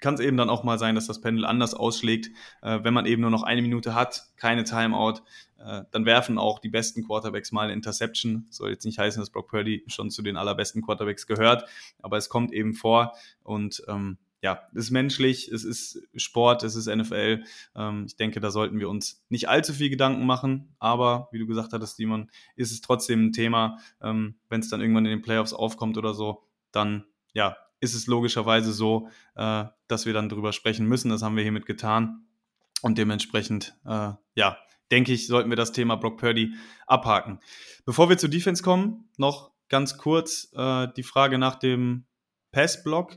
kann 0.00 0.14
es 0.14 0.20
eben 0.20 0.36
dann 0.36 0.50
auch 0.50 0.64
mal 0.64 0.78
sein, 0.78 0.94
dass 0.94 1.06
das 1.06 1.20
Pendel 1.20 1.44
anders 1.44 1.74
ausschlägt. 1.74 2.30
Äh, 2.62 2.80
wenn 2.82 2.94
man 2.94 3.06
eben 3.06 3.22
nur 3.22 3.30
noch 3.30 3.42
eine 3.42 3.62
Minute 3.62 3.94
hat, 3.94 4.24
keine 4.36 4.64
Timeout, 4.64 5.20
äh, 5.58 5.82
dann 5.90 6.06
werfen 6.06 6.38
auch 6.38 6.58
die 6.58 6.70
besten 6.70 7.04
Quarterbacks 7.04 7.52
mal 7.52 7.64
eine 7.64 7.72
Interception. 7.72 8.46
Soll 8.50 8.70
jetzt 8.70 8.84
nicht 8.84 8.98
heißen, 8.98 9.20
dass 9.20 9.30
Brock 9.30 9.48
Purdy 9.48 9.84
schon 9.86 10.10
zu 10.10 10.22
den 10.22 10.36
allerbesten 10.36 10.82
Quarterbacks 10.82 11.26
gehört, 11.26 11.68
aber 12.00 12.16
es 12.16 12.28
kommt 12.28 12.52
eben 12.52 12.74
vor 12.74 13.12
und 13.42 13.82
ähm, 13.88 14.18
ja, 14.42 14.62
es 14.72 14.84
ist 14.84 14.90
menschlich, 14.90 15.48
es 15.48 15.64
ist 15.64 16.02
Sport, 16.16 16.62
es 16.62 16.74
ist 16.74 16.86
NFL. 16.86 17.44
Ähm, 17.74 18.04
ich 18.06 18.16
denke, 18.16 18.40
da 18.40 18.50
sollten 18.50 18.78
wir 18.78 18.88
uns 18.88 19.22
nicht 19.28 19.48
allzu 19.50 19.74
viel 19.74 19.90
Gedanken 19.90 20.24
machen, 20.24 20.74
aber 20.78 21.28
wie 21.30 21.38
du 21.38 21.46
gesagt 21.46 21.74
hattest, 21.74 21.96
Simon, 21.96 22.30
ist 22.56 22.72
es 22.72 22.80
trotzdem 22.80 23.26
ein 23.26 23.32
Thema, 23.32 23.78
ähm, 24.00 24.36
wenn 24.48 24.60
es 24.60 24.70
dann 24.70 24.80
irgendwann 24.80 25.04
in 25.04 25.10
den 25.10 25.22
Playoffs 25.22 25.52
aufkommt 25.52 25.98
oder 25.98 26.14
so, 26.14 26.44
dann 26.72 27.04
ja, 27.34 27.56
ist 27.80 27.94
es 27.94 28.06
logischerweise 28.06 28.72
so, 28.72 29.08
äh, 29.34 29.64
dass 29.88 30.06
wir 30.06 30.12
dann 30.12 30.28
drüber 30.28 30.52
sprechen 30.52 30.86
müssen. 30.86 31.10
Das 31.10 31.22
haben 31.22 31.36
wir 31.36 31.42
hiermit 31.42 31.66
getan. 31.66 32.26
Und 32.82 32.98
dementsprechend, 32.98 33.76
äh, 33.84 34.12
ja, 34.34 34.58
denke 34.90 35.12
ich, 35.12 35.26
sollten 35.26 35.50
wir 35.50 35.56
das 35.56 35.72
Thema 35.72 35.96
Brock 35.96 36.18
Purdy 36.18 36.54
abhaken. 36.86 37.40
Bevor 37.84 38.08
wir 38.08 38.18
zur 38.18 38.30
Defense 38.30 38.62
kommen, 38.62 39.08
noch 39.16 39.52
ganz 39.68 39.98
kurz 39.98 40.52
äh, 40.54 40.88
die 40.96 41.02
Frage 41.02 41.38
nach 41.38 41.56
dem 41.56 42.06
Pass-Block, 42.52 43.16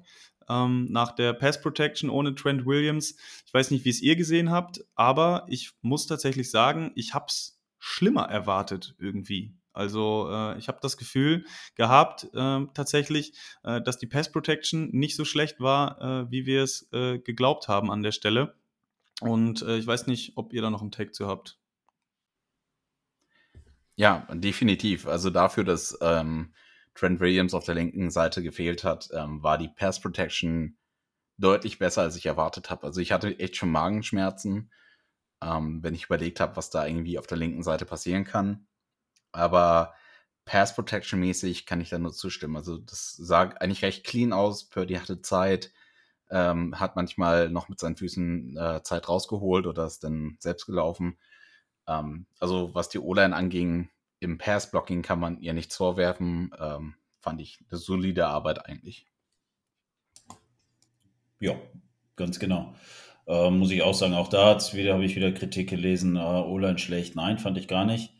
ähm, 0.49 0.87
nach 0.89 1.13
der 1.13 1.33
Pass-Protection 1.33 2.09
ohne 2.09 2.35
Trent 2.35 2.65
Williams. 2.65 3.15
Ich 3.45 3.53
weiß 3.53 3.71
nicht, 3.71 3.85
wie 3.85 3.89
es 3.89 4.01
ihr 4.01 4.15
gesehen 4.15 4.51
habt, 4.51 4.83
aber 4.95 5.45
ich 5.47 5.71
muss 5.81 6.07
tatsächlich 6.07 6.51
sagen, 6.51 6.91
ich 6.95 7.13
habe 7.13 7.25
es 7.27 7.52
schlimmer 7.85 8.29
erwartet 8.29 8.95
irgendwie. 8.97 9.53
Also 9.73 10.29
äh, 10.31 10.57
ich 10.57 10.69
habe 10.69 10.79
das 10.81 10.95
Gefühl 10.95 11.45
gehabt 11.75 12.29
äh, 12.33 12.65
tatsächlich, 12.73 13.33
äh, 13.63 13.81
dass 13.81 13.97
die 13.97 14.07
Pass 14.07 14.31
Protection 14.31 14.89
nicht 14.91 15.17
so 15.17 15.25
schlecht 15.25 15.59
war, 15.59 16.01
äh, 16.01 16.31
wie 16.31 16.45
wir 16.45 16.63
es 16.63 16.87
äh, 16.93 17.19
geglaubt 17.19 17.67
haben 17.67 17.91
an 17.91 18.01
der 18.01 18.13
Stelle. 18.13 18.55
Und 19.19 19.63
äh, 19.63 19.77
ich 19.77 19.85
weiß 19.85 20.07
nicht, 20.07 20.37
ob 20.37 20.53
ihr 20.53 20.61
da 20.61 20.69
noch 20.69 20.81
einen 20.81 20.91
Take 20.91 21.11
zu 21.11 21.27
habt. 21.27 21.59
Ja, 23.95 24.27
definitiv. 24.31 25.05
Also 25.05 25.29
dafür, 25.29 25.65
dass 25.65 25.97
ähm, 26.01 26.53
Trent 26.95 27.19
Williams 27.19 27.53
auf 27.53 27.65
der 27.65 27.75
linken 27.75 28.11
Seite 28.11 28.41
gefehlt 28.41 28.85
hat, 28.85 29.09
ähm, 29.11 29.43
war 29.43 29.57
die 29.57 29.67
Pass 29.67 29.99
Protection 29.99 30.77
deutlich 31.37 31.79
besser, 31.79 32.03
als 32.03 32.15
ich 32.15 32.27
erwartet 32.27 32.69
habe. 32.69 32.85
Also 32.85 33.01
ich 33.01 33.11
hatte 33.11 33.37
echt 33.39 33.57
schon 33.57 33.71
Magenschmerzen, 33.71 34.71
ähm, 35.43 35.83
wenn 35.83 35.93
ich 35.93 36.05
überlegt 36.05 36.39
habe, 36.39 36.55
was 36.55 36.69
da 36.69 36.85
irgendwie 36.87 37.19
auf 37.19 37.27
der 37.27 37.37
linken 37.37 37.63
Seite 37.63 37.85
passieren 37.85 38.23
kann. 38.23 38.65
Aber 39.31 39.93
Pass 40.45 40.75
Protection 40.75 41.19
mäßig 41.19 41.65
kann 41.65 41.81
ich 41.81 41.89
da 41.89 41.99
nur 41.99 42.13
zustimmen. 42.13 42.55
Also 42.57 42.77
das 42.77 43.13
sah 43.13 43.43
eigentlich 43.43 43.83
recht 43.83 44.05
clean 44.05 44.33
aus. 44.33 44.69
Purdy 44.69 44.95
hatte 44.95 45.21
Zeit. 45.21 45.71
ähm, 46.29 46.79
hat 46.79 46.95
manchmal 46.95 47.49
noch 47.49 47.69
mit 47.69 47.79
seinen 47.79 47.95
Füßen 47.95 48.57
äh, 48.57 48.83
Zeit 48.83 49.07
rausgeholt 49.07 49.67
oder 49.67 49.85
ist 49.85 50.03
dann 50.03 50.37
selbst 50.39 50.65
gelaufen. 50.65 51.17
Ähm, 51.87 52.25
also 52.39 52.73
was 52.73 52.89
die 52.89 52.99
O-Line 52.99 53.35
anging, 53.35 53.89
im 54.19 54.37
Pass-Blocking 54.37 55.03
kann 55.03 55.19
man 55.19 55.39
ihr 55.41 55.53
nichts 55.53 55.75
vorwerfen. 55.75 56.51
Ähm, 56.59 56.95
fand 57.21 57.41
ich 57.41 57.59
eine 57.69 57.77
solide 57.77 58.27
Arbeit 58.27 58.65
eigentlich. 58.65 59.05
Ja, 61.39 61.55
ganz 62.15 62.39
genau. 62.39 62.73
Äh, 63.27 63.49
muss 63.49 63.71
ich 63.71 63.81
auch 63.81 63.93
sagen, 63.93 64.13
auch 64.13 64.27
da 64.27 64.57
habe 64.57 65.05
ich 65.05 65.15
wieder 65.15 65.31
Kritik 65.31 65.69
gelesen. 65.69 66.15
Äh, 66.15 66.19
O-Line 66.19 66.79
schlecht. 66.79 67.15
Nein, 67.15 67.37
fand 67.37 67.57
ich 67.57 67.67
gar 67.67 67.85
nicht. 67.85 68.13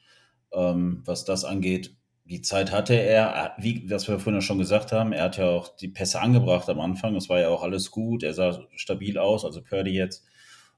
Ähm, 0.52 1.02
was 1.06 1.26
das 1.26 1.46
angeht, 1.46 1.96
die 2.26 2.42
Zeit 2.42 2.72
hatte 2.72 2.94
er, 2.94 3.54
wie 3.58 3.90
was 3.90 4.08
wir 4.08 4.20
vorhin 4.20 4.42
schon 4.42 4.58
gesagt 4.58 4.92
haben, 4.92 5.12
er 5.12 5.26
hat 5.26 5.38
ja 5.38 5.50
auch 5.50 5.76
die 5.76 5.90
Pässe 5.90 6.22
angebracht 6.22 6.70
am 6.70 6.80
Anfang. 6.80 7.16
Es 7.16 7.28
war 7.30 7.40
ja 7.40 7.50
auch 7.50 7.64
alles 7.64 7.92
gut. 7.92 8.24
Er 8.24 8.34
sah 8.34 8.66
stabil 8.76 9.18
aus, 9.18 9.44
also 9.44 9.62
Purdy 9.62 9.92
jetzt. 9.92 10.26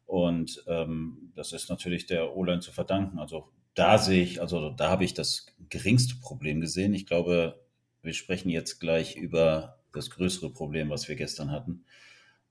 Und 0.05 0.63
ähm, 0.67 1.32
das 1.36 1.51
ist 1.51 1.69
natürlich 1.69 2.07
der 2.07 2.36
O-Line 2.36 2.61
zu 2.61 2.71
verdanken. 2.71 3.19
Also 3.19 3.49
da 3.76 3.97
sehe 3.97 4.23
ich, 4.23 4.41
also 4.41 4.69
da 4.71 4.89
habe 4.89 5.03
ich 5.03 5.13
das 5.13 5.47
geringste 5.69 6.15
Problem 6.21 6.61
gesehen. 6.61 6.93
Ich 6.93 7.05
glaube, 7.05 7.59
wir 8.01 8.13
sprechen 8.13 8.49
jetzt 8.49 8.80
gleich 8.80 9.15
über 9.15 9.80
das 9.93 10.09
größere 10.09 10.51
Problem, 10.51 10.89
was 10.89 11.07
wir 11.07 11.15
gestern 11.15 11.51
hatten. 11.51 11.86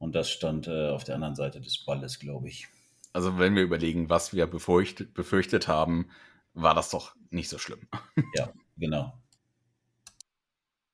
Und 0.04 0.14
das 0.14 0.30
stand 0.30 0.68
äh, 0.68 0.90
auf 0.90 1.04
der 1.04 1.14
anderen 1.14 1.34
Seite 1.34 1.62
des 1.62 1.78
Balles, 1.78 2.18
glaube 2.18 2.48
ich. 2.48 2.68
Also 3.14 3.38
wenn 3.38 3.56
wir 3.56 3.62
überlegen, 3.62 4.10
was 4.10 4.34
wir 4.34 4.46
befürchtet, 4.46 5.14
befürchtet 5.14 5.66
haben, 5.66 6.10
war 6.52 6.74
das 6.74 6.90
doch 6.90 7.16
nicht 7.30 7.48
so 7.48 7.56
schlimm. 7.56 7.88
Ja, 8.34 8.52
genau. 8.76 9.14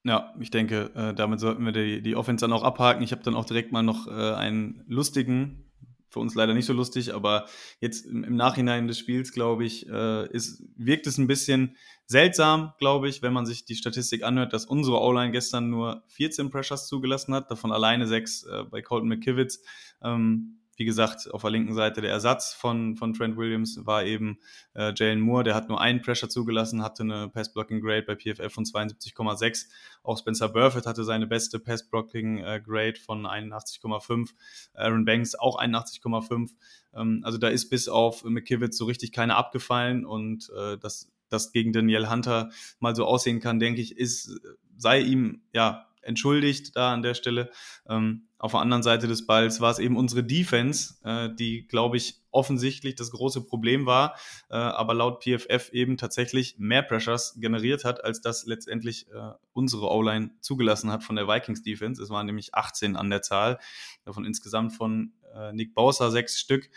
Ja, 0.05 0.33
ich 0.39 0.53
denke, 0.53 0.93
äh, 0.95 1.13
damit 1.13 1.41
sollten 1.41 1.65
wir 1.65 1.73
die, 1.73 2.03
die 2.03 2.15
Offense 2.15 2.45
dann 2.45 2.53
auch 2.53 2.63
abhaken. 2.63 3.03
Ich 3.03 3.11
habe 3.11 3.25
dann 3.25 3.35
auch 3.35 3.45
direkt 3.45 3.73
mal 3.73 3.83
noch 3.83 4.07
äh, 4.07 4.35
einen 4.35 4.85
lustigen 4.87 5.70
für 6.11 6.21
uns 6.21 6.35
leider 6.35 6.55
nicht 6.55 6.67
so 6.67 6.73
lustig, 6.73 7.15
aber 7.15 7.47
jetzt 7.81 8.05
im, 8.07 8.37
Nachhinein 8.37 8.89
des 8.89 8.99
Spiels, 8.99 9.33
glaube 9.33 9.65
ich, 9.65 9.89
äh, 9.89 10.29
ist, 10.31 10.63
wirkt 10.77 11.07
es 11.07 11.19
ein 11.19 11.27
bisschen 11.27 11.77
seltsam, 12.07 12.73
glaube 12.79 13.09
ich, 13.09 13.23
wenn 13.23 13.33
man 13.33 13.47
sich 13.47 13.65
die 13.65 13.77
Statistik 13.77 14.25
anhört, 14.25 14.53
dass 14.53 14.67
unsere 14.67 15.01
O-Line 15.01 15.33
gestern 15.33 15.71
nur 15.71 16.03
14 16.09 16.51
Pressures 16.51 16.87
zugelassen 16.89 17.35
hat, 17.35 17.51
davon 17.51 17.73
alleine 17.73 18.07
sechs 18.07 18.43
äh, 18.45 18.65
bei 18.65 18.83
Colton 18.83 19.09
McKivitz. 19.09 19.63
Ähm, 20.03 20.60
wie 20.81 20.87
gesagt, 20.87 21.31
auf 21.31 21.43
der 21.43 21.51
linken 21.51 21.75
Seite 21.75 22.01
der 22.01 22.11
Ersatz 22.11 22.55
von, 22.55 22.97
von 22.97 23.13
Trent 23.13 23.37
Williams 23.37 23.85
war 23.85 24.03
eben 24.03 24.39
äh, 24.73 24.95
Jalen 24.97 25.21
Moore, 25.21 25.45
der 25.45 25.55
hat 25.55 25.69
nur 25.69 25.79
einen 25.79 26.01
Pressure 26.01 26.31
zugelassen, 26.31 26.83
hatte 26.83 27.03
eine 27.03 27.29
Pass-Blocking-Grade 27.29 28.05
bei 28.05 28.17
PFF 28.17 28.51
von 28.51 28.65
72,6. 28.65 29.67
Auch 30.03 30.17
Spencer 30.17 30.49
Burford 30.49 30.87
hatte 30.87 31.05
seine 31.05 31.27
beste 31.27 31.59
Pass-Blocking-Grade 31.59 32.99
von 32.99 33.27
81,5. 33.27 34.31
Aaron 34.73 35.05
Banks 35.05 35.35
auch 35.35 35.61
81,5. 35.61 36.53
Ähm, 36.95 37.21
also 37.25 37.37
da 37.37 37.49
ist 37.49 37.69
bis 37.69 37.87
auf 37.87 38.25
McKivitz 38.25 38.79
so 38.79 38.87
richtig 38.87 39.13
keine 39.13 39.37
abgefallen 39.37 40.07
und 40.07 40.51
äh, 40.57 40.79
das 40.79 41.13
das 41.29 41.53
gegen 41.53 41.73
Daniel 41.75 42.11
Hunter 42.11 42.51
mal 42.81 42.97
so 42.97 43.05
aussehen 43.05 43.39
kann, 43.39 43.61
denke 43.61 43.81
ich, 43.83 43.97
ist, 43.97 44.41
sei 44.77 45.01
ihm 45.01 45.43
ja 45.53 45.87
entschuldigt 46.03 46.77
da 46.77 46.93
an 46.93 47.03
der 47.03 47.15
Stelle. 47.15 47.51
Ähm, 47.89 48.29
auf 48.39 48.53
der 48.53 48.61
anderen 48.61 48.83
Seite 48.83 49.07
des 49.07 49.27
Balls 49.27 49.61
war 49.61 49.71
es 49.71 49.79
eben 49.79 49.97
unsere 49.97 50.25
Defense, 50.25 50.95
äh, 51.05 51.29
die, 51.35 51.67
glaube 51.67 51.97
ich, 51.97 52.23
offensichtlich 52.31 52.95
das 52.95 53.11
große 53.11 53.45
Problem 53.45 53.87
war, 53.87 54.17
äh, 54.49 54.57
aber 54.57 54.95
laut 54.95 55.23
PFF 55.23 55.71
eben 55.73 55.97
tatsächlich 55.97 56.57
mehr 56.59 56.83
Pressures 56.83 57.37
generiert 57.39 57.85
hat, 57.85 58.03
als 58.05 58.21
das 58.21 58.47
letztendlich 58.47 59.09
äh, 59.11 59.33
unsere 59.53 59.91
O-Line 59.91 60.31
zugelassen 60.41 60.91
hat 60.91 61.05
von 61.05 61.17
der 61.17 61.29
Vikings 61.29 61.63
Defense. 61.63 62.03
Es 62.03 62.11
waren 62.11 62.27
nämlich 62.27 62.55
18 62.55 62.97
an 62.97 63.11
der 63.11 63.23
Zahl, 63.23 63.59
davon 64.05 64.25
insgesamt 64.25 64.73
von 64.73 65.13
äh, 65.35 65.53
Nick 65.53 65.75
Bowser 65.75 66.11
sechs 66.11 66.39
Stück. 66.39 66.71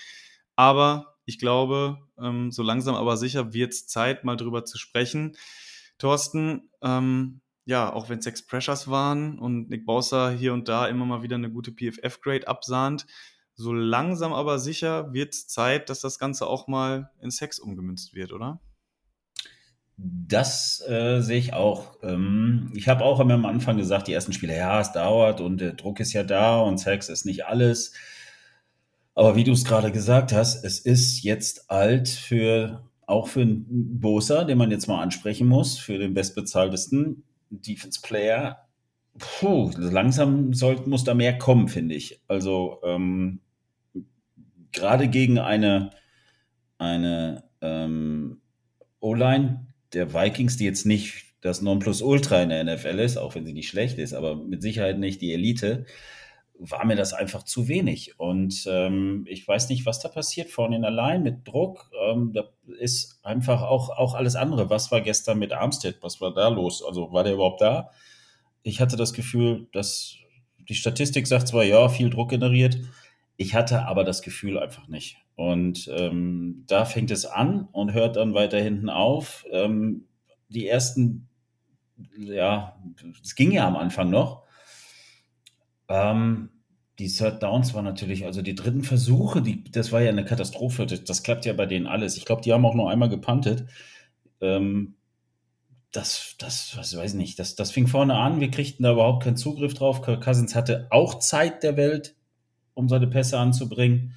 Aber 0.55 1.15
ich 1.26 1.39
glaube, 1.39 1.97
ähm, 2.19 2.51
so 2.51 2.63
langsam 2.63 2.95
aber 2.95 3.17
sicher 3.17 3.53
wird 3.53 3.71
es 3.71 3.88
Zeit, 3.88 4.24
mal 4.24 4.36
drüber 4.36 4.65
zu 4.65 4.78
sprechen. 4.78 5.38
Thorsten, 5.97 6.69
ähm, 6.82 7.41
ja, 7.66 7.91
auch 7.91 8.09
wenn 8.09 8.22
sechs 8.22 8.45
Pressures 8.45 8.88
waren 8.89 9.39
und 9.39 9.70
Nick 9.70 9.86
Bowser 9.86 10.32
hier 10.32 10.53
und 10.53 10.68
da 10.68 10.88
immer 10.88 11.05
mal 11.05 11.24
wieder 11.24 11.36
eine 11.36 11.51
gute 11.51 11.72
PFF-Grade 11.72 12.47
absahnt, 12.47 13.05
so 13.55 13.72
langsam 13.72 14.34
aber 14.34 14.59
sicher 14.59 15.14
wird 15.14 15.34
es 15.34 15.47
Zeit, 15.47 15.89
dass 15.89 16.01
das 16.01 16.20
Ganze 16.20 16.47
auch 16.47 16.68
mal 16.68 17.11
in 17.22 17.32
Sex 17.32 17.59
umgemünzt 17.59 18.16
wird, 18.16 18.34
oder? 18.34 18.59
Das 19.95 20.84
äh, 20.88 21.22
sehe 21.22 21.38
ich 21.38 21.53
auch. 21.53 21.97
Ähm, 22.01 22.72
ich 22.74 22.88
habe 22.88 23.05
auch 23.05 23.20
immer 23.20 23.36
am 23.36 23.45
Anfang 23.45 23.78
gesagt, 23.78 24.07
die 24.07 24.14
ersten 24.14 24.34
Spiele, 24.34 24.57
ja, 24.57 24.82
es 24.82 24.91
dauert 24.91 25.39
und 25.39 25.61
der 25.61 25.74
Druck 25.74 25.99
ist 25.99 26.14
ja 26.14 26.24
da 26.24 26.59
und 26.59 26.80
Sex 26.80 27.09
ist 27.09 27.26
nicht 27.26 27.45
alles. 27.45 27.93
Aber 29.14 29.36
wie 29.36 29.43
du 29.43 29.51
es 29.51 29.66
gerade 29.66 29.91
gesagt 29.91 30.34
hast, 30.34 30.66
es 30.66 30.80
ist 30.80 31.22
jetzt 31.24 31.70
alt 31.70 32.09
für 32.09 32.89
auch 33.05 33.28
für 33.28 33.41
einen 33.41 33.99
Bosa, 33.99 34.45
den 34.45 34.57
man 34.57 34.72
jetzt 34.72 34.88
mal 34.88 35.01
ansprechen 35.01 35.47
muss, 35.47 35.78
für 35.78 35.99
den 35.99 36.16
bestbezahltesten 36.16 37.24
Defense 37.61 38.01
Player. 38.01 38.67
Puh, 39.17 39.71
langsam 39.77 40.53
soll, 40.53 40.81
muss 40.85 41.03
da 41.03 41.13
mehr 41.13 41.37
kommen, 41.37 41.67
finde 41.67 41.95
ich. 41.95 42.21
Also 42.27 42.79
ähm, 42.83 43.41
gerade 44.71 45.07
gegen 45.07 45.39
eine, 45.39 45.91
eine 46.77 47.43
ähm, 47.61 48.41
O-Line 48.99 49.67
der 49.93 50.13
Vikings, 50.13 50.57
die 50.57 50.65
jetzt 50.65 50.85
nicht 50.85 51.35
das 51.41 51.61
Nonplusultra 51.61 52.41
in 52.41 52.49
der 52.49 52.63
NFL 52.63 52.99
ist, 52.99 53.17
auch 53.17 53.35
wenn 53.35 53.45
sie 53.45 53.53
nicht 53.53 53.67
schlecht 53.67 53.97
ist, 53.97 54.13
aber 54.13 54.35
mit 54.35 54.61
Sicherheit 54.61 54.97
nicht 54.97 55.21
die 55.21 55.33
Elite, 55.33 55.85
war 56.70 56.86
mir 56.86 56.95
das 56.95 57.14
einfach 57.14 57.43
zu 57.43 57.68
wenig. 57.68 58.20
Und 58.20 58.66
ähm, 58.68 59.26
ich 59.28 59.47
weiß 59.47 59.70
nicht, 59.70 59.86
was 59.86 59.99
da 59.99 60.07
passiert 60.07 60.49
vorne 60.49 60.78
in 60.78 60.82
Line 60.82 61.20
mit 61.20 61.47
Druck. 61.47 61.91
Ähm, 62.07 62.32
da 62.34 62.45
ist 62.80 63.20
einfach 63.24 63.61
auch, 63.61 63.89
auch 63.89 64.14
alles 64.14 64.36
andere. 64.36 64.70
Was 64.70 64.91
war 64.91 65.01
gestern 65.01 65.39
mit 65.39 65.51
Armstead? 65.51 65.97
Was 66.01 66.22
war 66.22 66.34
da 66.34 66.47
los? 66.47 66.84
Also 66.84 67.11
war 67.11 67.24
der 67.24 67.34
überhaupt 67.34 67.61
da? 67.61 67.91
Ich 68.64 68.80
hatte 68.80 68.95
das 68.95 69.14
Gefühl, 69.14 69.68
dass 69.74 70.16
die 70.70 70.76
Statistik 70.76 71.28
sagt 71.28 71.49
zwar, 71.49 71.64
ja, 71.64 71.89
viel 71.89 72.09
Druck 72.09 72.30
generiert. 72.30 72.78
Ich 73.36 73.55
hatte 73.55 73.86
aber 73.86 74.05
das 74.05 74.22
Gefühl 74.22 74.57
einfach 74.57 74.88
nicht. 74.88 75.18
Und 75.36 75.89
ähm, 75.93 76.64
da 76.68 76.86
fängt 76.86 77.11
es 77.11 77.26
an 77.26 77.68
und 77.72 77.93
hört 77.93 78.16
dann 78.16 78.34
weiter 78.34 78.59
hinten 78.59 78.89
auf. 78.89 79.45
Ähm, 79.51 80.05
die 80.47 80.68
ersten, 80.68 81.28
ja, 82.16 82.78
es 83.22 83.36
ging 83.36 83.51
ja 83.51 83.68
am 83.68 83.76
Anfang 83.76 84.09
noch. 84.09 84.43
Ähm, 85.89 86.49
die 86.99 87.07
Third 87.07 87.41
Downs 87.41 87.73
war 87.73 87.81
natürlich, 87.81 88.25
also 88.25 88.41
die 88.41 88.55
dritten 88.55 88.83
Versuche, 88.83 89.41
die, 89.41 89.63
das 89.63 89.91
war 89.91 90.01
ja 90.01 90.09
eine 90.09 90.25
Katastrophe. 90.25 90.85
Das, 90.85 91.03
das 91.03 91.23
klappt 91.23 91.45
ja 91.45 91.53
bei 91.53 91.65
denen 91.65 91.87
alles. 91.87 92.17
Ich 92.17 92.25
glaube, 92.25 92.41
die 92.41 92.53
haben 92.53 92.65
auch 92.65 92.75
nur 92.75 92.89
einmal 92.89 93.09
gepantet. 93.09 93.65
Ähm, 94.41 94.95
das, 95.91 96.35
das, 96.39 96.75
was 96.77 96.95
weiß 96.95 97.11
ich 97.11 97.17
nicht, 97.17 97.39
das, 97.39 97.55
das 97.55 97.71
fing 97.71 97.87
vorne 97.87 98.15
an. 98.15 98.39
Wir 98.39 98.51
kriegten 98.51 98.83
da 98.83 98.93
überhaupt 98.93 99.23
keinen 99.23 99.37
Zugriff 99.37 99.73
drauf. 99.73 100.01
Kirk 100.01 100.23
Cousins 100.23 100.55
hatte 100.55 100.87
auch 100.91 101.19
Zeit 101.19 101.63
der 101.63 101.77
Welt, 101.77 102.15
um 102.73 102.89
seine 102.89 103.07
Pässe 103.07 103.39
anzubringen. 103.39 104.15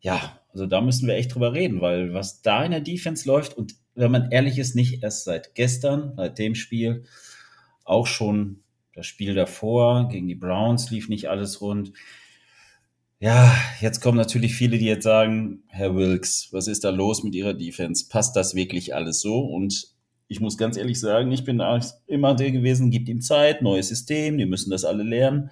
Ja, 0.00 0.38
also 0.52 0.66
da 0.66 0.80
müssen 0.80 1.06
wir 1.06 1.14
echt 1.14 1.34
drüber 1.34 1.52
reden, 1.52 1.80
weil 1.80 2.12
was 2.14 2.42
da 2.42 2.64
in 2.64 2.70
der 2.70 2.80
Defense 2.80 3.26
läuft 3.26 3.56
und 3.56 3.74
wenn 3.94 4.10
man 4.10 4.30
ehrlich 4.30 4.58
ist, 4.58 4.74
nicht 4.74 5.02
erst 5.02 5.24
seit 5.24 5.54
gestern, 5.54 6.14
seit 6.16 6.38
dem 6.38 6.54
Spiel, 6.54 7.04
auch 7.84 8.06
schon 8.06 8.63
das 8.94 9.06
Spiel 9.06 9.34
davor 9.34 10.08
gegen 10.08 10.28
die 10.28 10.34
Browns 10.34 10.90
lief 10.90 11.08
nicht 11.08 11.28
alles 11.28 11.60
rund. 11.60 11.92
Ja, 13.20 13.54
jetzt 13.80 14.00
kommen 14.00 14.18
natürlich 14.18 14.54
viele, 14.54 14.78
die 14.78 14.84
jetzt 14.84 15.04
sagen, 15.04 15.62
Herr 15.68 15.94
Wilkes, 15.94 16.48
was 16.52 16.68
ist 16.68 16.84
da 16.84 16.90
los 16.90 17.22
mit 17.24 17.34
Ihrer 17.34 17.54
Defense? 17.54 18.08
Passt 18.08 18.36
das 18.36 18.54
wirklich 18.54 18.94
alles 18.94 19.20
so? 19.20 19.38
Und 19.38 19.94
ich 20.28 20.40
muss 20.40 20.58
ganz 20.58 20.76
ehrlich 20.76 21.00
sagen, 21.00 21.32
ich 21.32 21.44
bin 21.44 21.62
immer 22.06 22.34
der 22.34 22.50
gewesen, 22.52 22.90
gibt 22.90 23.08
ihm 23.08 23.20
Zeit, 23.20 23.62
neues 23.62 23.88
System, 23.88 24.38
die 24.38 24.46
müssen 24.46 24.70
das 24.70 24.84
alle 24.84 25.02
lernen. 25.02 25.50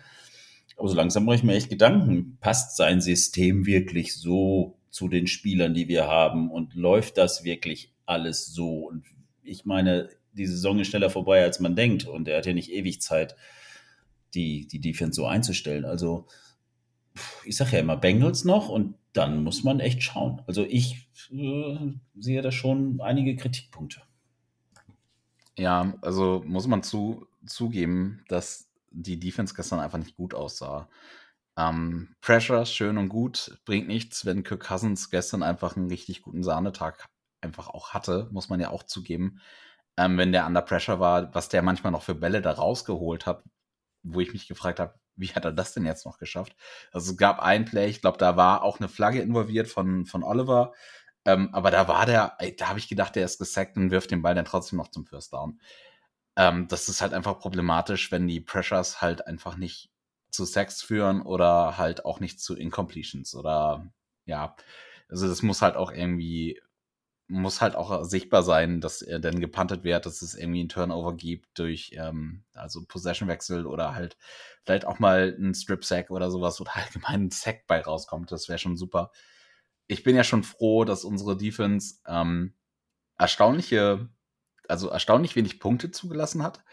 Aber 0.76 0.88
so 0.88 0.94
langsam 0.94 1.24
mache 1.24 1.36
ich 1.36 1.42
mir 1.42 1.54
echt 1.54 1.70
Gedanken, 1.70 2.38
passt 2.40 2.76
sein 2.76 3.00
System 3.00 3.66
wirklich 3.66 4.14
so 4.16 4.78
zu 4.90 5.08
den 5.08 5.26
Spielern, 5.26 5.74
die 5.74 5.88
wir 5.88 6.06
haben? 6.06 6.50
Und 6.50 6.74
läuft 6.74 7.16
das 7.18 7.44
wirklich 7.44 7.92
alles 8.06 8.46
so? 8.46 8.86
Und 8.88 9.04
ich 9.42 9.64
meine, 9.64 10.08
die 10.32 10.46
Saison 10.46 10.78
ist 10.78 10.88
schneller 10.88 11.10
vorbei, 11.10 11.42
als 11.42 11.60
man 11.60 11.76
denkt. 11.76 12.06
Und 12.06 12.28
er 12.28 12.38
hat 12.38 12.46
ja 12.46 12.52
nicht 12.52 12.70
ewig 12.72 13.00
Zeit, 13.00 13.36
die, 14.34 14.66
die 14.66 14.80
Defense 14.80 15.16
so 15.16 15.26
einzustellen. 15.26 15.84
Also, 15.84 16.26
ich 17.44 17.56
sage 17.56 17.72
ja 17.72 17.78
immer 17.80 17.96
Bengals 17.96 18.44
noch 18.44 18.68
und 18.68 18.94
dann 19.12 19.44
muss 19.44 19.64
man 19.64 19.80
echt 19.80 20.02
schauen. 20.02 20.42
Also, 20.46 20.64
ich 20.64 21.08
äh, 21.30 21.92
sehe 22.18 22.42
da 22.42 22.50
schon 22.50 23.00
einige 23.00 23.36
Kritikpunkte. 23.36 24.02
Ja, 25.58 25.94
also 26.00 26.42
muss 26.46 26.66
man 26.66 26.82
zu, 26.82 27.26
zugeben, 27.44 28.24
dass 28.28 28.70
die 28.90 29.20
Defense 29.20 29.54
gestern 29.54 29.80
einfach 29.80 29.98
nicht 29.98 30.16
gut 30.16 30.34
aussah. 30.34 30.88
Ähm, 31.58 32.14
Pressure, 32.22 32.64
schön 32.64 32.96
und 32.96 33.10
gut, 33.10 33.58
bringt 33.66 33.86
nichts, 33.86 34.24
wenn 34.24 34.44
Kirk 34.44 34.66
Cousins 34.66 35.10
gestern 35.10 35.42
einfach 35.42 35.76
einen 35.76 35.88
richtig 35.88 36.22
guten 36.22 36.42
Sahnetag 36.42 37.06
einfach 37.42 37.68
auch 37.68 37.90
hatte, 37.90 38.28
muss 38.32 38.48
man 38.48 38.60
ja 38.60 38.70
auch 38.70 38.84
zugeben 38.84 39.40
ähm, 40.02 40.18
wenn 40.18 40.32
der 40.32 40.46
under 40.46 40.62
pressure 40.62 41.00
war, 41.00 41.34
was 41.34 41.48
der 41.48 41.62
manchmal 41.62 41.92
noch 41.92 42.02
für 42.02 42.14
Bälle 42.14 42.42
da 42.42 42.52
rausgeholt 42.52 43.26
hat, 43.26 43.44
wo 44.02 44.20
ich 44.20 44.32
mich 44.32 44.48
gefragt 44.48 44.80
habe, 44.80 44.94
wie 45.16 45.28
hat 45.28 45.44
er 45.44 45.52
das 45.52 45.74
denn 45.74 45.86
jetzt 45.86 46.06
noch 46.06 46.18
geschafft? 46.18 46.56
Also 46.92 47.12
es 47.12 47.18
gab 47.18 47.40
ein 47.40 47.64
Play, 47.64 47.88
ich 47.88 48.00
glaube, 48.00 48.18
da 48.18 48.36
war 48.36 48.62
auch 48.62 48.80
eine 48.80 48.88
Flagge 48.88 49.20
involviert 49.20 49.68
von, 49.68 50.06
von 50.06 50.22
Oliver. 50.22 50.72
Ähm, 51.24 51.50
aber 51.52 51.70
da 51.70 51.86
war 51.86 52.06
der, 52.06 52.34
ey, 52.38 52.56
da 52.56 52.68
habe 52.68 52.78
ich 52.78 52.88
gedacht, 52.88 53.14
der 53.14 53.24
ist 53.24 53.38
gesackt 53.38 53.76
und 53.76 53.90
wirft 53.90 54.10
den 54.10 54.22
Ball 54.22 54.34
dann 54.34 54.44
trotzdem 54.44 54.78
noch 54.78 54.88
zum 54.88 55.06
First 55.06 55.32
Down. 55.32 55.60
Ähm, 56.36 56.66
das 56.68 56.88
ist 56.88 57.00
halt 57.02 57.14
einfach 57.14 57.38
problematisch, 57.38 58.10
wenn 58.10 58.26
die 58.26 58.40
Pressures 58.40 59.00
halt 59.00 59.26
einfach 59.26 59.56
nicht 59.56 59.90
zu 60.30 60.44
Sacks 60.44 60.82
führen 60.82 61.22
oder 61.22 61.76
halt 61.78 62.04
auch 62.04 62.18
nicht 62.20 62.40
zu 62.40 62.56
Incompletions 62.56 63.34
oder 63.34 63.86
ja, 64.24 64.56
also 65.08 65.28
das 65.28 65.42
muss 65.42 65.62
halt 65.62 65.76
auch 65.76 65.92
irgendwie 65.92 66.60
muss 67.28 67.60
halt 67.60 67.76
auch 67.76 68.04
sichtbar 68.04 68.42
sein, 68.42 68.80
dass 68.80 69.00
er 69.02 69.18
dann 69.18 69.40
gepantet 69.40 69.84
wird, 69.84 70.06
dass 70.06 70.22
es 70.22 70.34
irgendwie 70.34 70.64
ein 70.64 70.68
Turnover 70.68 71.16
gibt 71.16 71.58
durch 71.58 71.92
ähm, 71.94 72.44
also 72.52 72.84
Possession-Wechsel 72.86 73.66
oder 73.66 73.94
halt 73.94 74.16
vielleicht 74.64 74.84
auch 74.84 74.98
mal 74.98 75.36
ein 75.38 75.54
Strip-Sack 75.54 76.10
oder 76.10 76.30
sowas 76.30 76.60
oder 76.60 76.76
allgemein 76.76 77.26
ein 77.26 77.30
Sack 77.30 77.66
bei 77.66 77.80
rauskommt. 77.80 78.30
Das 78.32 78.48
wäre 78.48 78.58
schon 78.58 78.76
super. 78.76 79.10
Ich 79.86 80.02
bin 80.02 80.16
ja 80.16 80.24
schon 80.24 80.42
froh, 80.42 80.84
dass 80.84 81.04
unsere 81.04 81.36
Defense 81.36 81.96
ähm, 82.06 82.54
erstaunliche, 83.18 84.08
also 84.68 84.88
erstaunlich 84.88 85.36
wenig 85.36 85.60
Punkte 85.60 85.90
zugelassen 85.90 86.42
hat. 86.42 86.64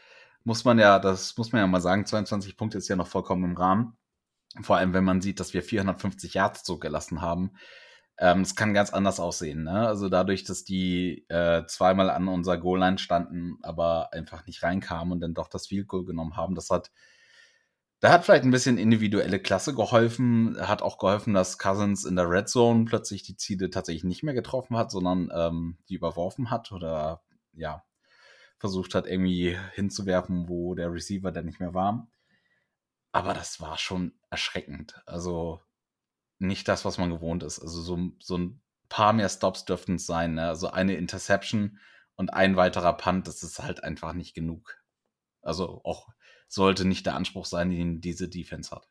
Muss 0.43 0.65
man 0.65 0.79
ja, 0.79 0.99
das 0.99 1.37
muss 1.37 1.51
man 1.51 1.61
ja 1.61 1.67
mal 1.67 1.81
sagen, 1.81 2.05
22 2.05 2.57
Punkte 2.57 2.77
ist 2.77 2.87
ja 2.87 2.95
noch 2.95 3.07
vollkommen 3.07 3.43
im 3.43 3.57
Rahmen. 3.57 3.97
Vor 4.61 4.77
allem, 4.77 4.93
wenn 4.93 5.03
man 5.03 5.21
sieht, 5.21 5.39
dass 5.39 5.53
wir 5.53 5.63
450 5.63 6.33
Yards 6.33 6.63
zugelassen 6.63 7.21
haben 7.21 7.51
ähm, 8.19 8.41
es 8.41 8.55
kann 8.55 8.73
ganz 8.73 8.91
anders 8.91 9.19
aussehen. 9.19 9.63
Ne? 9.63 9.87
Also 9.87 10.09
dadurch, 10.09 10.43
dass 10.43 10.63
die 10.65 11.25
äh, 11.29 11.65
zweimal 11.67 12.09
an 12.09 12.27
unserer 12.27 12.57
Goal-Line 12.57 12.97
standen, 12.97 13.57
aber 13.63 14.13
einfach 14.13 14.45
nicht 14.45 14.61
reinkamen 14.61 15.13
und 15.13 15.21
dann 15.21 15.33
doch 15.33 15.47
das 15.47 15.67
Field 15.67 15.87
Goal 15.87 16.05
genommen 16.05 16.35
haben, 16.35 16.53
das 16.55 16.69
hat 16.69 16.91
da 18.01 18.11
hat 18.13 18.23
vielleicht 18.23 18.45
ein 18.45 18.51
bisschen 18.51 18.77
individuelle 18.77 19.39
Klasse 19.39 19.75
geholfen. 19.75 20.55
Hat 20.59 20.81
auch 20.81 20.97
geholfen, 20.99 21.33
dass 21.33 21.57
Cousins 21.57 22.05
in 22.05 22.15
der 22.15 22.29
Red 22.29 22.47
Zone 22.47 22.85
plötzlich 22.85 23.23
die 23.23 23.35
Ziele 23.35 23.69
tatsächlich 23.69 24.05
nicht 24.05 24.23
mehr 24.23 24.33
getroffen 24.33 24.77
hat, 24.77 24.89
sondern 24.89 25.29
ähm, 25.35 25.77
die 25.89 25.95
überworfen 25.95 26.49
hat 26.49 26.71
oder 26.71 27.21
ja, 27.53 27.83
versucht 28.57 28.95
hat, 28.95 29.05
irgendwie 29.05 29.57
hinzuwerfen, 29.73 30.47
wo 30.47 30.75
der 30.75 30.93
Receiver 30.93 31.31
dann 31.31 31.45
nicht 31.45 31.59
mehr 31.59 31.73
war. 31.73 32.07
Aber 33.11 33.33
das 33.33 33.59
war 33.59 33.77
schon 33.77 34.13
erschreckend. 34.29 35.01
Also 35.05 35.59
nicht 36.39 36.67
das, 36.67 36.85
was 36.85 36.97
man 36.97 37.09
gewohnt 37.09 37.43
ist. 37.43 37.59
Also 37.59 37.81
so, 37.81 38.11
so 38.19 38.37
ein 38.37 38.61
paar 38.87 39.13
mehr 39.13 39.29
Stops 39.29 39.65
dürften 39.65 39.95
es 39.95 40.05
sein. 40.05 40.35
Ne? 40.35 40.47
Also 40.47 40.71
eine 40.71 40.95
Interception 40.95 41.77
und 42.15 42.33
ein 42.33 42.55
weiterer 42.55 42.93
Punt, 42.93 43.27
das 43.27 43.43
ist 43.43 43.59
halt 43.59 43.83
einfach 43.83 44.13
nicht 44.13 44.33
genug. 44.33 44.77
Also 45.41 45.81
auch 45.83 46.09
sollte 46.47 46.85
nicht 46.85 47.05
der 47.05 47.15
Anspruch 47.15 47.45
sein, 47.45 47.69
den 47.69 48.01
diese 48.01 48.27
Defense 48.27 48.71
hat. 48.71 48.89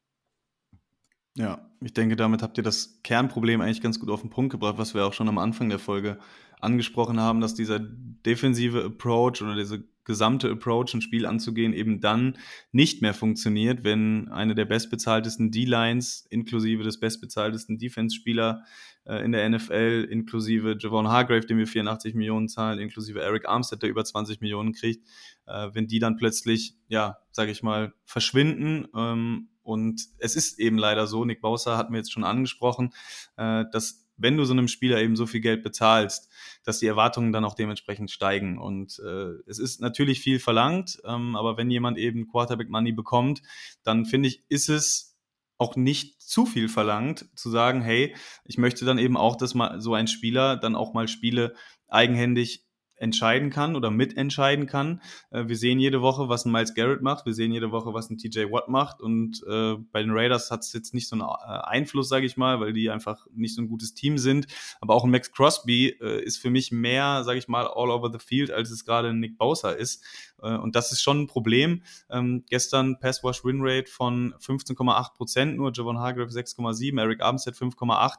Ja, 1.35 1.71
ich 1.81 1.95
denke, 1.95 2.17
damit 2.17 2.43
habt 2.43 2.57
ihr 2.59 2.65
das 2.65 3.01
Kernproblem 3.03 3.61
eigentlich 3.61 3.81
ganz 3.81 4.01
gut 4.01 4.11
auf 4.11 4.23
den 4.23 4.31
Punkt 4.31 4.51
gebracht, 4.51 4.79
was 4.79 4.95
wir 4.95 5.07
auch 5.07 5.13
schon 5.13 5.29
am 5.29 5.39
Anfang 5.39 5.69
der 5.69 5.79
Folge 5.79 6.19
angesprochen 6.61 7.21
haben, 7.21 7.41
dass 7.41 7.55
dieser 7.55 7.79
defensive 7.81 8.85
Approach 8.85 9.41
oder 9.43 9.55
diese 9.55 9.85
gesamte 10.09 10.51
Approach, 10.51 10.95
ein 10.95 11.03
Spiel 11.03 11.27
anzugehen, 11.27 11.73
eben 11.73 12.01
dann 12.01 12.39
nicht 12.73 13.03
mehr 13.03 13.15
funktioniert, 13.15 13.85
wenn 13.85 14.29
eine 14.29 14.57
der 14.57 14.65
bestbezahltesten 14.65 15.53
D-Lines 15.53 16.27
inklusive 16.31 16.83
des 16.83 16.99
bestbezahltesten 16.99 17.79
Defense-Spieler 17.79 18.65
äh, 19.05 19.23
in 19.23 19.33
der 19.33 19.49
NFL, 19.49 20.09
inklusive 20.11 20.77
Javon 20.81 21.09
Hargrave, 21.09 21.47
dem 21.47 21.59
wir 21.59 21.67
84 21.67 22.15
Millionen 22.15 22.49
zahlen, 22.49 22.81
inklusive 22.81 23.21
Eric 23.21 23.47
Armstead, 23.47 23.83
der 23.83 23.91
über 23.91 24.05
20 24.05 24.41
Millionen 24.41 24.73
kriegt, 24.73 25.07
äh, 25.47 25.69
wenn 25.75 25.87
die 25.87 25.99
dann 25.99 26.17
plötzlich, 26.17 26.75
ja, 26.89 27.19
sage 27.31 27.51
ich 27.51 27.63
mal, 27.63 27.93
verschwinden. 28.07 28.89
Ähm, 28.97 29.51
und 29.63 30.01
es 30.17 30.35
ist 30.35 30.59
eben 30.59 30.79
leider 30.79 31.07
so, 31.07 31.27
Nick 31.27 31.43
Bowser 31.43 31.77
hat 31.77 31.91
mir 31.91 31.99
jetzt 31.99 32.13
schon 32.13 32.25
angesprochen, 32.25 32.95
äh, 33.37 33.67
dass 33.71 34.08
wenn 34.19 34.37
du 34.37 34.45
so 34.45 34.53
einem 34.53 34.69
Spieler 34.69 35.01
eben 35.01 35.17
so 35.17 35.27
viel 35.27 35.41
Geld 35.41 35.63
bezahlst, 35.63 36.29
dass 36.65 36.79
die 36.79 36.87
Erwartungen 36.87 37.33
dann 37.33 37.45
auch 37.45 37.55
dementsprechend 37.55 38.11
steigen. 38.11 38.59
Und 38.59 39.01
äh, 39.05 39.33
es 39.47 39.59
ist 39.59 39.81
natürlich 39.81 40.21
viel 40.21 40.39
verlangt, 40.39 41.01
ähm, 41.05 41.37
aber 41.37 41.57
wenn 41.57 41.71
jemand 41.71 41.97
eben 41.99 42.29
Quarterback 42.29 42.69
Money 42.69 42.93
bekommt, 42.93 43.43
dann 43.83 44.05
finde 44.05 44.29
ich, 44.29 44.45
ist 44.49 44.69
es 44.69 45.17
auch 45.57 45.75
nicht 45.75 46.21
zu 46.21 46.47
viel 46.47 46.69
verlangt, 46.69 47.29
zu 47.35 47.51
sagen, 47.51 47.81
hey, 47.81 48.15
ich 48.45 48.59
möchte 48.59 48.85
dann 48.85 48.99
eben 48.99 49.17
auch, 49.17 49.37
dass 49.37 49.55
mal 49.55 49.81
so 49.81 49.95
ein 49.95 50.07
Spieler 50.07 50.57
dann 50.57 50.77
auch 50.77 50.95
mal 50.95 51.09
Spiele 51.09 51.55
eigenhändig 51.89 52.68
entscheiden 52.99 53.51
kann 53.51 53.77
oder 53.77 53.91
mitentscheiden 53.91 54.67
kann. 54.67 55.01
Äh, 55.31 55.49
wir 55.49 55.57
sehen 55.57 55.79
jede 55.79 56.03
Woche, 56.03 56.29
was 56.29 56.45
ein 56.45 56.53
Miles 56.53 56.75
Garrett 56.75 57.03
macht. 57.03 57.27
Wir 57.27 57.35
sehen 57.35 57.53
jede 57.53 57.71
Woche, 57.71 57.95
was 57.95 58.11
ein 58.11 58.19
TJ 58.19 58.51
Watt 58.51 58.69
macht. 58.69 59.01
Und 59.01 59.43
äh, 59.49 59.77
bei 59.93 60.03
den 60.03 60.11
Raiders 60.13 60.51
hat 60.51 60.61
es 60.61 60.73
jetzt 60.73 60.95
nicht 60.95 61.09
so 61.09 61.17
einen 61.17 61.23
äh, 61.23 61.61
Einfluss, 61.67 62.09
sage 62.09 62.27
ich 62.27 62.37
mal, 62.37 62.61
weil 62.61 62.73
die 62.73 62.91
einfach 62.91 63.27
nicht 63.35 63.55
so 63.55 63.63
ein 63.63 63.69
gutes 63.69 63.95
Team 63.95 64.19
sind. 64.19 64.47
Aber 64.81 64.95
auch 64.95 65.05
ein 65.05 65.11
Max 65.11 65.33
Crosby 65.33 65.97
äh, 66.01 66.23
ist 66.23 66.39
für 66.39 66.51
mich 66.51 66.73
mehr, 66.73 67.25
sage 67.25 67.39
ich 67.39 67.49
mal, 67.49 67.67
all 67.67 67.91
over 67.91 68.11
the 68.13 68.25
field, 68.25 68.51
als 68.51 68.71
es 68.71 68.85
gerade 68.85 69.13
Nick 69.15 69.39
Bowser 69.39 69.77
ist. 69.77 70.05
Äh, 70.43 70.57
und 70.57 70.77
das 70.77 70.93
ist 70.93 71.03
schon 71.03 71.23
ein 71.23 71.27
Problem. 71.27 71.83
Ähm, 72.11 72.45
gestern 72.49 72.99
Pass-Wash-Win-Rate 72.99 73.91
von 73.91 74.35
15,8 74.35 75.15
Prozent, 75.15 75.57
nur 75.57 75.73
Javon 75.75 75.99
Hargrave 75.99 76.31
6,7, 76.31 77.01
Eric 77.01 77.23
Armstead 77.23 77.55
5,8. 77.55 78.13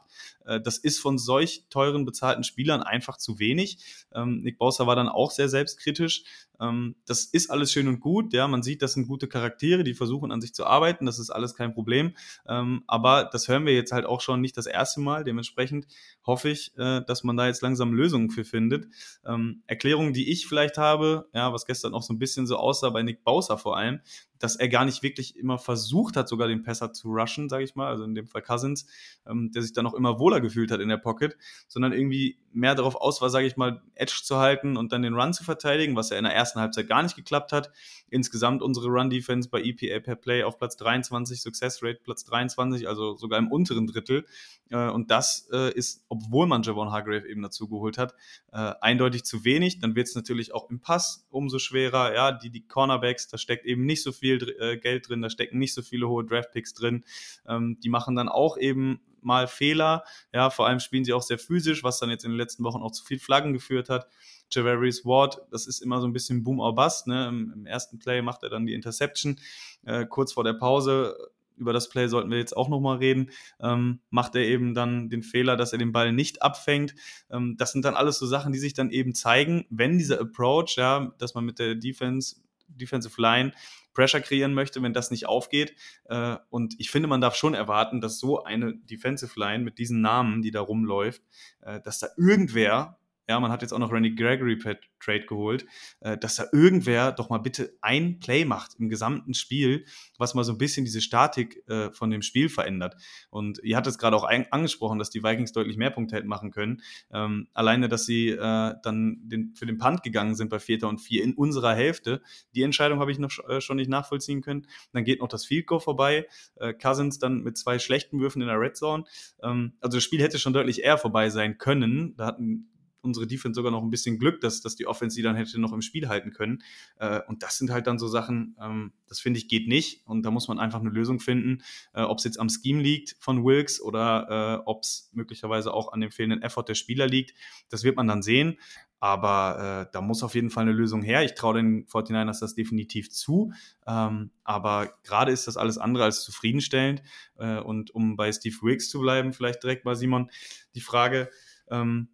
Äh, 0.46 0.60
das 0.60 0.78
ist 0.78 0.98
von 0.98 1.18
solch 1.18 1.64
teuren 1.70 2.04
bezahlten 2.04 2.44
Spielern 2.44 2.82
einfach 2.82 3.16
zu 3.16 3.38
wenig. 3.38 3.78
Ähm, 4.14 4.40
Nick 4.42 4.58
Bowser 4.58 4.86
war 4.86 4.96
dann 4.96 5.08
auch 5.08 5.30
sehr 5.30 5.48
selbstkritisch. 5.48 6.24
Ähm, 6.60 6.96
das 7.06 7.24
ist 7.24 7.50
alles 7.50 7.72
schön 7.72 7.88
und 7.88 8.00
gut. 8.00 8.32
Ja, 8.32 8.46
man 8.46 8.62
sieht, 8.62 8.82
das 8.82 8.92
sind 8.92 9.06
gute 9.06 9.28
Charaktere, 9.28 9.84
die 9.84 9.94
versuchen 9.94 10.30
an 10.30 10.40
sich 10.40 10.54
zu 10.54 10.66
arbeiten. 10.66 11.06
Das 11.06 11.18
ist 11.18 11.30
alles 11.30 11.54
kein 11.54 11.72
Problem. 11.72 12.14
Ähm, 12.46 12.84
aber 12.86 13.28
das 13.32 13.48
hören 13.48 13.66
wir 13.66 13.74
jetzt 13.74 13.92
halt 13.92 14.04
auch 14.04 14.20
schon 14.20 14.40
nicht 14.40 14.56
das 14.56 14.66
erste 14.66 15.00
Mal. 15.00 15.24
Dementsprechend 15.24 15.86
hoffe 16.26 16.50
ich, 16.50 16.76
äh, 16.76 17.02
dass 17.06 17.24
man 17.24 17.36
da 17.36 17.46
jetzt 17.46 17.62
langsam 17.62 17.92
Lösungen 17.94 18.30
für 18.30 18.44
findet. 18.44 18.88
Ähm, 19.24 19.62
Erklärungen, 19.66 20.12
die 20.12 20.30
ich 20.30 20.46
vielleicht 20.46 20.76
habe, 20.76 21.28
ja, 21.32 21.52
was 21.52 21.66
gestern 21.66 21.94
auch 21.94 22.02
so 22.02 22.09
ein 22.12 22.18
bisschen 22.18 22.46
so 22.46 22.56
aussah 22.56 22.90
bei 22.90 23.02
Nick 23.02 23.24
Bowser 23.24 23.58
vor 23.58 23.76
allem, 23.76 24.00
dass 24.40 24.56
er 24.56 24.68
gar 24.68 24.84
nicht 24.84 25.02
wirklich 25.02 25.36
immer 25.36 25.58
versucht 25.58 26.16
hat, 26.16 26.28
sogar 26.28 26.48
den 26.48 26.62
Passer 26.62 26.92
zu 26.92 27.10
rushen, 27.10 27.48
sage 27.48 27.62
ich 27.62 27.76
mal, 27.76 27.88
also 27.88 28.04
in 28.04 28.14
dem 28.14 28.26
Fall 28.26 28.42
Cousins, 28.42 28.86
ähm, 29.26 29.52
der 29.52 29.62
sich 29.62 29.72
dann 29.72 29.86
auch 29.86 29.94
immer 29.94 30.18
wohler 30.18 30.40
gefühlt 30.40 30.72
hat 30.72 30.80
in 30.80 30.88
der 30.88 30.96
Pocket, 30.96 31.36
sondern 31.68 31.92
irgendwie 31.92 32.38
mehr 32.52 32.74
darauf 32.74 32.96
aus 32.96 33.22
war, 33.22 33.30
sage 33.30 33.46
ich 33.46 33.56
mal, 33.56 33.82
Edge 33.94 34.20
zu 34.24 34.38
halten 34.38 34.76
und 34.76 34.92
dann 34.92 35.02
den 35.02 35.14
Run 35.14 35.32
zu 35.32 35.44
verteidigen, 35.44 35.94
was 35.94 36.10
ja 36.10 36.16
in 36.16 36.24
der 36.24 36.34
ersten 36.34 36.58
Halbzeit 36.58 36.88
gar 36.88 37.02
nicht 37.02 37.14
geklappt 37.14 37.52
hat. 37.52 37.70
Insgesamt 38.08 38.62
unsere 38.62 38.88
Run-Defense 38.88 39.50
bei 39.50 39.62
EPA 39.62 40.00
per 40.00 40.16
Play 40.16 40.42
auf 40.42 40.58
Platz 40.58 40.76
23, 40.76 41.40
Success 41.40 41.82
Rate 41.82 42.00
Platz 42.02 42.24
23, 42.24 42.88
also 42.88 43.16
sogar 43.16 43.38
im 43.38 43.48
unteren 43.48 43.86
Drittel. 43.86 44.24
Äh, 44.70 44.88
und 44.88 45.10
das 45.10 45.48
äh, 45.52 45.72
ist, 45.74 46.04
obwohl 46.08 46.46
man 46.46 46.62
Javon 46.62 46.90
Hargrave 46.90 47.28
eben 47.28 47.42
dazu 47.42 47.68
geholt 47.68 47.98
hat, 47.98 48.14
äh, 48.52 48.72
eindeutig 48.80 49.24
zu 49.24 49.44
wenig. 49.44 49.78
Dann 49.78 49.94
wird 49.94 50.08
es 50.08 50.14
natürlich 50.14 50.52
auch 50.54 50.70
im 50.70 50.80
Pass 50.80 51.26
umso 51.30 51.58
schwerer. 51.58 52.14
Ja, 52.14 52.32
die, 52.32 52.50
die 52.50 52.66
Cornerbacks, 52.66 53.28
da 53.28 53.38
steckt 53.38 53.64
eben 53.66 53.84
nicht 53.84 54.02
so 54.02 54.12
viel 54.12 54.29
Geld 54.38 55.08
drin, 55.08 55.22
da 55.22 55.30
stecken 55.30 55.58
nicht 55.58 55.74
so 55.74 55.82
viele 55.82 56.08
hohe 56.08 56.24
Draftpicks 56.24 56.74
drin. 56.74 57.04
Ähm, 57.46 57.78
die 57.82 57.88
machen 57.88 58.16
dann 58.16 58.28
auch 58.28 58.56
eben 58.56 59.00
mal 59.22 59.46
Fehler. 59.46 60.04
Ja, 60.32 60.50
vor 60.50 60.66
allem 60.66 60.80
spielen 60.80 61.04
sie 61.04 61.12
auch 61.12 61.22
sehr 61.22 61.38
physisch, 61.38 61.84
was 61.84 61.98
dann 61.98 62.10
jetzt 62.10 62.24
in 62.24 62.30
den 62.30 62.38
letzten 62.38 62.64
Wochen 62.64 62.82
auch 62.82 62.92
zu 62.92 63.04
viel 63.04 63.18
Flaggen 63.18 63.52
geführt 63.52 63.88
hat. 63.88 64.06
Javarius 64.50 65.04
Ward, 65.04 65.42
das 65.50 65.66
ist 65.66 65.80
immer 65.80 66.00
so 66.00 66.06
ein 66.06 66.12
bisschen 66.12 66.42
Boom 66.42 66.60
or 66.60 66.74
Bust. 66.74 67.06
Ne? 67.06 67.28
Im, 67.28 67.52
Im, 67.54 67.66
ersten 67.66 67.98
Play 67.98 68.22
macht 68.22 68.42
er 68.42 68.50
dann 68.50 68.66
die 68.66 68.74
Interception. 68.74 69.38
Äh, 69.84 70.06
kurz 70.06 70.32
vor 70.32 70.44
der 70.44 70.54
Pause 70.54 71.16
über 71.56 71.72
das 71.72 71.90
Play 71.90 72.08
sollten 72.08 72.30
wir 72.30 72.38
jetzt 72.38 72.56
auch 72.56 72.68
nochmal 72.68 72.96
reden, 72.96 73.30
ähm, 73.60 74.00
macht 74.08 74.34
er 74.34 74.42
eben 74.42 74.74
dann 74.74 75.10
den 75.10 75.22
Fehler, 75.22 75.56
dass 75.56 75.72
er 75.72 75.78
den 75.78 75.92
Ball 75.92 76.10
nicht 76.10 76.42
abfängt. 76.42 76.94
Ähm, 77.30 77.56
das 77.58 77.72
sind 77.72 77.84
dann 77.84 77.94
alles 77.94 78.18
so 78.18 78.26
Sachen, 78.26 78.52
die 78.52 78.58
sich 78.58 78.72
dann 78.72 78.90
eben 78.90 79.14
zeigen, 79.14 79.66
wenn 79.68 79.98
dieser 79.98 80.20
Approach, 80.20 80.76
ja, 80.76 81.12
dass 81.18 81.34
man 81.34 81.44
mit 81.44 81.58
der 81.58 81.74
Defense, 81.74 82.36
Defensive 82.76 83.20
Line 83.20 83.52
Pressure 83.92 84.20
kreieren 84.20 84.54
möchte, 84.54 84.82
wenn 84.82 84.92
das 84.92 85.10
nicht 85.10 85.26
aufgeht. 85.26 85.74
Äh, 86.04 86.36
und 86.48 86.74
ich 86.78 86.90
finde, 86.90 87.08
man 87.08 87.20
darf 87.20 87.34
schon 87.34 87.54
erwarten, 87.54 88.00
dass 88.00 88.18
so 88.18 88.44
eine 88.44 88.76
Defensive 88.76 89.38
Line 89.38 89.64
mit 89.64 89.78
diesen 89.78 90.00
Namen, 90.00 90.42
die 90.42 90.50
da 90.50 90.60
rumläuft, 90.60 91.22
äh, 91.62 91.80
dass 91.80 91.98
da 91.98 92.08
irgendwer 92.16 92.99
ja, 93.30 93.38
man 93.38 93.52
hat 93.52 93.62
jetzt 93.62 93.72
auch 93.72 93.78
noch 93.78 93.92
Randy 93.92 94.12
Gregory 94.12 94.56
per 94.56 94.76
Trade 94.98 95.24
geholt, 95.24 95.64
äh, 96.00 96.18
dass 96.18 96.34
da 96.34 96.46
irgendwer 96.52 97.12
doch 97.12 97.30
mal 97.30 97.38
bitte 97.38 97.72
ein 97.80 98.18
Play 98.18 98.44
macht 98.44 98.74
im 98.80 98.88
gesamten 98.88 99.34
Spiel, 99.34 99.84
was 100.18 100.34
mal 100.34 100.42
so 100.42 100.50
ein 100.50 100.58
bisschen 100.58 100.84
diese 100.84 101.00
Statik 101.00 101.62
äh, 101.68 101.92
von 101.92 102.10
dem 102.10 102.22
Spiel 102.22 102.48
verändert. 102.48 102.96
Und 103.30 103.60
ihr 103.62 103.76
hattet 103.76 103.92
es 103.92 103.98
gerade 103.98 104.16
auch 104.16 104.28
angesprochen, 104.28 104.98
dass 104.98 105.10
die 105.10 105.22
Vikings 105.22 105.52
deutlich 105.52 105.76
mehr 105.76 105.90
Punkte 105.90 106.16
hätten 106.16 106.26
machen 106.26 106.50
können. 106.50 106.82
Ähm, 107.12 107.46
alleine, 107.54 107.88
dass 107.88 108.04
sie 108.04 108.30
äh, 108.30 108.74
dann 108.82 109.20
den, 109.22 109.54
für 109.54 109.64
den 109.64 109.78
Punt 109.78 110.02
gegangen 110.02 110.34
sind 110.34 110.48
bei 110.50 110.58
Vierter 110.58 110.88
und 110.88 111.00
Vier 111.00 111.22
in 111.22 111.34
unserer 111.34 111.74
Hälfte, 111.74 112.22
die 112.56 112.62
Entscheidung 112.62 112.98
habe 112.98 113.12
ich 113.12 113.20
noch 113.20 113.30
äh, 113.48 113.60
schon 113.60 113.76
nicht 113.76 113.88
nachvollziehen 113.88 114.42
können. 114.42 114.66
Dann 114.92 115.04
geht 115.04 115.20
noch 115.20 115.28
das 115.28 115.44
Field 115.44 115.68
Goal 115.68 115.80
vorbei. 115.80 116.26
Äh, 116.56 116.74
Cousins 116.74 117.20
dann 117.20 117.44
mit 117.44 117.56
zwei 117.56 117.78
schlechten 117.78 118.18
Würfen 118.18 118.42
in 118.42 118.48
der 118.48 118.58
Red 118.58 118.76
Zone. 118.76 119.04
Ähm, 119.40 119.74
also 119.80 119.98
das 119.98 120.04
Spiel 120.04 120.20
hätte 120.20 120.40
schon 120.40 120.52
deutlich 120.52 120.82
eher 120.82 120.98
vorbei 120.98 121.30
sein 121.30 121.58
können. 121.58 122.16
Da 122.16 122.26
hatten 122.26 122.66
unsere 123.02 123.26
Defense 123.26 123.56
sogar 123.56 123.72
noch 123.72 123.82
ein 123.82 123.90
bisschen 123.90 124.18
Glück, 124.18 124.40
dass, 124.40 124.60
dass 124.60 124.76
die 124.76 124.86
Offense 124.86 125.16
die 125.16 125.22
dann 125.22 125.36
hätte 125.36 125.60
noch 125.60 125.72
im 125.72 125.82
Spiel 125.82 126.08
halten 126.08 126.32
können. 126.32 126.62
Äh, 126.96 127.20
und 127.26 127.42
das 127.42 127.58
sind 127.58 127.70
halt 127.70 127.86
dann 127.86 127.98
so 127.98 128.08
Sachen, 128.08 128.56
ähm, 128.60 128.92
das 129.06 129.20
finde 129.20 129.38
ich 129.38 129.48
geht 129.48 129.68
nicht. 129.68 130.06
Und 130.06 130.22
da 130.22 130.30
muss 130.30 130.48
man 130.48 130.58
einfach 130.58 130.80
eine 130.80 130.90
Lösung 130.90 131.20
finden, 131.20 131.62
äh, 131.92 132.02
ob 132.02 132.18
es 132.18 132.24
jetzt 132.24 132.38
am 132.38 132.48
Scheme 132.48 132.82
liegt 132.82 133.16
von 133.18 133.44
Wilkes 133.44 133.80
oder 133.80 134.60
äh, 134.60 134.62
ob 134.66 134.82
es 134.82 135.10
möglicherweise 135.12 135.72
auch 135.72 135.92
an 135.92 136.00
dem 136.00 136.10
fehlenden 136.10 136.42
Effort 136.42 136.64
der 136.64 136.74
Spieler 136.74 137.06
liegt. 137.06 137.34
Das 137.68 137.84
wird 137.84 137.96
man 137.96 138.06
dann 138.06 138.22
sehen. 138.22 138.58
Aber 139.02 139.86
äh, 139.88 139.92
da 139.92 140.02
muss 140.02 140.22
auf 140.22 140.34
jeden 140.34 140.50
Fall 140.50 140.64
eine 140.64 140.72
Lösung 140.72 141.02
her. 141.02 141.24
Ich 141.24 141.34
traue 141.34 141.54
den 141.54 141.86
49ers 141.86 142.40
das 142.40 142.54
definitiv 142.54 143.10
zu. 143.10 143.50
Ähm, 143.86 144.30
aber 144.44 144.92
gerade 145.04 145.32
ist 145.32 145.46
das 145.46 145.56
alles 145.56 145.78
andere 145.78 146.04
als 146.04 146.22
zufriedenstellend. 146.22 147.02
Äh, 147.38 147.60
und 147.60 147.94
um 147.94 148.16
bei 148.16 148.30
Steve 148.30 148.56
Wicks 148.60 148.90
zu 148.90 149.00
bleiben, 149.00 149.32
vielleicht 149.32 149.62
direkt 149.62 149.84
bei 149.84 149.94
Simon, 149.94 150.30
die 150.74 150.82
Frage 150.82 151.30
ähm, 151.70 152.08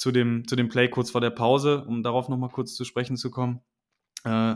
zu, 0.00 0.12
dem, 0.12 0.48
zu 0.48 0.56
dem 0.56 0.70
Play 0.70 0.88
kurz 0.88 1.10
vor 1.10 1.20
der 1.20 1.28
Pause, 1.28 1.84
um 1.84 2.02
darauf 2.02 2.30
nochmal 2.30 2.48
kurz 2.48 2.74
zu 2.74 2.84
sprechen 2.84 3.18
zu 3.18 3.30
kommen. 3.30 3.60
Äh, 4.24 4.54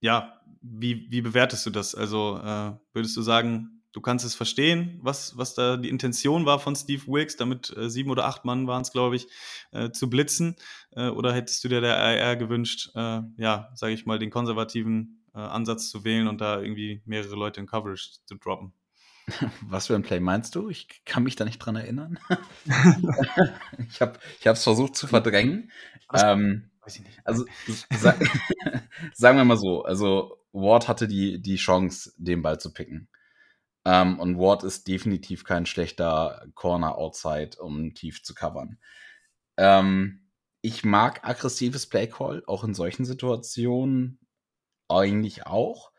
ja, 0.00 0.42
wie, 0.60 1.10
wie 1.10 1.22
bewertest 1.22 1.64
du 1.64 1.70
das? 1.70 1.94
Also 1.94 2.36
äh, 2.36 2.72
würdest 2.92 3.16
du 3.16 3.22
sagen, 3.22 3.82
du 3.92 4.02
kannst 4.02 4.26
es 4.26 4.34
verstehen, 4.34 4.98
was, 5.00 5.38
was 5.38 5.54
da 5.54 5.78
die 5.78 5.88
Intention 5.88 6.44
war 6.44 6.58
von 6.58 6.76
Steve 6.76 7.02
Wilkes, 7.06 7.36
damit 7.36 7.74
äh, 7.78 7.88
sieben 7.88 8.10
oder 8.10 8.26
acht 8.26 8.44
Mann 8.44 8.66
waren 8.66 8.82
es, 8.82 8.92
glaube 8.92 9.16
ich, 9.16 9.26
äh, 9.72 9.90
zu 9.90 10.10
blitzen? 10.10 10.56
Äh, 10.90 11.08
oder 11.08 11.32
hättest 11.32 11.64
du 11.64 11.68
dir 11.68 11.80
der 11.80 11.96
AR 11.96 12.36
gewünscht, 12.36 12.90
äh, 12.94 13.22
ja, 13.38 13.70
sage 13.74 13.94
ich 13.94 14.04
mal, 14.04 14.18
den 14.18 14.28
konservativen 14.28 15.24
äh, 15.34 15.38
Ansatz 15.38 15.88
zu 15.88 16.04
wählen 16.04 16.28
und 16.28 16.42
da 16.42 16.60
irgendwie 16.60 17.00
mehrere 17.06 17.36
Leute 17.36 17.60
in 17.60 17.66
Coverage 17.66 18.18
zu 18.26 18.34
droppen? 18.34 18.74
Was 19.62 19.86
für 19.86 19.94
ein 19.94 20.02
Play 20.02 20.20
meinst 20.20 20.54
du? 20.54 20.68
Ich 20.68 21.04
kann 21.04 21.22
mich 21.22 21.36
da 21.36 21.44
nicht 21.44 21.58
dran 21.58 21.76
erinnern. 21.76 22.18
ich 23.88 24.00
habe 24.00 24.18
es 24.42 24.62
versucht 24.62 24.96
zu 24.96 25.06
verdrängen. 25.06 25.70
Ähm, 26.14 26.70
Weiß 26.82 26.96
ich 26.96 27.04
nicht. 27.04 27.20
Also 27.24 27.44
sa 27.90 28.14
sagen 29.12 29.36
wir 29.36 29.44
mal 29.44 29.58
so, 29.58 29.82
also 29.82 30.38
Ward 30.52 30.88
hatte 30.88 31.06
die, 31.06 31.40
die 31.42 31.56
Chance, 31.56 32.12
den 32.16 32.42
Ball 32.42 32.58
zu 32.58 32.72
picken. 32.72 33.08
Ähm, 33.84 34.18
und 34.18 34.38
Ward 34.38 34.64
ist 34.64 34.88
definitiv 34.88 35.44
kein 35.44 35.66
schlechter 35.66 36.46
Corner 36.54 36.96
outside, 36.96 37.58
um 37.60 37.94
tief 37.94 38.22
zu 38.22 38.34
covern. 38.34 38.78
Ähm, 39.56 40.30
ich 40.62 40.84
mag 40.84 41.26
aggressives 41.28 41.86
Playcall, 41.86 42.42
auch 42.46 42.64
in 42.64 42.74
solchen 42.74 43.04
Situationen 43.04 44.18
eigentlich 44.88 45.46
auch, 45.46 45.92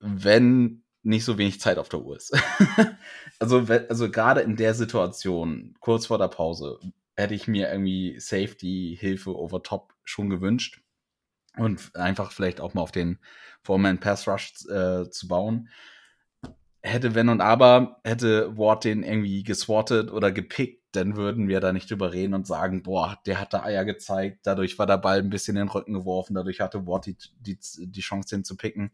wenn 0.00 0.84
nicht 1.02 1.24
so 1.24 1.38
wenig 1.38 1.60
Zeit 1.60 1.78
auf 1.78 1.88
der 1.88 2.00
Uhr 2.00 2.16
ist. 2.16 2.36
also, 3.38 3.66
also 3.88 4.10
gerade 4.10 4.40
in 4.40 4.56
der 4.56 4.74
Situation, 4.74 5.74
kurz 5.80 6.06
vor 6.06 6.18
der 6.18 6.28
Pause, 6.28 6.78
hätte 7.16 7.34
ich 7.34 7.48
mir 7.48 7.70
irgendwie 7.70 8.18
Safety-Hilfe 8.18 9.36
over 9.36 9.62
top 9.62 9.94
schon 10.04 10.30
gewünscht. 10.30 10.82
Und 11.56 11.94
einfach 11.96 12.30
vielleicht 12.30 12.60
auch 12.60 12.74
mal 12.74 12.82
auf 12.82 12.92
den 12.92 13.18
Foreman-Pass-Rush 13.62 14.66
äh, 14.68 15.10
zu 15.10 15.26
bauen 15.26 15.68
hätte 16.82 17.14
wenn 17.14 17.28
und 17.28 17.40
aber, 17.40 18.00
hätte 18.04 18.56
Ward 18.56 18.84
den 18.84 19.02
irgendwie 19.02 19.42
geswattet 19.42 20.10
oder 20.10 20.32
gepickt, 20.32 20.82
dann 20.92 21.16
würden 21.16 21.48
wir 21.48 21.60
da 21.60 21.72
nicht 21.72 21.90
drüber 21.90 22.12
reden 22.12 22.34
und 22.34 22.46
sagen, 22.46 22.82
boah, 22.82 23.18
der 23.26 23.40
hat 23.40 23.52
da 23.52 23.62
Eier 23.62 23.84
gezeigt, 23.84 24.40
dadurch 24.44 24.78
war 24.78 24.86
der 24.86 24.98
Ball 24.98 25.18
ein 25.18 25.30
bisschen 25.30 25.56
in 25.56 25.66
den 25.66 25.68
Rücken 25.68 25.92
geworfen, 25.92 26.34
dadurch 26.34 26.60
hatte 26.60 26.86
Ward 26.86 27.06
die, 27.06 27.16
die, 27.40 27.58
die 27.78 28.00
Chance, 28.00 28.34
den 28.34 28.44
zu 28.44 28.56
picken. 28.56 28.90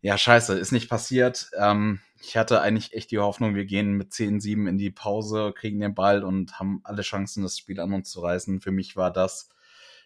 Ja, 0.00 0.16
scheiße, 0.16 0.56
ist 0.58 0.72
nicht 0.72 0.88
passiert. 0.88 1.50
Ähm, 1.58 2.00
ich 2.20 2.36
hatte 2.36 2.60
eigentlich 2.60 2.94
echt 2.94 3.10
die 3.10 3.18
Hoffnung, 3.18 3.54
wir 3.54 3.64
gehen 3.64 3.92
mit 3.92 4.12
10-7 4.12 4.68
in 4.68 4.78
die 4.78 4.90
Pause, 4.90 5.52
kriegen 5.54 5.80
den 5.80 5.94
Ball 5.94 6.22
und 6.22 6.58
haben 6.58 6.80
alle 6.84 7.02
Chancen, 7.02 7.42
das 7.42 7.58
Spiel 7.58 7.80
an 7.80 7.92
uns 7.92 8.10
zu 8.10 8.20
reißen. 8.20 8.60
Für 8.60 8.70
mich 8.70 8.96
war 8.96 9.12
das 9.12 9.48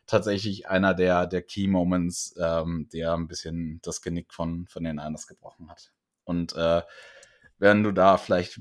tatsächlich 0.07 0.69
einer 0.69 0.95
der, 0.95 1.27
der 1.27 1.43
Key 1.43 1.69
Moments, 1.69 2.35
ähm, 2.41 2.89
der 2.93 3.15
ein 3.15 3.29
bisschen 3.29 3.81
das 3.83 4.03
Genick 4.03 4.33
von, 4.33 4.67
von 4.67 4.85
den 4.85 4.97
Niners 4.97 5.27
gebrochen 5.27 5.71
hat. 5.71 5.93
Und 6.25 6.55
äh, 6.55 6.83
wenn 7.59 7.83
du 7.83 7.93
da 7.93 8.17
vielleicht 8.17 8.61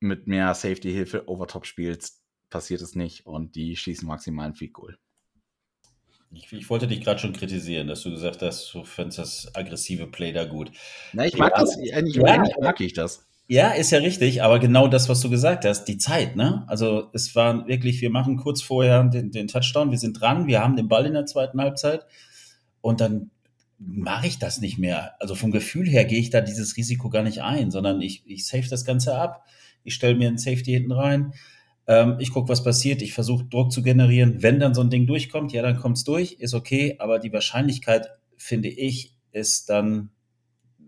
mit 0.00 0.26
mehr 0.26 0.54
Safety-Hilfe 0.54 1.28
Overtop 1.28 1.66
spielst, 1.66 2.22
passiert 2.50 2.80
es 2.82 2.94
nicht 2.94 3.26
und 3.26 3.54
die 3.56 3.76
schießen 3.76 4.06
maximal 4.06 4.46
ein 4.46 4.54
Field 4.54 4.72
Goal. 4.72 4.98
Ich, 6.32 6.52
ich, 6.52 6.68
wollte 6.68 6.86
dich 6.86 7.00
gerade 7.02 7.18
schon 7.18 7.32
kritisieren, 7.32 7.86
dass 7.88 8.02
du 8.02 8.10
gesagt 8.10 8.42
hast, 8.42 8.72
du 8.74 8.84
findest 8.84 9.18
das 9.18 9.54
aggressive 9.54 10.06
Play 10.06 10.32
da 10.32 10.44
gut. 10.44 10.70
Na, 11.12 11.24
ich 11.24 11.36
mag 11.38 11.52
ja, 11.56 11.60
das, 11.60 11.76
eigentlich, 11.76 12.16
ja, 12.16 12.24
eigentlich 12.24 12.56
mag 12.60 12.80
ich 12.80 12.92
das. 12.92 13.26
Ja, 13.48 13.70
ist 13.70 13.92
ja 13.92 14.00
richtig, 14.00 14.42
aber 14.42 14.58
genau 14.58 14.88
das, 14.88 15.08
was 15.08 15.20
du 15.20 15.30
gesagt 15.30 15.64
hast, 15.64 15.84
die 15.84 15.98
Zeit, 15.98 16.34
ne? 16.34 16.64
Also 16.66 17.10
es 17.12 17.36
war 17.36 17.68
wirklich, 17.68 18.00
wir 18.00 18.10
machen 18.10 18.36
kurz 18.38 18.60
vorher 18.60 19.04
den, 19.04 19.30
den 19.30 19.46
Touchdown, 19.46 19.92
wir 19.92 19.98
sind 19.98 20.20
dran, 20.20 20.48
wir 20.48 20.62
haben 20.62 20.74
den 20.74 20.88
Ball 20.88 21.06
in 21.06 21.12
der 21.12 21.26
zweiten 21.26 21.60
Halbzeit 21.60 22.06
und 22.80 23.00
dann 23.00 23.30
mache 23.78 24.26
ich 24.26 24.38
das 24.38 24.60
nicht 24.60 24.78
mehr. 24.78 25.14
Also 25.20 25.36
vom 25.36 25.52
Gefühl 25.52 25.88
her 25.88 26.04
gehe 26.04 26.18
ich 26.18 26.30
da 26.30 26.40
dieses 26.40 26.76
Risiko 26.76 27.08
gar 27.08 27.22
nicht 27.22 27.42
ein, 27.42 27.70
sondern 27.70 28.00
ich, 28.00 28.24
ich 28.26 28.46
save 28.46 28.68
das 28.68 28.84
Ganze 28.84 29.16
ab. 29.16 29.44
Ich 29.84 29.94
stelle 29.94 30.16
mir 30.16 30.28
ein 30.28 30.38
Safety 30.38 30.72
hinten 30.72 30.92
rein. 30.92 31.32
Ähm, 31.86 32.16
ich 32.18 32.30
gucke, 32.30 32.48
was 32.48 32.64
passiert. 32.64 33.02
Ich 33.02 33.12
versuche 33.12 33.44
Druck 33.44 33.72
zu 33.72 33.82
generieren. 33.82 34.42
Wenn 34.42 34.60
dann 34.60 34.74
so 34.74 34.80
ein 34.80 34.90
Ding 34.90 35.06
durchkommt, 35.06 35.52
ja, 35.52 35.62
dann 35.62 35.78
kommt 35.78 35.98
es 35.98 36.04
durch, 36.04 36.32
ist 36.34 36.54
okay. 36.54 36.96
Aber 36.98 37.18
die 37.18 37.32
Wahrscheinlichkeit, 37.32 38.08
finde 38.36 38.68
ich, 38.68 39.16
ist 39.32 39.68
dann 39.70 40.10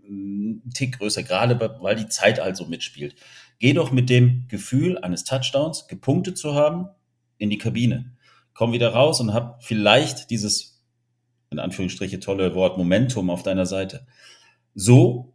ein 0.09 0.71
Tick 0.75 0.99
größer, 0.99 1.23
gerade 1.23 1.59
weil 1.81 1.97
die 1.97 2.09
Zeit 2.09 2.41
also 2.41 2.65
mitspielt. 2.67 3.15
Geh 3.59 3.73
doch 3.73 3.93
mit 3.93 4.09
dem 4.09 4.47
Gefühl 4.49 4.99
eines 4.99 5.25
Touchdowns, 5.25 5.87
gepunktet 5.89 6.39
zu 6.39 6.55
haben, 6.55 6.89
in 7.39 7.51
die 7.51 7.59
Kabine. 7.59 8.17
Komm 8.55 8.73
wieder 8.73 8.91
raus 8.91 9.21
und 9.21 9.35
hab 9.35 9.63
vielleicht 9.65 10.31
dieses 10.31 10.85
in 11.51 11.59
Anführungsstriche 11.59 12.21
tolle 12.21 12.55
Wort 12.55 12.77
Momentum 12.77 13.31
auf 13.31 13.43
deiner 13.43 13.67
Seite. 13.67 14.07
So 14.75 15.35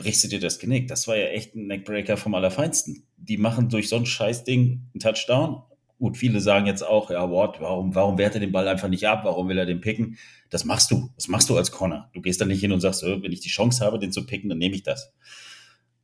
brichst 0.00 0.24
du 0.24 0.28
dir 0.28 0.40
das 0.40 0.58
Genick. 0.58 0.88
Das 0.88 1.06
war 1.08 1.16
ja 1.16 1.26
echt 1.26 1.54
ein 1.54 1.66
Neckbreaker 1.66 2.16
vom 2.16 2.34
Allerfeinsten. 2.34 3.04
Die 3.16 3.36
machen 3.36 3.68
durch 3.68 3.88
so 3.88 3.96
ein 3.96 4.06
Scheißding 4.06 4.88
einen 4.92 5.00
Touchdown. 5.00 5.62
Gut, 5.98 6.16
viele 6.16 6.40
sagen 6.40 6.66
jetzt 6.66 6.82
auch, 6.82 7.10
ja, 7.10 7.30
Ward, 7.30 7.60
warum, 7.60 7.94
warum 7.94 8.16
wehrt 8.16 8.34
er 8.34 8.40
den 8.40 8.52
Ball 8.52 8.66
einfach 8.66 8.88
nicht 8.88 9.06
ab? 9.06 9.20
Warum 9.24 9.48
will 9.48 9.58
er 9.58 9.66
den 9.66 9.80
picken? 9.80 10.16
Das 10.48 10.64
machst 10.64 10.90
du. 10.90 11.10
Das 11.14 11.28
machst 11.28 11.50
du 11.50 11.56
als 11.56 11.70
Corner. 11.70 12.08
Du 12.14 12.22
gehst 12.22 12.40
da 12.40 12.46
nicht 12.46 12.60
hin 12.60 12.72
und 12.72 12.80
sagst, 12.80 13.02
wenn 13.02 13.32
ich 13.32 13.40
die 13.40 13.50
Chance 13.50 13.84
habe, 13.84 13.98
den 13.98 14.10
zu 14.10 14.24
picken, 14.24 14.48
dann 14.48 14.58
nehme 14.58 14.74
ich 14.74 14.82
das. 14.82 15.12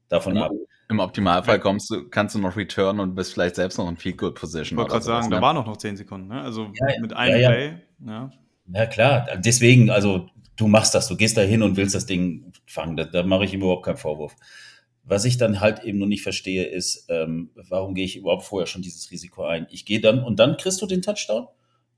Davon 0.09 0.37
ab. 0.37 0.53
Im 0.89 1.01
Optimalfall 1.01 1.59
kommst 1.59 1.91
du, 1.91 2.09
kannst 2.09 2.37
du 2.37 2.39
noch 2.39 2.57
return 2.57 3.01
und 3.01 3.17
bist 3.17 3.33
vielleicht 3.33 3.57
selbst 3.57 3.77
noch 3.79 3.89
in 3.89 3.97
Field 3.97 4.19
Goal 4.19 4.35
Position. 4.35 4.77
Ich 4.77 4.77
wollte 4.77 4.93
gerade 4.93 5.05
sagen, 5.05 5.29
ne? 5.31 5.37
da 5.37 5.43
war 5.43 5.53
noch 5.53 5.67
noch 5.67 5.79
10 5.79 5.97
Sekunden, 5.97 6.29
ne? 6.29 6.43
Also 6.43 6.71
ja, 6.75 7.01
mit 7.01 7.13
einem 7.13 7.41
ja, 7.41 7.51
Play, 7.51 7.75
ja. 8.07 8.31
Ja, 8.73 8.87
klar. 8.87 9.27
Deswegen, 9.39 9.91
also 9.91 10.29
du 10.57 10.67
machst 10.67 10.95
das, 10.95 11.09
du 11.09 11.17
gehst 11.17 11.37
da 11.37 11.43
hin 11.43 11.63
und 11.63 11.77
willst 11.77 11.95
das 11.95 12.07
Ding 12.07 12.53
fangen. 12.67 12.97
Da, 12.97 13.05
da 13.05 13.23
mache 13.23 13.45
ich 13.45 13.53
ihm 13.53 13.61
überhaupt 13.61 13.85
keinen 13.85 13.97
Vorwurf. 13.97 14.35
Was 15.05 15.25
ich 15.25 15.37
dann 15.37 15.61
halt 15.61 15.85
eben 15.85 15.99
nur 15.99 16.09
nicht 16.09 16.23
verstehe, 16.23 16.65
ist, 16.65 17.07
ähm, 17.09 17.51
warum 17.55 17.95
gehe 17.95 18.05
ich 18.05 18.17
überhaupt 18.17 18.45
vorher 18.45 18.67
schon 18.67 18.83
dieses 18.83 19.11
Risiko 19.11 19.45
ein? 19.45 19.67
Ich 19.71 19.85
gehe 19.85 20.01
dann 20.01 20.23
und 20.23 20.41
dann 20.41 20.57
kriegst 20.57 20.83
du 20.83 20.87
den 20.87 21.03
Touchdown. 21.03 21.47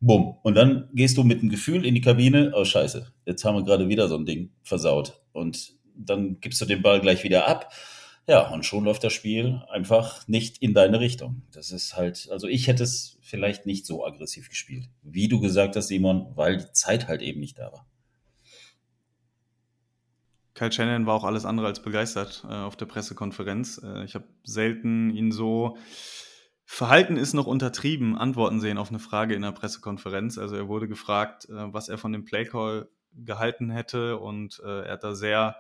Bumm. 0.01 0.37
Und 0.43 0.55
dann 0.55 0.91
gehst 0.93 1.17
du 1.17 1.25
mit 1.25 1.43
dem 1.43 1.49
Gefühl 1.49 1.85
in 1.85 1.95
die 1.95 2.01
Kabine, 2.01 2.53
oh 2.55 2.65
scheiße, 2.65 3.11
jetzt 3.27 3.45
haben 3.45 3.57
wir 3.57 3.65
gerade 3.65 3.89
wieder 3.89 4.09
so 4.09 4.17
ein 4.17 4.27
Ding 4.27 4.51
versaut. 4.63 5.21
Und 5.33 5.75
dann 5.97 6.39
gibst 6.41 6.61
du 6.61 6.67
den 6.67 6.83
Ball 6.83 7.01
gleich 7.01 7.25
wieder 7.25 7.49
ab 7.49 7.73
ja, 8.29 8.47
und 8.51 8.67
schon 8.67 8.85
läuft 8.85 9.05
das 9.05 9.15
Spiel 9.15 9.63
einfach 9.71 10.29
nicht 10.29 10.59
in 10.59 10.75
deine 10.75 11.01
Richtung. 11.01 11.41
Das 11.51 11.73
ist 11.73 11.97
halt, 11.97 12.29
also 12.31 12.47
ich 12.47 12.67
hätte 12.67 12.83
es 12.83 13.17
vielleicht 13.23 13.65
nicht 13.65 13.87
so 13.87 14.05
aggressiv 14.05 14.51
gespielt. 14.51 14.91
Wie 15.03 15.29
du 15.29 15.41
gesagt 15.41 15.77
hast, 15.77 15.89
Simon, 15.89 16.27
weil 16.35 16.59
die 16.59 16.73
Zeit 16.73 17.09
halt 17.09 17.23
eben 17.23 17.41
nicht 17.41 17.59
da 17.59 17.73
war. 17.73 17.87
Kyle 20.59 20.73
Shannon 20.73 21.07
war 21.07 21.15
auch 21.15 21.25
alles 21.25 21.45
andere 21.45 21.69
als 21.69 21.81
begeistert 21.81 22.45
äh, 22.49 22.53
auf 22.53 22.75
der 22.75 22.87
Pressekonferenz. 22.87 23.81
Äh, 23.83 24.05
ich 24.05 24.17
habe 24.17 24.25
selten 24.43 25.11
ihn 25.11 25.31
so 25.31 25.77
Verhalten 26.65 27.17
ist 27.17 27.33
noch 27.33 27.47
untertrieben, 27.47 28.19
Antworten 28.19 28.61
sehen 28.61 28.77
auf 28.77 28.91
eine 28.91 28.99
Frage 28.99 29.35
in 29.35 29.43
der 29.43 29.53
Pressekonferenz. 29.53 30.37
Also 30.37 30.57
er 30.57 30.67
wurde 30.67 30.89
gefragt, 30.89 31.49
äh, 31.49 31.73
was 31.73 31.89
er 31.89 31.97
von 31.97 32.13
dem 32.13 32.25
Playcall 32.25 32.89
gehalten 33.13 33.71
hätte 33.71 34.19
und 34.19 34.61
äh, 34.65 34.83
er 34.83 34.95
hat 34.95 35.05
da 35.05 35.15
sehr 35.15 35.57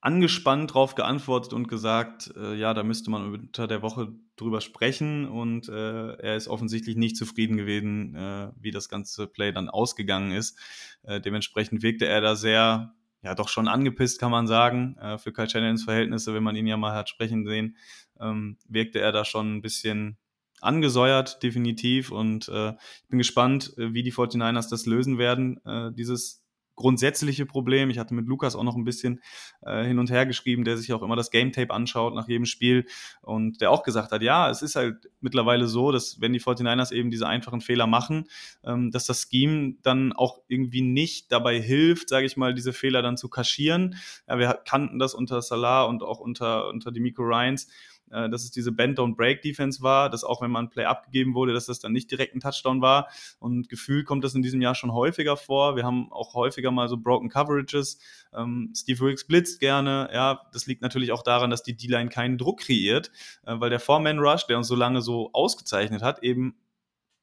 angespannt 0.00 0.72
drauf 0.74 0.94
geantwortet 0.94 1.52
und 1.52 1.68
gesagt, 1.68 2.32
äh, 2.36 2.54
ja, 2.54 2.72
da 2.74 2.82
müsste 2.82 3.10
man 3.10 3.34
unter 3.34 3.68
der 3.68 3.82
Woche 3.82 4.12
drüber 4.36 4.62
sprechen 4.62 5.28
und 5.28 5.68
äh, 5.68 6.14
er 6.14 6.36
ist 6.36 6.48
offensichtlich 6.48 6.96
nicht 6.96 7.16
zufrieden 7.16 7.58
gewesen, 7.58 8.16
äh, 8.16 8.50
wie 8.58 8.72
das 8.72 8.88
ganze 8.88 9.26
Play 9.28 9.52
dann 9.52 9.68
ausgegangen 9.68 10.32
ist. 10.32 10.58
Äh, 11.02 11.20
dementsprechend 11.20 11.82
wirkte 11.82 12.06
er 12.06 12.20
da 12.20 12.34
sehr, 12.34 12.94
ja, 13.22 13.34
doch 13.34 13.48
schon 13.48 13.68
angepisst, 13.68 14.20
kann 14.20 14.30
man 14.30 14.46
sagen, 14.46 14.96
äh, 14.98 15.18
für 15.18 15.32
Kyle 15.32 15.48
Shannons 15.48 15.84
Verhältnisse, 15.84 16.34
wenn 16.34 16.42
man 16.42 16.56
ihn 16.56 16.66
ja 16.66 16.76
mal 16.76 16.94
hat 16.94 17.08
sprechen 17.08 17.46
sehen, 17.46 17.76
ähm, 18.20 18.58
wirkte 18.68 19.00
er 19.00 19.12
da 19.12 19.24
schon 19.24 19.56
ein 19.56 19.62
bisschen 19.62 20.18
angesäuert, 20.60 21.42
definitiv. 21.42 22.10
Und 22.10 22.48
äh, 22.48 22.70
ich 22.70 23.08
bin 23.08 23.18
gespannt, 23.18 23.74
äh, 23.78 23.92
wie 23.92 24.02
die 24.02 24.12
49ers 24.12 24.70
das 24.70 24.86
lösen 24.86 25.18
werden, 25.18 25.64
äh, 25.64 25.92
dieses 25.92 26.41
grundsätzliche 26.82 27.46
Problem. 27.46 27.88
Ich 27.88 27.98
hatte 27.98 28.12
mit 28.12 28.26
Lukas 28.26 28.56
auch 28.56 28.64
noch 28.64 28.76
ein 28.76 28.84
bisschen 28.84 29.22
äh, 29.62 29.84
hin 29.84 29.98
und 29.98 30.10
her 30.10 30.26
geschrieben, 30.26 30.64
der 30.64 30.76
sich 30.76 30.92
auch 30.92 31.02
immer 31.02 31.16
das 31.16 31.30
Game 31.30 31.52
Tape 31.52 31.72
anschaut 31.72 32.14
nach 32.14 32.28
jedem 32.28 32.44
Spiel 32.44 32.86
und 33.22 33.60
der 33.60 33.70
auch 33.70 33.84
gesagt 33.84 34.10
hat, 34.10 34.20
ja, 34.20 34.50
es 34.50 34.62
ist 34.62 34.74
halt 34.74 35.08
mittlerweile 35.20 35.68
so, 35.68 35.92
dass 35.92 36.20
wenn 36.20 36.32
die 36.32 36.40
49ers 36.40 36.92
eben 36.92 37.10
diese 37.10 37.28
einfachen 37.28 37.60
Fehler 37.60 37.86
machen, 37.86 38.24
ähm, 38.64 38.90
dass 38.90 39.06
das 39.06 39.28
Scheme 39.30 39.76
dann 39.82 40.12
auch 40.12 40.40
irgendwie 40.48 40.82
nicht 40.82 41.30
dabei 41.30 41.60
hilft, 41.60 42.08
sage 42.08 42.26
ich 42.26 42.36
mal, 42.36 42.52
diese 42.52 42.72
Fehler 42.72 43.00
dann 43.00 43.16
zu 43.16 43.28
kaschieren. 43.28 43.94
Ja, 44.28 44.38
wir 44.38 44.60
kannten 44.64 44.98
das 44.98 45.14
unter 45.14 45.40
Salah 45.40 45.84
und 45.84 46.02
auch 46.02 46.18
unter, 46.18 46.68
unter 46.68 46.90
Demico 46.90 47.22
Ryans, 47.22 47.68
äh, 48.12 48.28
dass 48.28 48.44
es 48.44 48.50
diese 48.50 48.72
Bend-Don't-Break-Defense 48.72 49.82
war, 49.82 50.10
dass 50.10 50.24
auch 50.24 50.42
wenn 50.42 50.50
man 50.50 50.66
ein 50.66 50.70
Play 50.70 50.84
abgegeben 50.84 51.34
wurde, 51.34 51.52
dass 51.52 51.66
das 51.66 51.80
dann 51.80 51.92
nicht 51.92 52.10
direkt 52.10 52.34
ein 52.34 52.40
Touchdown 52.40 52.80
war. 52.80 53.08
Und 53.38 53.68
gefühlt 53.68 54.06
kommt 54.06 54.24
das 54.24 54.34
in 54.34 54.42
diesem 54.42 54.60
Jahr 54.60 54.74
schon 54.74 54.92
häufiger 54.92 55.36
vor. 55.36 55.76
Wir 55.76 55.84
haben 55.84 56.12
auch 56.12 56.34
häufiger 56.34 56.70
mal 56.70 56.88
so 56.88 56.96
Broken 56.96 57.28
Coverages. 57.28 57.98
Ähm, 58.34 58.72
Steve 58.76 59.00
Wilkes 59.00 59.26
blitzt 59.26 59.60
gerne. 59.60 60.10
Ja, 60.12 60.42
das 60.52 60.66
liegt 60.66 60.82
natürlich 60.82 61.12
auch 61.12 61.22
daran, 61.22 61.50
dass 61.50 61.62
die 61.62 61.76
D-Line 61.76 62.10
keinen 62.10 62.38
Druck 62.38 62.60
kreiert, 62.60 63.10
äh, 63.46 63.54
weil 63.58 63.70
der 63.70 63.80
Four-Man-Rush, 63.80 64.46
der 64.46 64.58
uns 64.58 64.68
so 64.68 64.74
lange 64.74 65.00
so 65.00 65.30
ausgezeichnet 65.32 66.02
hat, 66.02 66.22
eben 66.22 66.54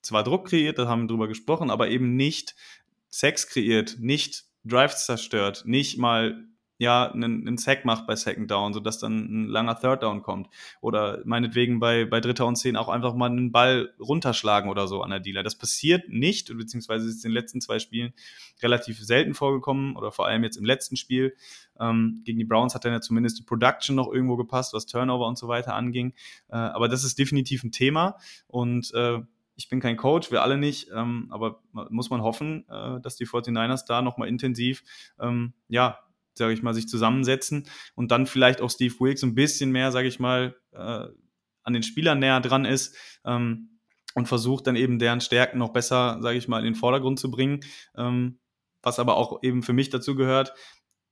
zwar 0.02 0.24
Druck 0.24 0.48
kreiert, 0.48 0.80
da 0.80 0.88
haben 0.88 1.04
wir 1.04 1.08
drüber 1.08 1.28
gesprochen, 1.28 1.70
aber 1.70 1.90
eben 1.90 2.16
nicht 2.16 2.56
Sex 3.10 3.48
kreiert, 3.48 3.98
nicht 4.00 4.46
Drives 4.66 5.06
zerstört, 5.06 5.64
nicht 5.66 5.98
mal 5.98 6.49
ja, 6.80 7.12
einen, 7.12 7.46
einen 7.46 7.58
Sack 7.58 7.84
macht 7.84 8.08
bei 8.08 8.16
Second 8.16 8.50
Down, 8.50 8.74
sodass 8.74 9.00
dann 9.00 9.44
ein 9.44 9.48
langer 9.48 9.78
Third 9.78 10.02
Down 10.02 10.24
kommt. 10.24 10.48
Oder 10.80 11.22
meinetwegen 11.26 11.80
bei, 11.82 12.06
bei 12.06 12.22
Dritter 12.22 12.48
und 12.48 12.56
Zehn 12.56 12.78
auch 12.78 12.88
einfach 12.88 13.14
mal 13.14 13.30
einen 13.30 13.52
Ball 13.52 13.94
runterschlagen 14.00 14.70
oder 14.70 14.88
so 14.88 15.02
an 15.02 15.10
der 15.10 15.20
Dealer. 15.20 15.44
Das 15.44 15.58
passiert 15.58 16.08
nicht, 16.08 16.48
beziehungsweise 16.58 17.10
ist 17.10 17.26
in 17.26 17.32
den 17.32 17.36
letzten 17.36 17.60
zwei 17.60 17.80
Spielen 17.80 18.14
relativ 18.64 18.98
selten 19.04 19.34
vorgekommen 19.34 19.98
oder 19.98 20.14
vor 20.14 20.26
allem 20.26 20.42
jetzt 20.44 20.56
im 20.56 20.64
letzten 20.64 20.96
Spiel. 20.96 21.36
Ähm, 21.82 22.22
gegen 22.24 22.40
die 22.40 22.46
Browns 22.46 22.74
hat 22.76 22.86
dann 22.86 22.94
ja 22.94 23.02
zumindest 23.02 23.40
die 23.40 23.44
Production 23.44 23.98
noch 23.98 24.10
irgendwo 24.12 24.38
gepasst, 24.38 24.74
was 24.74 24.86
Turnover 24.86 25.28
und 25.28 25.38
so 25.38 25.50
weiter 25.50 25.76
anging. 25.76 26.14
Äh, 26.48 26.56
aber 26.56 26.88
das 26.88 27.04
ist 27.04 27.20
definitiv 27.20 27.64
ein 27.64 27.74
Thema 27.74 28.16
und 28.48 28.94
äh, 28.94 29.20
ich 29.58 29.68
bin 29.68 29.82
kein 29.82 29.98
Coach, 29.98 30.32
wir 30.32 30.42
alle 30.42 30.58
nicht, 30.58 30.88
ähm, 30.96 31.28
aber 31.30 31.62
muss 31.90 32.10
man 32.10 32.22
hoffen, 32.22 32.66
äh, 32.70 33.02
dass 33.02 33.18
die 33.18 33.28
49ers 33.28 33.86
da 33.86 34.02
nochmal 34.02 34.30
intensiv 34.30 34.84
ähm, 35.20 35.52
ja, 35.68 36.00
sage 36.40 36.54
ich 36.54 36.64
mal, 36.64 36.74
sich 36.74 36.88
zusammensetzen 36.88 37.68
und 37.94 38.10
dann 38.12 38.26
vielleicht 38.26 38.62
auch 38.62 38.72
Steve 38.72 38.96
Wilkes 39.00 39.24
ein 39.24 39.36
bisschen 39.36 39.72
mehr, 39.72 39.92
sage 39.92 40.08
ich 40.08 40.20
mal, 40.20 40.56
äh, 40.72 41.06
an 41.64 41.74
den 41.74 41.84
Spielern 41.84 42.20
näher 42.20 42.40
dran 42.40 42.66
ist 42.66 42.96
ähm, 43.26 43.80
und 44.16 44.28
versucht 44.28 44.66
dann 44.66 44.76
eben 44.76 44.98
deren 44.98 45.22
Stärken 45.22 45.60
noch 45.60 45.72
besser, 45.72 46.18
sage 46.22 46.38
ich 46.38 46.48
mal, 46.48 46.60
in 46.60 46.66
den 46.66 46.76
Vordergrund 46.76 47.20
zu 47.20 47.30
bringen. 47.30 47.60
Ähm, 47.96 48.40
was 48.82 48.98
aber 48.98 49.18
auch 49.18 49.44
eben 49.44 49.62
für 49.62 49.74
mich 49.74 49.90
dazu 49.90 50.16
gehört, 50.16 50.54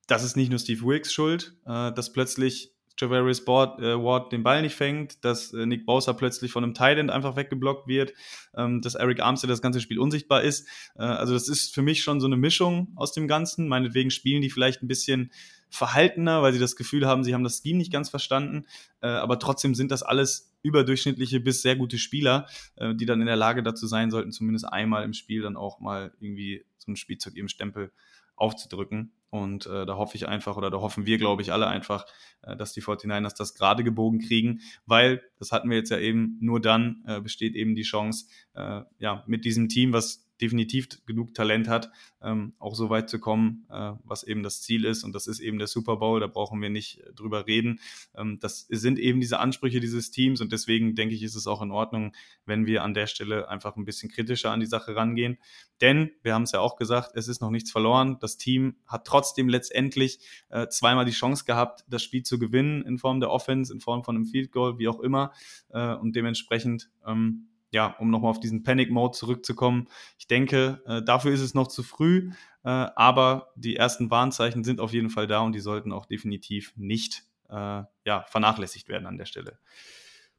das 0.08 0.24
ist 0.24 0.38
nicht 0.38 0.50
nur 0.50 0.60
Steve 0.60 0.84
Wilkes 0.84 1.14
Schuld, 1.14 1.58
äh, 1.66 1.92
dass 1.92 2.14
plötzlich 2.14 2.74
Javarius 3.00 3.46
Ward, 3.48 3.80
äh, 3.80 3.96
Ward 3.96 4.32
den 4.32 4.44
Ball 4.44 4.62
nicht 4.62 4.76
fängt, 4.76 5.24
dass 5.24 5.54
äh, 5.54 5.66
Nick 5.66 5.86
Bosa 5.86 6.14
plötzlich 6.14 6.52
von 6.52 6.64
einem 6.64 6.74
Tight 6.74 6.98
einfach 7.10 7.36
weggeblockt 7.36 7.88
wird, 7.88 8.14
ähm, 8.56 8.82
dass 8.82 8.96
Eric 8.96 9.22
Armstead 9.22 9.50
das 9.50 9.62
ganze 9.62 9.82
Spiel 9.82 10.00
unsichtbar 10.00 10.42
ist. 10.42 10.68
Äh, 10.96 11.04
also 11.04 11.34
das 11.34 11.48
ist 11.48 11.74
für 11.74 11.82
mich 11.82 12.02
schon 12.02 12.20
so 12.20 12.28
eine 12.28 12.38
Mischung 12.38 12.92
aus 12.96 13.12
dem 13.12 13.28
Ganzen. 13.28 13.68
Meinetwegen 13.68 14.10
spielen 14.10 14.42
die 14.42 14.50
vielleicht 14.50 14.82
ein 14.82 14.88
bisschen 14.88 15.32
verhaltener, 15.70 16.42
weil 16.42 16.54
sie 16.54 16.60
das 16.60 16.76
Gefühl 16.76 17.06
haben, 17.06 17.24
sie 17.24 17.34
haben 17.34 17.44
das 17.44 17.62
Scheme 17.62 17.78
nicht 17.78 17.92
ganz 17.92 18.10
verstanden. 18.10 18.66
Äh, 19.02 19.08
aber 19.08 19.40
trotzdem 19.40 19.76
sind 19.76 19.92
das 19.92 20.04
alles 20.04 20.54
überdurchschnittliche 20.64 21.40
bis 21.40 21.62
sehr 21.62 21.76
gute 21.76 21.98
Spieler, 21.98 22.48
äh, 22.76 22.96
die 22.96 23.06
dann 23.06 23.22
in 23.22 23.28
der 23.28 23.36
Lage 23.36 23.64
dazu 23.64 23.88
sein 23.88 24.12
sollten, 24.12 24.32
zumindest 24.32 24.66
einmal 24.66 25.04
im 25.04 25.14
Spiel 25.14 25.42
dann 25.42 25.56
auch 25.56 25.80
mal 25.80 26.14
irgendwie 26.20 26.66
so 26.78 26.92
ein 26.92 26.96
Spielzeug 26.96 27.36
im 27.36 27.48
Stempel 27.48 27.92
aufzudrücken. 28.38 29.12
Und 29.30 29.66
äh, 29.66 29.86
da 29.86 29.98
hoffe 29.98 30.16
ich 30.16 30.28
einfach, 30.28 30.56
oder 30.56 30.70
da 30.70 30.78
hoffen 30.78 31.06
wir, 31.06 31.18
glaube 31.18 31.42
ich, 31.42 31.52
alle 31.52 31.68
einfach, 31.68 32.06
äh, 32.44 32.56
dass 32.56 32.72
die 32.72 32.82
49ers 32.82 33.36
das 33.38 33.56
gerade 33.56 33.84
gebogen 33.84 34.20
kriegen, 34.20 34.62
weil, 34.86 35.22
das 35.38 35.52
hatten 35.52 35.70
wir 35.70 35.78
jetzt 35.78 35.90
ja 35.90 36.00
eben, 36.00 36.38
nur 36.40 36.62
dann 36.62 37.04
äh, 37.06 37.20
besteht 37.20 37.56
eben 37.56 37.76
die 37.76 37.84
Chance, 37.84 38.28
äh, 38.54 38.82
ja, 39.00 39.24
mit 39.28 39.44
diesem 39.44 39.68
Team, 39.68 39.92
was 39.92 40.27
definitiv 40.42 40.88
genug 41.06 41.34
Talent 41.34 41.68
hat, 41.68 41.92
ähm, 42.22 42.54
auch 42.60 42.76
so 42.76 42.90
weit 42.90 43.10
zu 43.10 43.20
kommen, 43.20 43.66
äh, 43.70 43.94
was 44.04 44.24
eben 44.24 44.44
das 44.44 44.62
Ziel 44.62 44.86
ist. 44.86 45.04
Und 45.04 45.14
das 45.14 45.28
ist 45.28 45.40
eben 45.40 45.58
der 45.58 45.68
Super 45.68 45.98
Bowl, 45.98 46.20
da 46.20 46.28
brauchen 46.28 46.62
wir 46.62 46.70
nicht 46.70 47.00
äh, 47.00 47.14
drüber 47.14 47.48
reden. 47.48 47.80
Ähm, 48.16 48.40
das 48.40 48.68
sind 48.70 49.00
eben 49.00 49.20
diese 49.20 49.40
Ansprüche 49.40 49.80
dieses 49.80 50.12
Teams 50.12 50.42
und 50.42 50.52
deswegen 50.52 50.96
denke 50.96 51.16
ich, 51.16 51.24
ist 51.24 51.36
es 51.36 51.48
auch 51.48 51.62
in 51.62 51.72
Ordnung, 51.72 52.14
wenn 52.46 52.66
wir 52.66 52.84
an 52.84 52.94
der 52.94 53.08
Stelle 53.08 53.50
einfach 53.50 53.76
ein 53.76 53.86
bisschen 53.86 54.10
kritischer 54.10 54.52
an 54.52 54.60
die 54.60 54.66
Sache 54.66 54.96
rangehen. 54.96 55.38
Denn, 55.82 56.12
wir 56.24 56.34
haben 56.34 56.44
es 56.44 56.52
ja 56.52 56.60
auch 56.60 56.76
gesagt, 56.76 57.12
es 57.16 57.28
ist 57.28 57.42
noch 57.42 57.52
nichts 57.52 57.72
verloren. 57.72 58.18
Das 58.20 58.38
Team 58.38 58.76
hat 58.88 59.06
trotzdem 59.06 59.50
letztendlich 59.50 60.20
äh, 60.50 60.68
zweimal 60.68 61.06
die 61.06 61.12
Chance 61.12 61.46
gehabt, 61.46 61.86
das 61.88 62.04
Spiel 62.04 62.24
zu 62.24 62.40
gewinnen 62.40 62.84
in 62.84 62.98
Form 62.98 63.20
der 63.20 63.30
Offense, 63.30 63.72
in 63.72 63.80
Form 63.80 64.04
von 64.04 64.16
einem 64.16 64.26
Field 64.26 64.52
Goal, 64.52 64.80
wie 64.80 64.88
auch 64.88 65.00
immer. 65.00 65.32
Äh, 65.70 65.94
und 65.96 66.16
dementsprechend, 66.16 66.90
ähm, 67.06 67.48
ja, 67.78 67.96
um 68.00 68.10
nochmal 68.10 68.32
auf 68.32 68.40
diesen 68.40 68.64
Panic-Mode 68.64 69.16
zurückzukommen, 69.16 69.88
ich 70.18 70.26
denke, 70.26 70.82
äh, 70.88 71.04
dafür 71.04 71.32
ist 71.32 71.42
es 71.42 71.54
noch 71.54 71.68
zu 71.68 71.84
früh, 71.84 72.32
äh, 72.64 72.70
aber 72.70 73.52
die 73.56 73.76
ersten 73.76 74.10
Warnzeichen 74.10 74.64
sind 74.64 74.80
auf 74.80 74.94
jeden 74.94 75.12
Fall 75.12 75.28
da 75.28 75.42
und 75.42 75.54
die 75.54 75.60
sollten 75.60 75.92
auch 75.92 76.08
definitiv 76.08 76.74
nicht 76.76 77.24
äh, 77.50 77.84
ja, 78.04 78.26
vernachlässigt 78.28 78.90
werden 78.90 79.06
an 79.06 79.20
der 79.20 79.26
Stelle. 79.26 79.60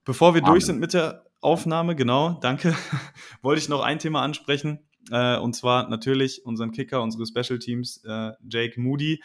Bevor 0.04 0.34
wir 0.34 0.42
Amen. 0.42 0.52
durch 0.52 0.66
sind 0.66 0.80
mit 0.80 0.94
der 0.94 1.26
Aufnahme, 1.40 1.94
genau, 1.94 2.32
danke, 2.40 2.74
wollte 3.42 3.60
ich 3.60 3.68
noch 3.68 3.82
ein 3.82 4.00
Thema 4.00 4.22
ansprechen. 4.22 4.80
Äh, 5.12 5.38
und 5.38 5.54
zwar 5.54 5.88
natürlich 5.88 6.44
unseren 6.44 6.72
Kicker, 6.72 7.02
unsere 7.02 7.24
Special 7.24 7.60
Teams, 7.60 8.02
äh, 8.04 8.32
Jake 8.50 8.80
Moody. 8.80 9.22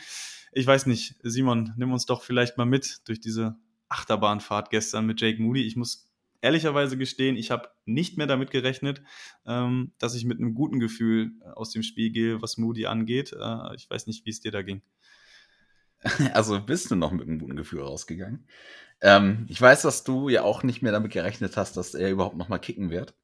Ich 0.52 0.68
weiß 0.68 0.86
nicht, 0.86 1.16
Simon, 1.24 1.74
nimm 1.78 1.92
uns 1.92 2.06
doch 2.06 2.22
vielleicht 2.22 2.60
mal 2.60 2.66
mit 2.66 3.08
durch 3.08 3.20
diese 3.20 3.56
Achterbahnfahrt 3.90 4.70
gestern 4.70 5.08
mit 5.08 5.20
Jake 5.20 5.42
Moody. 5.42 5.64
Ich 5.64 5.76
muss 5.76 6.13
ehrlicherweise 6.44 6.98
gestehen, 6.98 7.38
ich 7.38 7.52
habe 7.52 7.70
nicht 7.86 8.18
mehr 8.18 8.28
damit 8.28 8.52
gerechnet, 8.52 9.02
ähm, 9.46 9.94
dass 9.98 10.14
ich 10.14 10.26
mit 10.26 10.40
einem 10.40 10.54
guten 10.54 10.80
Gefühl 10.80 11.32
äh, 11.42 11.50
aus 11.52 11.72
dem 11.72 11.84
Spiel 11.84 12.12
gehe, 12.12 12.42
was 12.42 12.58
Moody 12.58 12.86
angeht. 12.86 13.34
Äh, 13.34 13.76
ich 13.76 13.90
weiß 13.90 14.08
nicht, 14.08 14.26
wie 14.26 14.30
es 14.30 14.42
dir 14.42 14.52
da 14.52 14.62
ging. 14.62 14.84
Also 16.34 16.60
bist 16.60 16.92
du 16.92 16.96
noch 16.96 17.14
mit 17.14 17.26
einem 17.26 17.40
guten 17.40 17.56
Gefühl 17.56 17.82
rausgegangen. 17.82 18.46
Ähm, 19.00 19.46
ich 19.48 19.62
weiß, 19.62 19.84
dass 19.84 20.04
du 20.04 20.28
ja 20.28 20.44
auch 20.44 20.62
nicht 20.62 20.82
mehr 20.82 20.92
damit 20.92 21.14
gerechnet 21.14 21.56
hast, 21.56 21.78
dass 21.78 21.94
er 21.94 22.12
überhaupt 22.12 22.36
noch 22.36 22.50
mal 22.50 22.60
kicken 22.60 22.90
wird. 22.90 23.16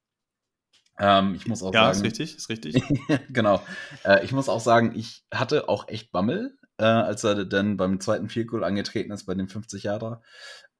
Ähm, 0.98 1.34
ich 1.34 1.46
muss 1.46 1.62
auch 1.62 1.74
ja, 1.74 1.92
sagen. 1.92 1.98
Ist 1.98 2.04
richtig, 2.04 2.36
ist 2.36 2.48
richtig. 2.48 2.82
genau. 3.28 3.62
Äh, 4.02 4.24
ich 4.24 4.32
muss 4.32 4.48
auch 4.48 4.60
sagen, 4.60 4.94
ich 4.96 5.26
hatte 5.30 5.68
auch 5.68 5.88
echt 5.88 6.10
Bammel, 6.10 6.58
äh, 6.78 6.84
als 6.84 7.22
er 7.22 7.44
dann 7.44 7.76
beim 7.76 8.00
zweiten 8.00 8.28
Goal 8.46 8.64
angetreten 8.64 9.12
ist, 9.12 9.26
bei 9.26 9.34
dem 9.34 9.48
50 9.48 9.82
Jahre. 9.82 10.22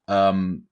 Ähm, 0.08 0.68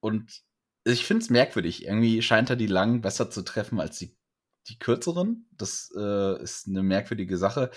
und 0.00 0.42
ich 0.84 1.04
finde 1.04 1.22
es 1.22 1.30
merkwürdig. 1.30 1.84
Irgendwie 1.84 2.22
scheint 2.22 2.50
er 2.50 2.56
die 2.56 2.66
langen 2.66 3.00
besser 3.00 3.30
zu 3.30 3.42
treffen 3.42 3.80
als 3.80 3.98
die, 3.98 4.16
die 4.68 4.78
kürzeren. 4.78 5.46
Das 5.56 5.92
äh, 5.96 6.42
ist 6.42 6.66
eine 6.66 6.82
merkwürdige 6.82 7.38
Sache. 7.38 7.70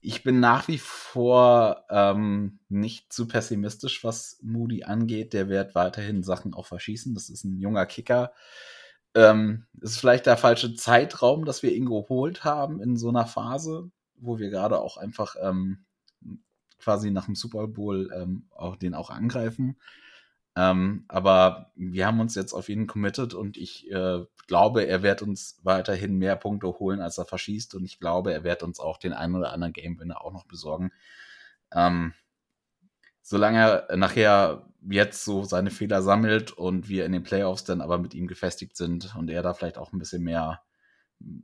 Ich 0.00 0.22
bin 0.22 0.40
nach 0.40 0.68
wie 0.68 0.78
vor 0.78 1.84
ähm, 1.90 2.60
nicht 2.68 3.12
zu 3.12 3.28
pessimistisch, 3.28 4.02
was 4.04 4.38
Moody 4.42 4.84
angeht. 4.84 5.32
Der 5.32 5.48
wird 5.48 5.74
weiterhin 5.74 6.22
Sachen 6.22 6.54
auch 6.54 6.66
verschießen. 6.66 7.14
Das 7.14 7.28
ist 7.28 7.44
ein 7.44 7.58
junger 7.58 7.86
Kicker. 7.86 8.32
Ähm, 9.14 9.66
ist 9.80 9.98
vielleicht 9.98 10.26
der 10.26 10.36
falsche 10.36 10.74
Zeitraum, 10.74 11.44
dass 11.44 11.62
wir 11.62 11.74
ihn 11.74 11.86
geholt 11.86 12.44
haben 12.44 12.80
in 12.80 12.96
so 12.96 13.08
einer 13.08 13.26
Phase, 13.26 13.90
wo 14.14 14.38
wir 14.38 14.50
gerade 14.50 14.80
auch 14.80 14.96
einfach 14.96 15.34
ähm, 15.40 15.84
quasi 16.78 17.10
nach 17.10 17.26
dem 17.26 17.34
Super 17.34 17.66
Bowl 17.66 18.10
ähm, 18.14 18.46
auch 18.50 18.76
den 18.76 18.94
auch 18.94 19.10
angreifen. 19.10 19.78
Ähm, 20.56 21.04
aber 21.08 21.70
wir 21.76 22.06
haben 22.06 22.20
uns 22.20 22.34
jetzt 22.34 22.52
auf 22.52 22.68
ihn 22.68 22.86
committed 22.86 23.34
und 23.34 23.56
ich 23.56 23.90
äh, 23.90 24.24
glaube, 24.46 24.84
er 24.84 25.02
wird 25.02 25.22
uns 25.22 25.60
weiterhin 25.62 26.16
mehr 26.16 26.36
Punkte 26.36 26.66
holen, 26.66 27.00
als 27.00 27.18
er 27.18 27.24
verschießt. 27.24 27.74
Und 27.76 27.84
ich 27.84 28.00
glaube, 28.00 28.32
er 28.32 28.44
wird 28.44 28.62
uns 28.62 28.80
auch 28.80 28.98
den 28.98 29.12
einen 29.12 29.36
oder 29.36 29.52
anderen 29.52 29.72
Game-Winner 29.72 30.24
auch 30.24 30.32
noch 30.32 30.44
besorgen. 30.44 30.90
Ähm, 31.72 32.14
solange 33.22 33.86
er 33.88 33.96
nachher 33.96 34.66
jetzt 34.88 35.24
so 35.24 35.44
seine 35.44 35.70
Fehler 35.70 36.02
sammelt 36.02 36.52
und 36.52 36.88
wir 36.88 37.04
in 37.04 37.12
den 37.12 37.22
Playoffs 37.22 37.64
dann 37.64 37.80
aber 37.80 37.98
mit 37.98 38.14
ihm 38.14 38.26
gefestigt 38.26 38.76
sind 38.76 39.14
und 39.14 39.30
er 39.30 39.42
da 39.42 39.54
vielleicht 39.54 39.78
auch 39.78 39.92
ein 39.92 39.98
bisschen 39.98 40.24
mehr, 40.24 40.62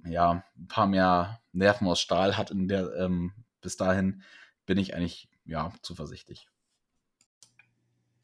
ja, 0.04 0.42
ein 0.56 0.68
paar 0.68 0.86
mehr 0.86 1.40
Nerven 1.52 1.86
aus 1.86 2.00
Stahl 2.00 2.36
hat 2.36 2.50
in 2.50 2.66
der, 2.66 2.92
ähm, 2.96 3.32
bis 3.60 3.76
dahin, 3.76 4.22
bin 4.64 4.78
ich 4.78 4.94
eigentlich, 4.94 5.28
ja, 5.44 5.70
zuversichtlich. 5.82 6.48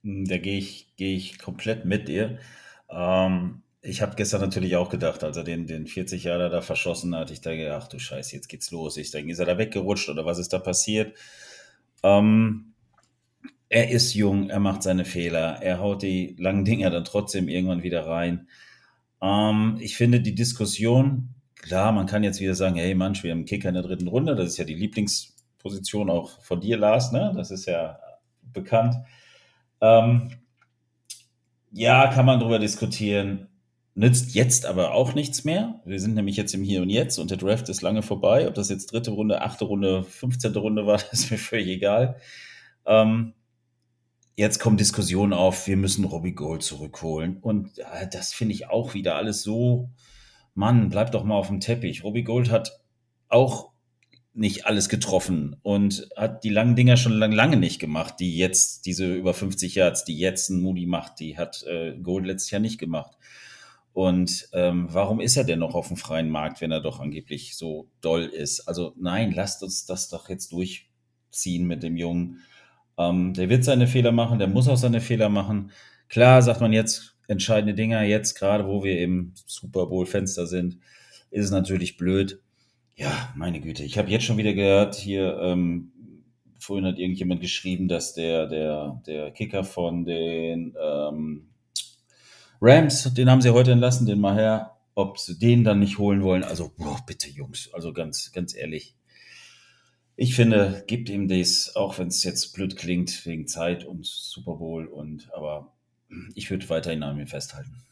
Hm, 0.05 0.25
da 0.27 0.39
gehe 0.39 0.59
ich, 0.59 0.95
gehe 0.97 1.17
ich 1.17 1.39
komplett 1.39 1.85
mit 1.85 2.09
dir. 2.09 2.39
Ähm, 2.91 3.63
ich 3.83 4.01
habe 4.03 4.15
gestern 4.17 4.41
natürlich 4.41 4.77
auch 4.77 4.91
gedacht, 4.91 5.25
als 5.25 5.37
er 5.37 5.45
den, 5.45 5.67
den 5.67 5.87
40 5.87 6.25
Jahre 6.25 6.51
da 6.51 6.61
verschossen 6.63 7.15
hat, 7.17 7.31
ich 7.31 7.41
dachte, 7.41 7.75
ach 7.77 7.89
du 7.89 7.99
Scheiße, 7.99 8.35
jetzt 8.37 8.49
geht's 8.49 8.71
los. 8.71 8.97
Ich 8.97 9.11
denke, 9.11 9.33
ist 9.33 9.39
er 9.39 9.47
da 9.47 9.59
weggerutscht 9.59 10.09
oder 10.09 10.25
was 10.27 10.39
ist 10.39 10.53
da 10.53 10.59
passiert? 10.59 11.17
Ähm, 12.03 12.75
er 13.69 13.91
ist 13.91 14.15
jung, 14.15 14.51
er 14.51 14.61
macht 14.61 14.83
seine 14.83 15.05
Fehler, 15.05 15.59
er 15.63 15.81
haut 15.81 16.03
die 16.03 16.37
langen 16.39 16.65
Dinger 16.65 16.91
dann 16.91 17.05
trotzdem 17.05 17.49
irgendwann 17.49 17.83
wieder 17.83 18.07
rein. 18.07 18.49
Ähm, 19.23 19.79
ich 19.81 19.97
finde 19.97 20.21
die 20.21 20.35
Diskussion, 20.35 21.35
klar, 21.57 21.93
man 21.93 22.07
kann 22.07 22.25
jetzt 22.25 22.41
wieder 22.41 22.55
sagen, 22.55 22.77
hey 22.77 22.95
Mann, 22.95 23.15
wir 23.23 23.31
haben 23.33 23.39
einen 23.41 23.47
Kicker 23.47 23.69
in 23.69 23.75
der 23.75 23.83
dritten 23.85 24.09
Runde, 24.09 24.37
das 24.37 24.51
ist 24.51 24.59
ja 24.59 24.65
die 24.65 24.77
Lieblings- 24.77 25.31
Position 25.59 26.11
auch 26.11 26.43
von 26.43 26.61
dir, 26.61 26.77
Lars, 26.77 27.13
ne? 27.13 27.33
Das 27.37 27.53
ist 27.53 27.67
ja 27.67 27.99
bekannt. 28.53 28.97
Ähm, 29.83 30.31
ja, 31.73 32.07
kann 32.07 32.25
man 32.25 32.41
darüber 32.41 32.59
diskutieren. 32.59 33.49
Nützt 33.95 34.35
jetzt 34.35 34.65
aber 34.65 34.95
auch 34.95 35.15
nichts 35.15 35.45
mehr. 35.45 35.81
Wir 35.85 36.01
sind 36.01 36.15
nämlich 36.15 36.37
jetzt 36.37 36.55
im 36.55 36.63
Hier 36.63 36.81
und 36.81 36.89
Jetzt 36.89 37.19
und 37.19 37.31
der 37.31 37.37
Draft 37.37 37.69
ist 37.69 37.83
lange 37.83 38.03
vorbei. 38.03 38.49
Ob 38.49 38.55
das 38.55 38.71
jetzt 38.71 38.93
dritte 38.93 39.11
Runde, 39.11 39.43
achte 39.43 39.67
Runde, 39.67 40.05
15. 40.05 40.55
Runde 40.55 40.87
war, 40.87 41.01
ist 41.13 41.31
mir 41.31 41.37
völlig 41.37 41.69
egal. 41.69 42.17
Ähm, 42.87 43.35
jetzt 44.37 44.61
kommt 44.61 44.81
Diskussion 44.81 45.33
auf, 45.33 45.67
wir 45.67 45.77
müssen 45.77 46.05
Robbie 46.05 46.33
Gold 46.33 46.63
zurückholen. 46.63 47.39
Und 47.39 47.73
das 48.13 48.33
finde 48.33 48.55
ich 48.55 48.71
auch 48.71 48.95
wieder 48.95 49.17
alles 49.17 49.43
so, 49.43 49.91
Mann, 50.55 50.89
bleib 50.91 51.11
doch 51.13 51.25
mal 51.25 51.35
auf 51.35 51.49
dem 51.49 51.61
Teppich. 51.61 52.05
Robbie 52.05 52.25
Gold 52.25 52.51
hat 52.51 52.81
auch 53.29 53.72
nicht 54.35 54.67
alles 54.67 54.89
getroffen 54.89 55.57
und 55.63 56.09
hat 56.17 56.43
die 56.45 56.49
langen 56.51 56.75
Dinger 56.75 56.97
schon 56.97 57.13
lang, 57.13 57.33
lange 57.33 57.57
nicht 57.57 57.79
gemacht, 57.79 58.15
die 58.19 58.37
jetzt, 58.37 58.87
diese 58.87 59.15
über 59.15 59.35
50 59.35 59.75
Yards, 59.75 60.05
die 60.05 60.19
jetzt 60.19 60.49
ein 60.49 60.63
Moody 60.63 60.87
macht, 60.87 61.21
die 61.21 61.37
hat 61.37 61.63
äh, 61.65 61.97
Gold 61.99 62.25
letztes 62.25 62.51
Jahr 62.51 62.61
nicht 62.61 62.79
gemacht. 62.79 63.17
Und 63.93 64.49
ähm, 64.55 64.87
warum 64.91 65.21
ist 65.21 65.37
er 65.37 65.45
denn 65.45 65.59
noch 65.59 65.75
auf 65.75 65.89
dem 65.89 65.99
freien 65.99 66.31
Markt, 66.31 66.63
wenn 66.63 66.73
er 66.73 66.81
doch 66.81 66.99
angeblich 66.99 67.57
so 67.57 67.91
doll 68.01 68.25
ist? 68.25 68.61
Also 68.61 68.95
nein, 68.97 69.33
lasst 69.33 69.63
uns 69.63 69.85
das 69.85 70.09
doch 70.09 70.31
jetzt 70.31 70.53
durchziehen 70.53 71.67
mit 71.67 71.83
dem 71.83 71.99
Jungen. 71.99 72.39
Ähm, 72.97 73.35
der 73.35 73.51
wird 73.51 73.65
seine 73.65 73.87
Fehler 73.87 74.13
machen, 74.13 74.39
der 74.39 74.49
muss 74.49 74.69
auch 74.69 74.79
seine 74.79 75.03
Fehler 75.03 75.29
machen. 75.29 75.73
Klar, 76.09 76.41
sagt 76.41 76.63
man 76.63 76.73
jetzt 76.73 77.17
entscheidende 77.29 77.75
Dinger, 77.75 78.03
jetzt 78.03 78.35
gerade 78.35 78.67
wo 78.67 78.83
wir 78.83 78.99
im 78.99 79.35
Super 79.47 79.87
Bowl-Fenster 79.87 80.47
sind, 80.47 80.79
ist 81.31 81.47
es 81.47 81.51
natürlich 81.51 81.99
blöd. 81.99 82.41
Ja, 82.95 83.33
meine 83.35 83.61
Güte, 83.61 83.85
ich 83.85 83.97
habe 83.99 84.11
jetzt 84.11 84.25
schon 84.25 84.37
wieder 84.37 84.53
gehört, 84.53 84.95
hier, 84.95 85.39
ähm, 85.41 85.93
vorhin 86.59 86.87
hat 86.87 86.99
irgendjemand 86.99 87.41
geschrieben, 87.41 87.89
dass 87.89 88.15
der, 88.15 88.47
der, 88.47 89.03
der 89.07 89.31
Kicker 89.33 89.65
von 89.65 90.05
den 90.05 90.77
ähm, 90.81 91.49
Rams, 92.61 93.13
den 93.15 93.31
haben 93.31 93.43
sie 93.43 93.51
heute 93.51 93.73
entlassen, 93.73 94.07
den 94.07 94.21
mal 94.21 94.37
her, 94.37 94.77
ob 94.95 95.19
sie 95.19 95.39
den 95.39 95.65
dann 95.65 95.81
nicht 95.81 95.99
holen 95.99 96.23
wollen. 96.23 96.45
Also, 96.45 96.73
boah, 96.77 97.01
bitte 97.07 97.29
Jungs, 97.29 97.73
also 97.73 97.93
ganz, 97.93 98.31
ganz 98.33 98.55
ehrlich. 98.55 98.95
Ich 100.15 100.37
finde, 100.37 100.85
gibt 100.87 101.09
ihm 101.09 101.27
das, 101.27 101.75
auch 101.75 101.99
wenn 101.99 102.09
es 102.09 102.23
jetzt 102.23 102.53
blöd 102.53 102.77
klingt, 102.77 103.25
wegen 103.27 103.49
Zeit 103.49 103.85
und 103.85 104.07
Super 104.07 104.57
Bowl 104.57 104.87
und, 104.87 105.33
aber 105.33 105.73
ich 106.35 106.51
würde 106.51 106.69
weiterhin 106.69 107.03
an 107.03 107.17
mir 107.17 107.27
festhalten. 107.27 107.83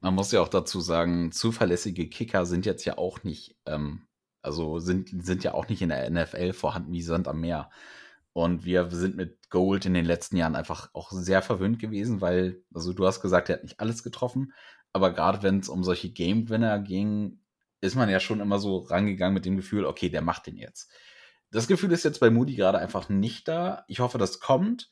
Man 0.00 0.14
muss 0.14 0.32
ja 0.32 0.40
auch 0.40 0.48
dazu 0.48 0.80
sagen, 0.80 1.32
zuverlässige 1.32 2.08
Kicker 2.08 2.44
sind 2.44 2.66
jetzt 2.66 2.84
ja 2.84 2.98
auch 2.98 3.22
nicht, 3.22 3.56
ähm, 3.64 4.02
also 4.46 4.78
sind, 4.78 5.10
sind 5.24 5.44
ja 5.44 5.54
auch 5.54 5.68
nicht 5.68 5.82
in 5.82 5.90
der 5.90 6.10
NFL 6.10 6.52
vorhanden 6.52 6.92
wie 6.92 7.02
Sand 7.02 7.28
am 7.28 7.40
Meer. 7.40 7.70
Und 8.32 8.64
wir 8.64 8.90
sind 8.90 9.16
mit 9.16 9.50
Gold 9.50 9.86
in 9.86 9.94
den 9.94 10.04
letzten 10.04 10.36
Jahren 10.36 10.56
einfach 10.56 10.90
auch 10.94 11.10
sehr 11.10 11.42
verwöhnt 11.42 11.78
gewesen, 11.78 12.20
weil, 12.20 12.62
also 12.74 12.92
du 12.92 13.06
hast 13.06 13.20
gesagt, 13.22 13.48
er 13.48 13.56
hat 13.56 13.64
nicht 13.64 13.80
alles 13.80 14.02
getroffen, 14.02 14.52
aber 14.92 15.12
gerade 15.12 15.42
wenn 15.42 15.58
es 15.58 15.68
um 15.68 15.84
solche 15.84 16.10
Game-Winner 16.10 16.78
ging, 16.80 17.40
ist 17.80 17.96
man 17.96 18.08
ja 18.08 18.20
schon 18.20 18.40
immer 18.40 18.58
so 18.58 18.78
rangegangen 18.78 19.34
mit 19.34 19.44
dem 19.44 19.56
Gefühl, 19.56 19.84
okay, 19.84 20.08
der 20.08 20.22
macht 20.22 20.46
den 20.46 20.56
jetzt. 20.56 20.90
Das 21.50 21.68
Gefühl 21.68 21.92
ist 21.92 22.04
jetzt 22.04 22.20
bei 22.20 22.30
Moody 22.30 22.56
gerade 22.56 22.78
einfach 22.78 23.08
nicht 23.08 23.48
da. 23.48 23.84
Ich 23.88 24.00
hoffe, 24.00 24.18
das 24.18 24.40
kommt. 24.40 24.90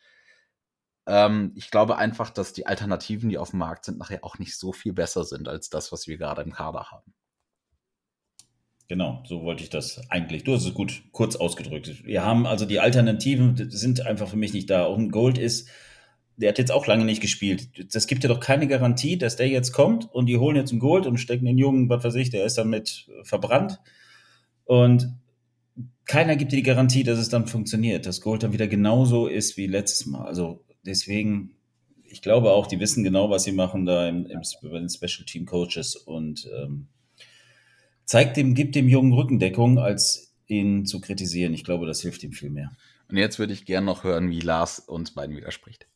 Ähm, 1.07 1.52
ich 1.55 1.70
glaube 1.70 1.96
einfach, 1.96 2.30
dass 2.30 2.52
die 2.52 2.66
Alternativen, 2.66 3.28
die 3.28 3.38
auf 3.38 3.50
dem 3.50 3.59
Markt 3.59 3.84
sind, 3.84 3.98
nachher 3.98 4.24
auch 4.24 4.38
nicht 4.38 4.57
so 4.57 4.72
viel 4.72 4.92
besser 4.92 5.24
sind 5.24 5.48
als 5.48 5.68
das, 5.68 5.92
was 5.92 6.07
wir 6.07 6.16
gerade 6.16 6.42
im 6.42 6.52
Kader 6.52 6.90
haben. 6.90 7.12
Genau, 8.89 9.22
so 9.26 9.43
wollte 9.43 9.62
ich 9.62 9.70
das 9.70 10.03
eigentlich. 10.11 10.45
Du 10.45 10.53
hast 10.53 10.66
es 10.66 10.74
gut 10.74 11.03
kurz 11.12 11.37
ausgedrückt. 11.37 12.05
Wir 12.05 12.22
haben 12.22 12.47
also 12.47 12.66
die 12.66 12.80
Alternativen 12.80 13.70
sind 13.70 14.05
einfach 14.05 14.28
für 14.28 14.37
mich 14.37 14.53
nicht 14.53 14.68
da. 14.68 14.85
Und 14.85 15.11
Gold 15.11 15.39
ist, 15.39 15.68
der 16.37 16.51
hat 16.51 16.59
jetzt 16.59 16.72
auch 16.72 16.87
lange 16.87 17.05
nicht 17.05 17.22
gespielt. 17.22 17.95
Das 17.95 18.07
gibt 18.07 18.24
ja 18.24 18.28
doch 18.28 18.41
keine 18.41 18.66
Garantie, 18.66 19.16
dass 19.16 19.37
der 19.37 19.49
jetzt 19.49 19.72
kommt 19.72 20.12
und 20.12 20.26
die 20.26 20.37
holen 20.37 20.57
jetzt 20.57 20.70
einen 20.70 20.80
Gold 20.80 21.07
und 21.07 21.18
stecken 21.18 21.47
den 21.47 21.59
Jungen, 21.59 21.89
was 21.89 22.05
weiß 22.05 22.14
ich, 22.16 22.28
der 22.28 22.45
ist 22.45 22.59
damit 22.59 23.09
verbrannt. 23.22 23.80
Und 24.64 25.14
keiner 26.05 26.37
gibt 26.37 26.53
dir 26.53 26.57
die 26.57 26.62
Garantie, 26.62 27.05
dass 27.05 27.18
es 27.18 27.30
dann 27.30 27.47
funktioniert, 27.47 28.05
dass 28.05 28.20
Gold 28.20 28.43
dann 28.43 28.53
wieder 28.53 28.66
genauso 28.66 29.26
ist 29.26 29.57
wie 29.57 29.66
letztes 29.66 30.07
Mal. 30.07 30.26
Also 30.26 30.62
deswegen, 30.85 31.57
ich 32.03 32.20
glaube 32.20 32.53
auch, 32.53 32.66
die 32.66 32.80
wissen 32.80 33.05
genau, 33.05 33.30
was 33.30 33.45
sie 33.45 33.53
machen 33.53 33.87
da 33.87 34.09
im, 34.09 34.26
im, 34.26 34.43
bei 34.62 34.78
den 34.78 34.91
Special 34.91 35.24
Team 35.24 35.47
Coaches 35.47 35.97
und 35.97 36.49
ähm, 36.55 36.89
zeigt 38.05 38.36
dem, 38.36 38.55
gibt 38.55 38.74
dem 38.74 38.88
Jungen 38.88 39.12
Rückendeckung, 39.12 39.78
als 39.78 40.34
ihn 40.46 40.86
zu 40.86 41.00
kritisieren. 41.00 41.55
Ich 41.55 41.64
glaube, 41.64 41.86
das 41.86 42.00
hilft 42.00 42.22
ihm 42.22 42.32
viel 42.32 42.50
mehr. 42.50 42.72
Und 43.09 43.16
jetzt 43.16 43.38
würde 43.38 43.52
ich 43.52 43.64
gerne 43.64 43.86
noch 43.86 44.05
hören, 44.05 44.30
wie 44.30 44.40
Lars 44.40 44.78
uns 44.78 45.12
beiden 45.12 45.36
widerspricht. 45.36 45.86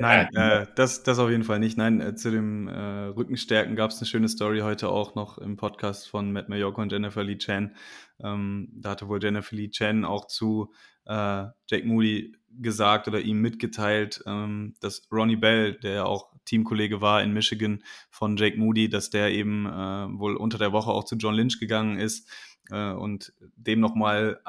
Nein, 0.00 0.34
äh, 0.34 0.66
das, 0.74 1.02
das 1.02 1.18
auf 1.18 1.30
jeden 1.30 1.44
Fall 1.44 1.58
nicht. 1.58 1.76
Nein, 1.78 2.00
äh, 2.00 2.14
zu 2.14 2.30
dem 2.30 2.68
äh, 2.68 3.06
Rückenstärken 3.06 3.76
gab 3.76 3.90
es 3.90 3.98
eine 3.98 4.06
schöne 4.06 4.28
Story 4.28 4.60
heute 4.60 4.88
auch 4.88 5.14
noch 5.14 5.38
im 5.38 5.56
Podcast 5.56 6.08
von 6.08 6.32
Matt 6.32 6.48
Mallorca 6.48 6.82
und 6.82 6.92
Jennifer 6.92 7.24
Lee 7.24 7.38
Chan. 7.38 7.74
Ähm, 8.22 8.68
da 8.74 8.90
hatte 8.90 9.08
wohl 9.08 9.22
Jennifer 9.22 9.56
Lee 9.56 9.70
Chan 9.70 10.04
auch 10.04 10.26
zu 10.26 10.72
äh, 11.06 11.46
Jake 11.66 11.86
Moody 11.86 12.36
gesagt 12.50 13.08
oder 13.08 13.20
ihm 13.20 13.40
mitgeteilt, 13.40 14.22
ähm, 14.26 14.74
dass 14.80 15.08
Ronnie 15.10 15.36
Bell, 15.36 15.74
der 15.74 15.92
ja 15.94 16.04
auch 16.04 16.30
Teamkollege 16.44 17.00
war 17.00 17.22
in 17.22 17.32
Michigan 17.32 17.82
von 18.10 18.36
Jake 18.36 18.58
Moody, 18.58 18.88
dass 18.88 19.10
der 19.10 19.32
eben 19.32 19.66
äh, 19.66 20.18
wohl 20.18 20.36
unter 20.36 20.58
der 20.58 20.72
Woche 20.72 20.90
auch 20.90 21.04
zu 21.04 21.16
John 21.16 21.34
Lynch 21.34 21.58
gegangen 21.58 21.98
ist 21.98 22.28
äh, 22.70 22.92
und 22.92 23.32
dem 23.56 23.80
nochmal 23.80 24.40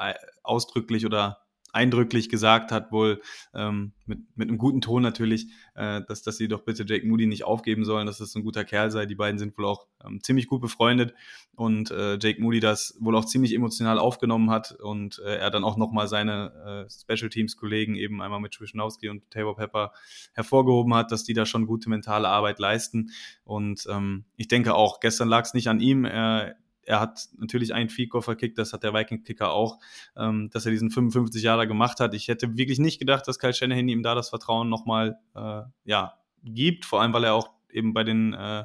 ausdrücklich 0.42 1.06
oder 1.06 1.45
eindrücklich 1.76 2.28
gesagt 2.30 2.72
hat, 2.72 2.90
wohl 2.90 3.20
ähm, 3.54 3.92
mit, 4.06 4.20
mit 4.34 4.48
einem 4.48 4.58
guten 4.58 4.80
Ton 4.80 5.02
natürlich, 5.02 5.48
äh, 5.74 6.00
dass, 6.08 6.22
dass 6.22 6.38
sie 6.38 6.48
doch 6.48 6.62
bitte 6.62 6.84
Jake 6.88 7.06
Moody 7.06 7.26
nicht 7.26 7.44
aufgeben 7.44 7.84
sollen, 7.84 8.06
dass 8.06 8.18
das 8.18 8.34
ein 8.34 8.42
guter 8.42 8.64
Kerl 8.64 8.90
sei. 8.90 9.04
Die 9.04 9.14
beiden 9.14 9.38
sind 9.38 9.56
wohl 9.58 9.66
auch 9.66 9.86
ähm, 10.04 10.22
ziemlich 10.22 10.46
gut 10.46 10.62
befreundet 10.62 11.14
und 11.54 11.90
äh, 11.90 12.18
Jake 12.20 12.40
Moody 12.40 12.60
das 12.60 12.96
wohl 12.98 13.14
auch 13.14 13.26
ziemlich 13.26 13.54
emotional 13.54 13.98
aufgenommen 13.98 14.50
hat 14.50 14.72
und 14.72 15.20
äh, 15.24 15.36
er 15.36 15.50
dann 15.50 15.64
auch 15.64 15.76
nochmal 15.76 16.08
seine 16.08 16.86
äh, 16.88 16.90
Special 16.90 17.28
Teams 17.28 17.56
Kollegen 17.56 17.94
eben 17.94 18.22
einmal 18.22 18.40
mit 18.40 18.54
Schwischnowski 18.54 19.10
und 19.10 19.30
Tabor 19.30 19.56
Pepper 19.56 19.92
hervorgehoben 20.32 20.94
hat, 20.94 21.12
dass 21.12 21.24
die 21.24 21.34
da 21.34 21.44
schon 21.44 21.66
gute 21.66 21.90
mentale 21.90 22.28
Arbeit 22.28 22.58
leisten 22.58 23.10
und 23.44 23.86
ähm, 23.90 24.24
ich 24.36 24.48
denke 24.48 24.74
auch, 24.74 25.00
gestern 25.00 25.28
lag 25.28 25.44
es 25.44 25.52
nicht 25.52 25.68
an 25.68 25.80
ihm, 25.80 26.06
er 26.06 26.56
er 26.86 27.00
hat 27.00 27.28
natürlich 27.36 27.74
einen 27.74 27.88
Fico 27.88 28.20
verkickt, 28.20 28.58
das 28.58 28.72
hat 28.72 28.82
der 28.82 28.94
Viking-Kicker 28.94 29.50
auch, 29.50 29.78
ähm, 30.16 30.48
dass 30.50 30.64
er 30.64 30.72
diesen 30.72 30.90
55 30.90 31.42
Jahre 31.42 31.66
gemacht 31.66 32.00
hat. 32.00 32.14
Ich 32.14 32.28
hätte 32.28 32.56
wirklich 32.56 32.78
nicht 32.78 32.98
gedacht, 32.98 33.26
dass 33.28 33.38
Kyle 33.38 33.52
Shanahan 33.52 33.88
ihm 33.88 34.02
da 34.02 34.14
das 34.14 34.30
Vertrauen 34.30 34.68
nochmal 34.68 35.18
äh, 35.34 35.62
ja, 35.84 36.14
gibt, 36.42 36.84
vor 36.84 37.02
allem 37.02 37.12
weil 37.12 37.24
er 37.24 37.34
auch 37.34 37.50
eben 37.70 37.92
bei 37.92 38.04
den 38.04 38.32
äh, 38.32 38.64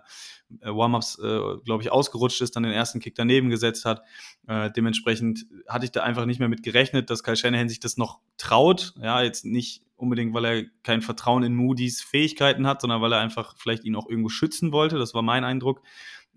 Warm-ups, 0.61 1.19
äh, 1.19 1.57
glaube 1.65 1.83
ich, 1.83 1.91
ausgerutscht 1.91 2.41
ist, 2.41 2.55
dann 2.55 2.63
den 2.63 2.71
ersten 2.71 2.99
Kick 2.99 3.15
daneben 3.15 3.49
gesetzt 3.49 3.83
hat. 3.83 4.03
Äh, 4.47 4.71
dementsprechend 4.71 5.45
hatte 5.67 5.85
ich 5.85 5.91
da 5.91 6.03
einfach 6.03 6.25
nicht 6.25 6.39
mehr 6.39 6.47
mit 6.47 6.63
gerechnet, 6.63 7.09
dass 7.09 7.23
Kyle 7.23 7.35
Shanahan 7.35 7.67
sich 7.67 7.79
das 7.79 7.97
noch 7.97 8.19
traut. 8.37 8.93
Ja, 9.01 9.21
jetzt 9.21 9.43
nicht 9.43 9.83
unbedingt, 9.95 10.33
weil 10.33 10.45
er 10.45 10.63
kein 10.83 11.01
Vertrauen 11.01 11.43
in 11.43 11.53
Moody's 11.53 12.01
Fähigkeiten 12.01 12.65
hat, 12.65 12.81
sondern 12.81 13.01
weil 13.01 13.13
er 13.13 13.19
einfach 13.19 13.55
vielleicht 13.57 13.83
ihn 13.83 13.95
auch 13.95 14.09
irgendwo 14.09 14.29
schützen 14.29 14.71
wollte. 14.71 14.97
Das 14.97 15.13
war 15.13 15.21
mein 15.21 15.43
Eindruck 15.43 15.81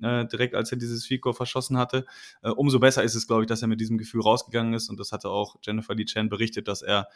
äh, 0.02 0.26
direkt 0.26 0.54
als 0.54 0.70
er 0.72 0.78
dieses 0.78 1.06
Fico 1.06 1.32
verschossen 1.32 1.78
hatte. 1.78 2.04
Äh, 2.42 2.50
umso 2.50 2.80
besser 2.80 3.02
ist 3.02 3.14
es, 3.14 3.26
glaube 3.26 3.42
ich, 3.42 3.48
dass 3.48 3.62
er 3.62 3.68
mit 3.68 3.80
diesem 3.80 3.98
Gefühl 3.98 4.22
rausgegangen 4.22 4.74
ist. 4.74 4.88
Und 4.88 4.98
das 4.98 5.12
hatte 5.12 5.28
auch 5.28 5.56
Jennifer 5.62 5.94
Lee 5.94 6.04
Chan 6.04 6.28
berichtet, 6.28 6.68
dass 6.68 6.82
er 6.82 7.08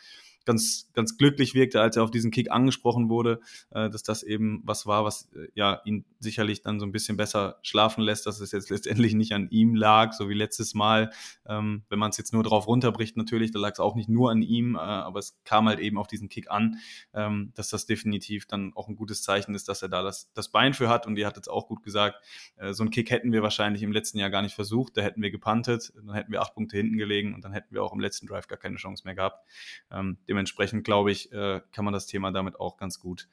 ganz, 0.48 0.90
ganz 0.94 1.18
glücklich 1.18 1.52
wirkte, 1.52 1.80
als 1.82 1.96
er 1.96 2.02
auf 2.02 2.10
diesen 2.10 2.30
Kick 2.30 2.50
angesprochen 2.50 3.10
wurde, 3.10 3.40
äh, 3.70 3.90
dass 3.90 4.02
das 4.02 4.22
eben 4.22 4.62
was 4.64 4.86
war, 4.86 5.04
was 5.04 5.28
äh, 5.36 5.48
ja 5.54 5.82
ihn 5.84 6.06
sicherlich 6.20 6.62
dann 6.62 6.80
so 6.80 6.86
ein 6.86 6.90
bisschen 6.90 7.18
besser 7.18 7.58
schlafen 7.60 8.00
lässt, 8.00 8.24
dass 8.24 8.40
es 8.40 8.50
jetzt 8.50 8.70
letztendlich 8.70 9.12
nicht 9.12 9.32
an 9.34 9.48
ihm 9.50 9.74
lag, 9.74 10.14
so 10.14 10.30
wie 10.30 10.34
letztes 10.34 10.72
Mal. 10.72 11.10
Ähm, 11.46 11.82
wenn 11.90 11.98
man 11.98 12.10
es 12.10 12.16
jetzt 12.16 12.32
nur 12.32 12.42
drauf 12.42 12.66
runterbricht, 12.66 13.18
natürlich, 13.18 13.50
da 13.50 13.58
lag 13.58 13.72
es 13.72 13.78
auch 13.78 13.94
nicht 13.94 14.08
nur 14.08 14.30
an 14.30 14.40
ihm, 14.40 14.76
äh, 14.76 14.78
aber 14.78 15.18
es 15.18 15.38
kam 15.44 15.68
halt 15.68 15.80
eben 15.80 15.98
auf 15.98 16.06
diesen 16.06 16.30
Kick 16.30 16.50
an, 16.50 16.78
ähm, 17.12 17.52
dass 17.54 17.68
das 17.68 17.84
definitiv 17.84 18.46
dann 18.46 18.72
auch 18.74 18.88
ein 18.88 18.96
gutes 18.96 19.22
Zeichen 19.22 19.54
ist, 19.54 19.68
dass 19.68 19.82
er 19.82 19.90
da 19.90 20.02
das, 20.02 20.32
das 20.32 20.48
Bein 20.48 20.72
für 20.72 20.88
hat. 20.88 21.06
Und 21.06 21.16
die 21.16 21.26
hat 21.26 21.36
jetzt 21.36 21.48
auch 21.48 21.68
gut 21.68 21.82
gesagt, 21.82 22.16
äh, 22.56 22.72
so 22.72 22.82
einen 22.82 22.90
Kick 22.90 23.10
hätten 23.10 23.32
wir 23.32 23.42
wahrscheinlich 23.42 23.82
im 23.82 23.92
letzten 23.92 24.18
Jahr 24.18 24.30
gar 24.30 24.40
nicht 24.40 24.54
versucht, 24.54 24.96
da 24.96 25.02
hätten 25.02 25.20
wir 25.20 25.30
gepantet, 25.30 25.92
dann 25.94 26.14
hätten 26.14 26.32
wir 26.32 26.40
acht 26.40 26.54
Punkte 26.54 26.78
hinten 26.78 26.96
gelegen 26.96 27.34
und 27.34 27.44
dann 27.44 27.52
hätten 27.52 27.74
wir 27.74 27.82
auch 27.82 27.92
im 27.92 28.00
letzten 28.00 28.26
Drive 28.26 28.48
gar 28.48 28.58
keine 28.58 28.76
Chance 28.76 29.02
mehr 29.04 29.14
gehabt. 29.14 29.44
Ähm, 29.90 30.16
dementsprechend 30.38 30.84
glaube 30.84 31.10
ich, 31.10 31.32
äh, 31.32 31.60
kann 31.72 31.84
man 31.84 31.92
das 31.92 32.06
Thema 32.06 32.30
damit 32.30 32.60
auch 32.60 32.76
ganz 32.76 33.00
gut 33.00 33.28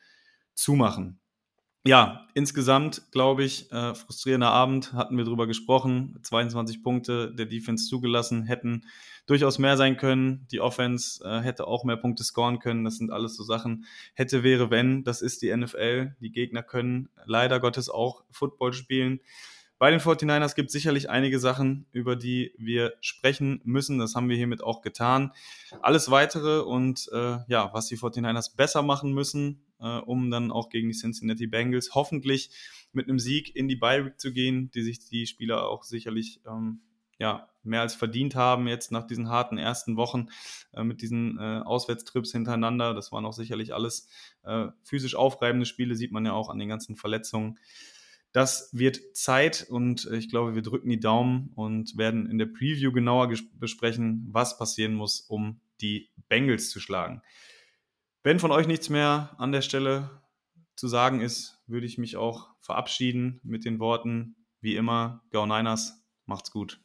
zumachen. 0.55 1.19
Ja, 1.85 2.27
insgesamt 2.33 3.11
glaube 3.11 3.43
ich, 3.43 3.71
äh, 3.71 3.93
frustrierender 3.93 4.49
Abend, 4.49 4.93
hatten 4.93 5.17
wir 5.17 5.23
drüber 5.23 5.45
gesprochen. 5.45 6.17
22 6.23 6.81
Punkte 6.81 7.31
der 7.31 7.45
Defense 7.45 7.87
zugelassen, 7.87 8.43
hätten 8.43 8.85
durchaus 9.27 9.59
mehr 9.59 9.77
sein 9.77 9.97
können. 9.97 10.47
Die 10.51 10.61
Offense 10.61 11.23
äh, 11.23 11.41
hätte 11.41 11.67
auch 11.67 11.83
mehr 11.83 11.97
Punkte 11.97 12.23
scoren 12.23 12.57
können. 12.57 12.85
Das 12.85 12.97
sind 12.97 13.11
alles 13.11 13.35
so 13.35 13.43
Sachen. 13.43 13.85
Hätte, 14.15 14.41
wäre, 14.41 14.71
wenn. 14.71 15.03
Das 15.03 15.21
ist 15.21 15.43
die 15.43 15.55
NFL. 15.55 16.15
Die 16.19 16.31
Gegner 16.31 16.63
können 16.63 17.09
leider 17.25 17.59
Gottes 17.59 17.87
auch 17.89 18.23
Football 18.31 18.73
spielen. 18.73 19.19
Bei 19.77 19.91
den 19.91 19.99
49ers 19.99 20.55
gibt 20.55 20.67
es 20.67 20.73
sicherlich 20.73 21.09
einige 21.09 21.37
Sachen, 21.39 21.85
über 21.91 22.15
die 22.15 22.53
wir 22.57 22.93
sprechen 23.01 23.59
müssen. 23.65 23.99
Das 23.99 24.15
haben 24.15 24.29
wir 24.29 24.37
hiermit 24.37 24.63
auch 24.63 24.81
getan. 24.81 25.33
Alles 25.81 26.09
weitere 26.09 26.59
und 26.59 27.09
äh, 27.11 27.39
ja, 27.47 27.71
was 27.73 27.87
die 27.87 27.97
49ers 27.97 28.55
besser 28.55 28.83
machen 28.83 29.13
müssen, 29.13 29.65
äh, 29.81 29.97
um 29.97 30.31
dann 30.31 30.51
auch 30.51 30.69
gegen 30.69 30.87
die 30.87 30.97
Cincinnati 30.97 31.47
Bengals 31.47 31.93
hoffentlich 31.93 32.51
mit 32.93 33.09
einem 33.09 33.19
Sieg 33.19 33.53
in 33.53 33.67
die 33.67 33.75
Bye 33.75 34.13
zu 34.15 34.31
gehen, 34.31 34.71
die 34.71 34.81
sich 34.81 34.99
die 35.09 35.27
Spieler 35.27 35.67
auch 35.67 35.83
sicherlich 35.83 36.39
ähm, 36.47 36.79
ja, 37.17 37.49
mehr 37.63 37.81
als 37.81 37.95
verdient 37.95 38.35
haben 38.35 38.67
jetzt 38.67 38.91
nach 38.91 39.07
diesen 39.07 39.29
harten 39.29 39.57
ersten 39.57 39.97
Wochen 39.97 40.27
äh, 40.73 40.83
mit 40.83 41.01
diesen 41.01 41.37
äh, 41.37 41.61
Auswärtstrips 41.63 42.31
hintereinander. 42.31 42.93
Das 42.93 43.11
waren 43.11 43.25
auch 43.25 43.33
sicherlich 43.33 43.73
alles 43.73 44.07
äh, 44.43 44.67
physisch 44.83 45.15
aufreibende 45.15 45.65
Spiele, 45.65 45.95
sieht 45.95 46.11
man 46.11 46.25
ja 46.25 46.33
auch 46.33 46.49
an 46.49 46.59
den 46.59 46.69
ganzen 46.69 46.95
Verletzungen. 46.95 47.59
Das 48.35 48.67
wird 48.73 48.99
Zeit 49.15 49.65
und 49.69 50.11
ich 50.11 50.29
glaube, 50.29 50.55
wir 50.55 50.61
drücken 50.61 50.89
die 50.89 50.99
Daumen 50.99 51.53
und 51.55 51.97
werden 51.97 52.29
in 52.29 52.37
der 52.37 52.47
Preview 52.47 52.91
genauer 52.91 53.31
besprechen, 53.53 54.27
was 54.29 54.57
passieren 54.57 54.93
muss, 54.93 55.21
um 55.21 55.61
die 55.79 56.09
Bengals 56.27 56.69
zu 56.69 56.81
schlagen. 56.81 57.21
Wenn 58.23 58.39
von 58.39 58.51
euch 58.51 58.67
nichts 58.67 58.89
mehr 58.89 59.33
an 59.37 59.53
der 59.53 59.61
Stelle 59.61 60.21
zu 60.75 60.89
sagen 60.89 61.21
ist, 61.21 61.61
würde 61.65 61.85
ich 61.85 61.97
mich 61.97 62.17
auch 62.17 62.49
verabschieden 62.59 63.39
mit 63.41 63.63
den 63.63 63.79
Worten, 63.79 64.35
wie 64.59 64.75
immer, 64.75 65.23
Go 65.31 65.45
Niners, 65.45 66.05
macht's 66.25 66.51
gut. 66.51 66.81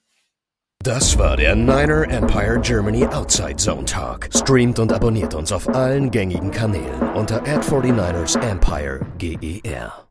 Das 0.85 1.19
war 1.19 1.37
der 1.37 1.57
Niner 1.57 2.09
Empire 2.11 2.61
Germany 2.61 3.05
Outside 3.07 3.57
Zone 3.57 3.87
Talk. 3.87 4.29
Streamt 4.33 4.79
und 4.79 4.93
abonniert 4.93 5.35
uns 5.35 5.51
auf 5.51 5.69
allen 5.69 6.13
gängigen 6.13 6.53
Kanälen 6.53 7.11
unter 7.15 7.43
ad 7.43 7.69
49 7.69 8.41
ersempire 8.41 9.05
GER. 9.19 10.10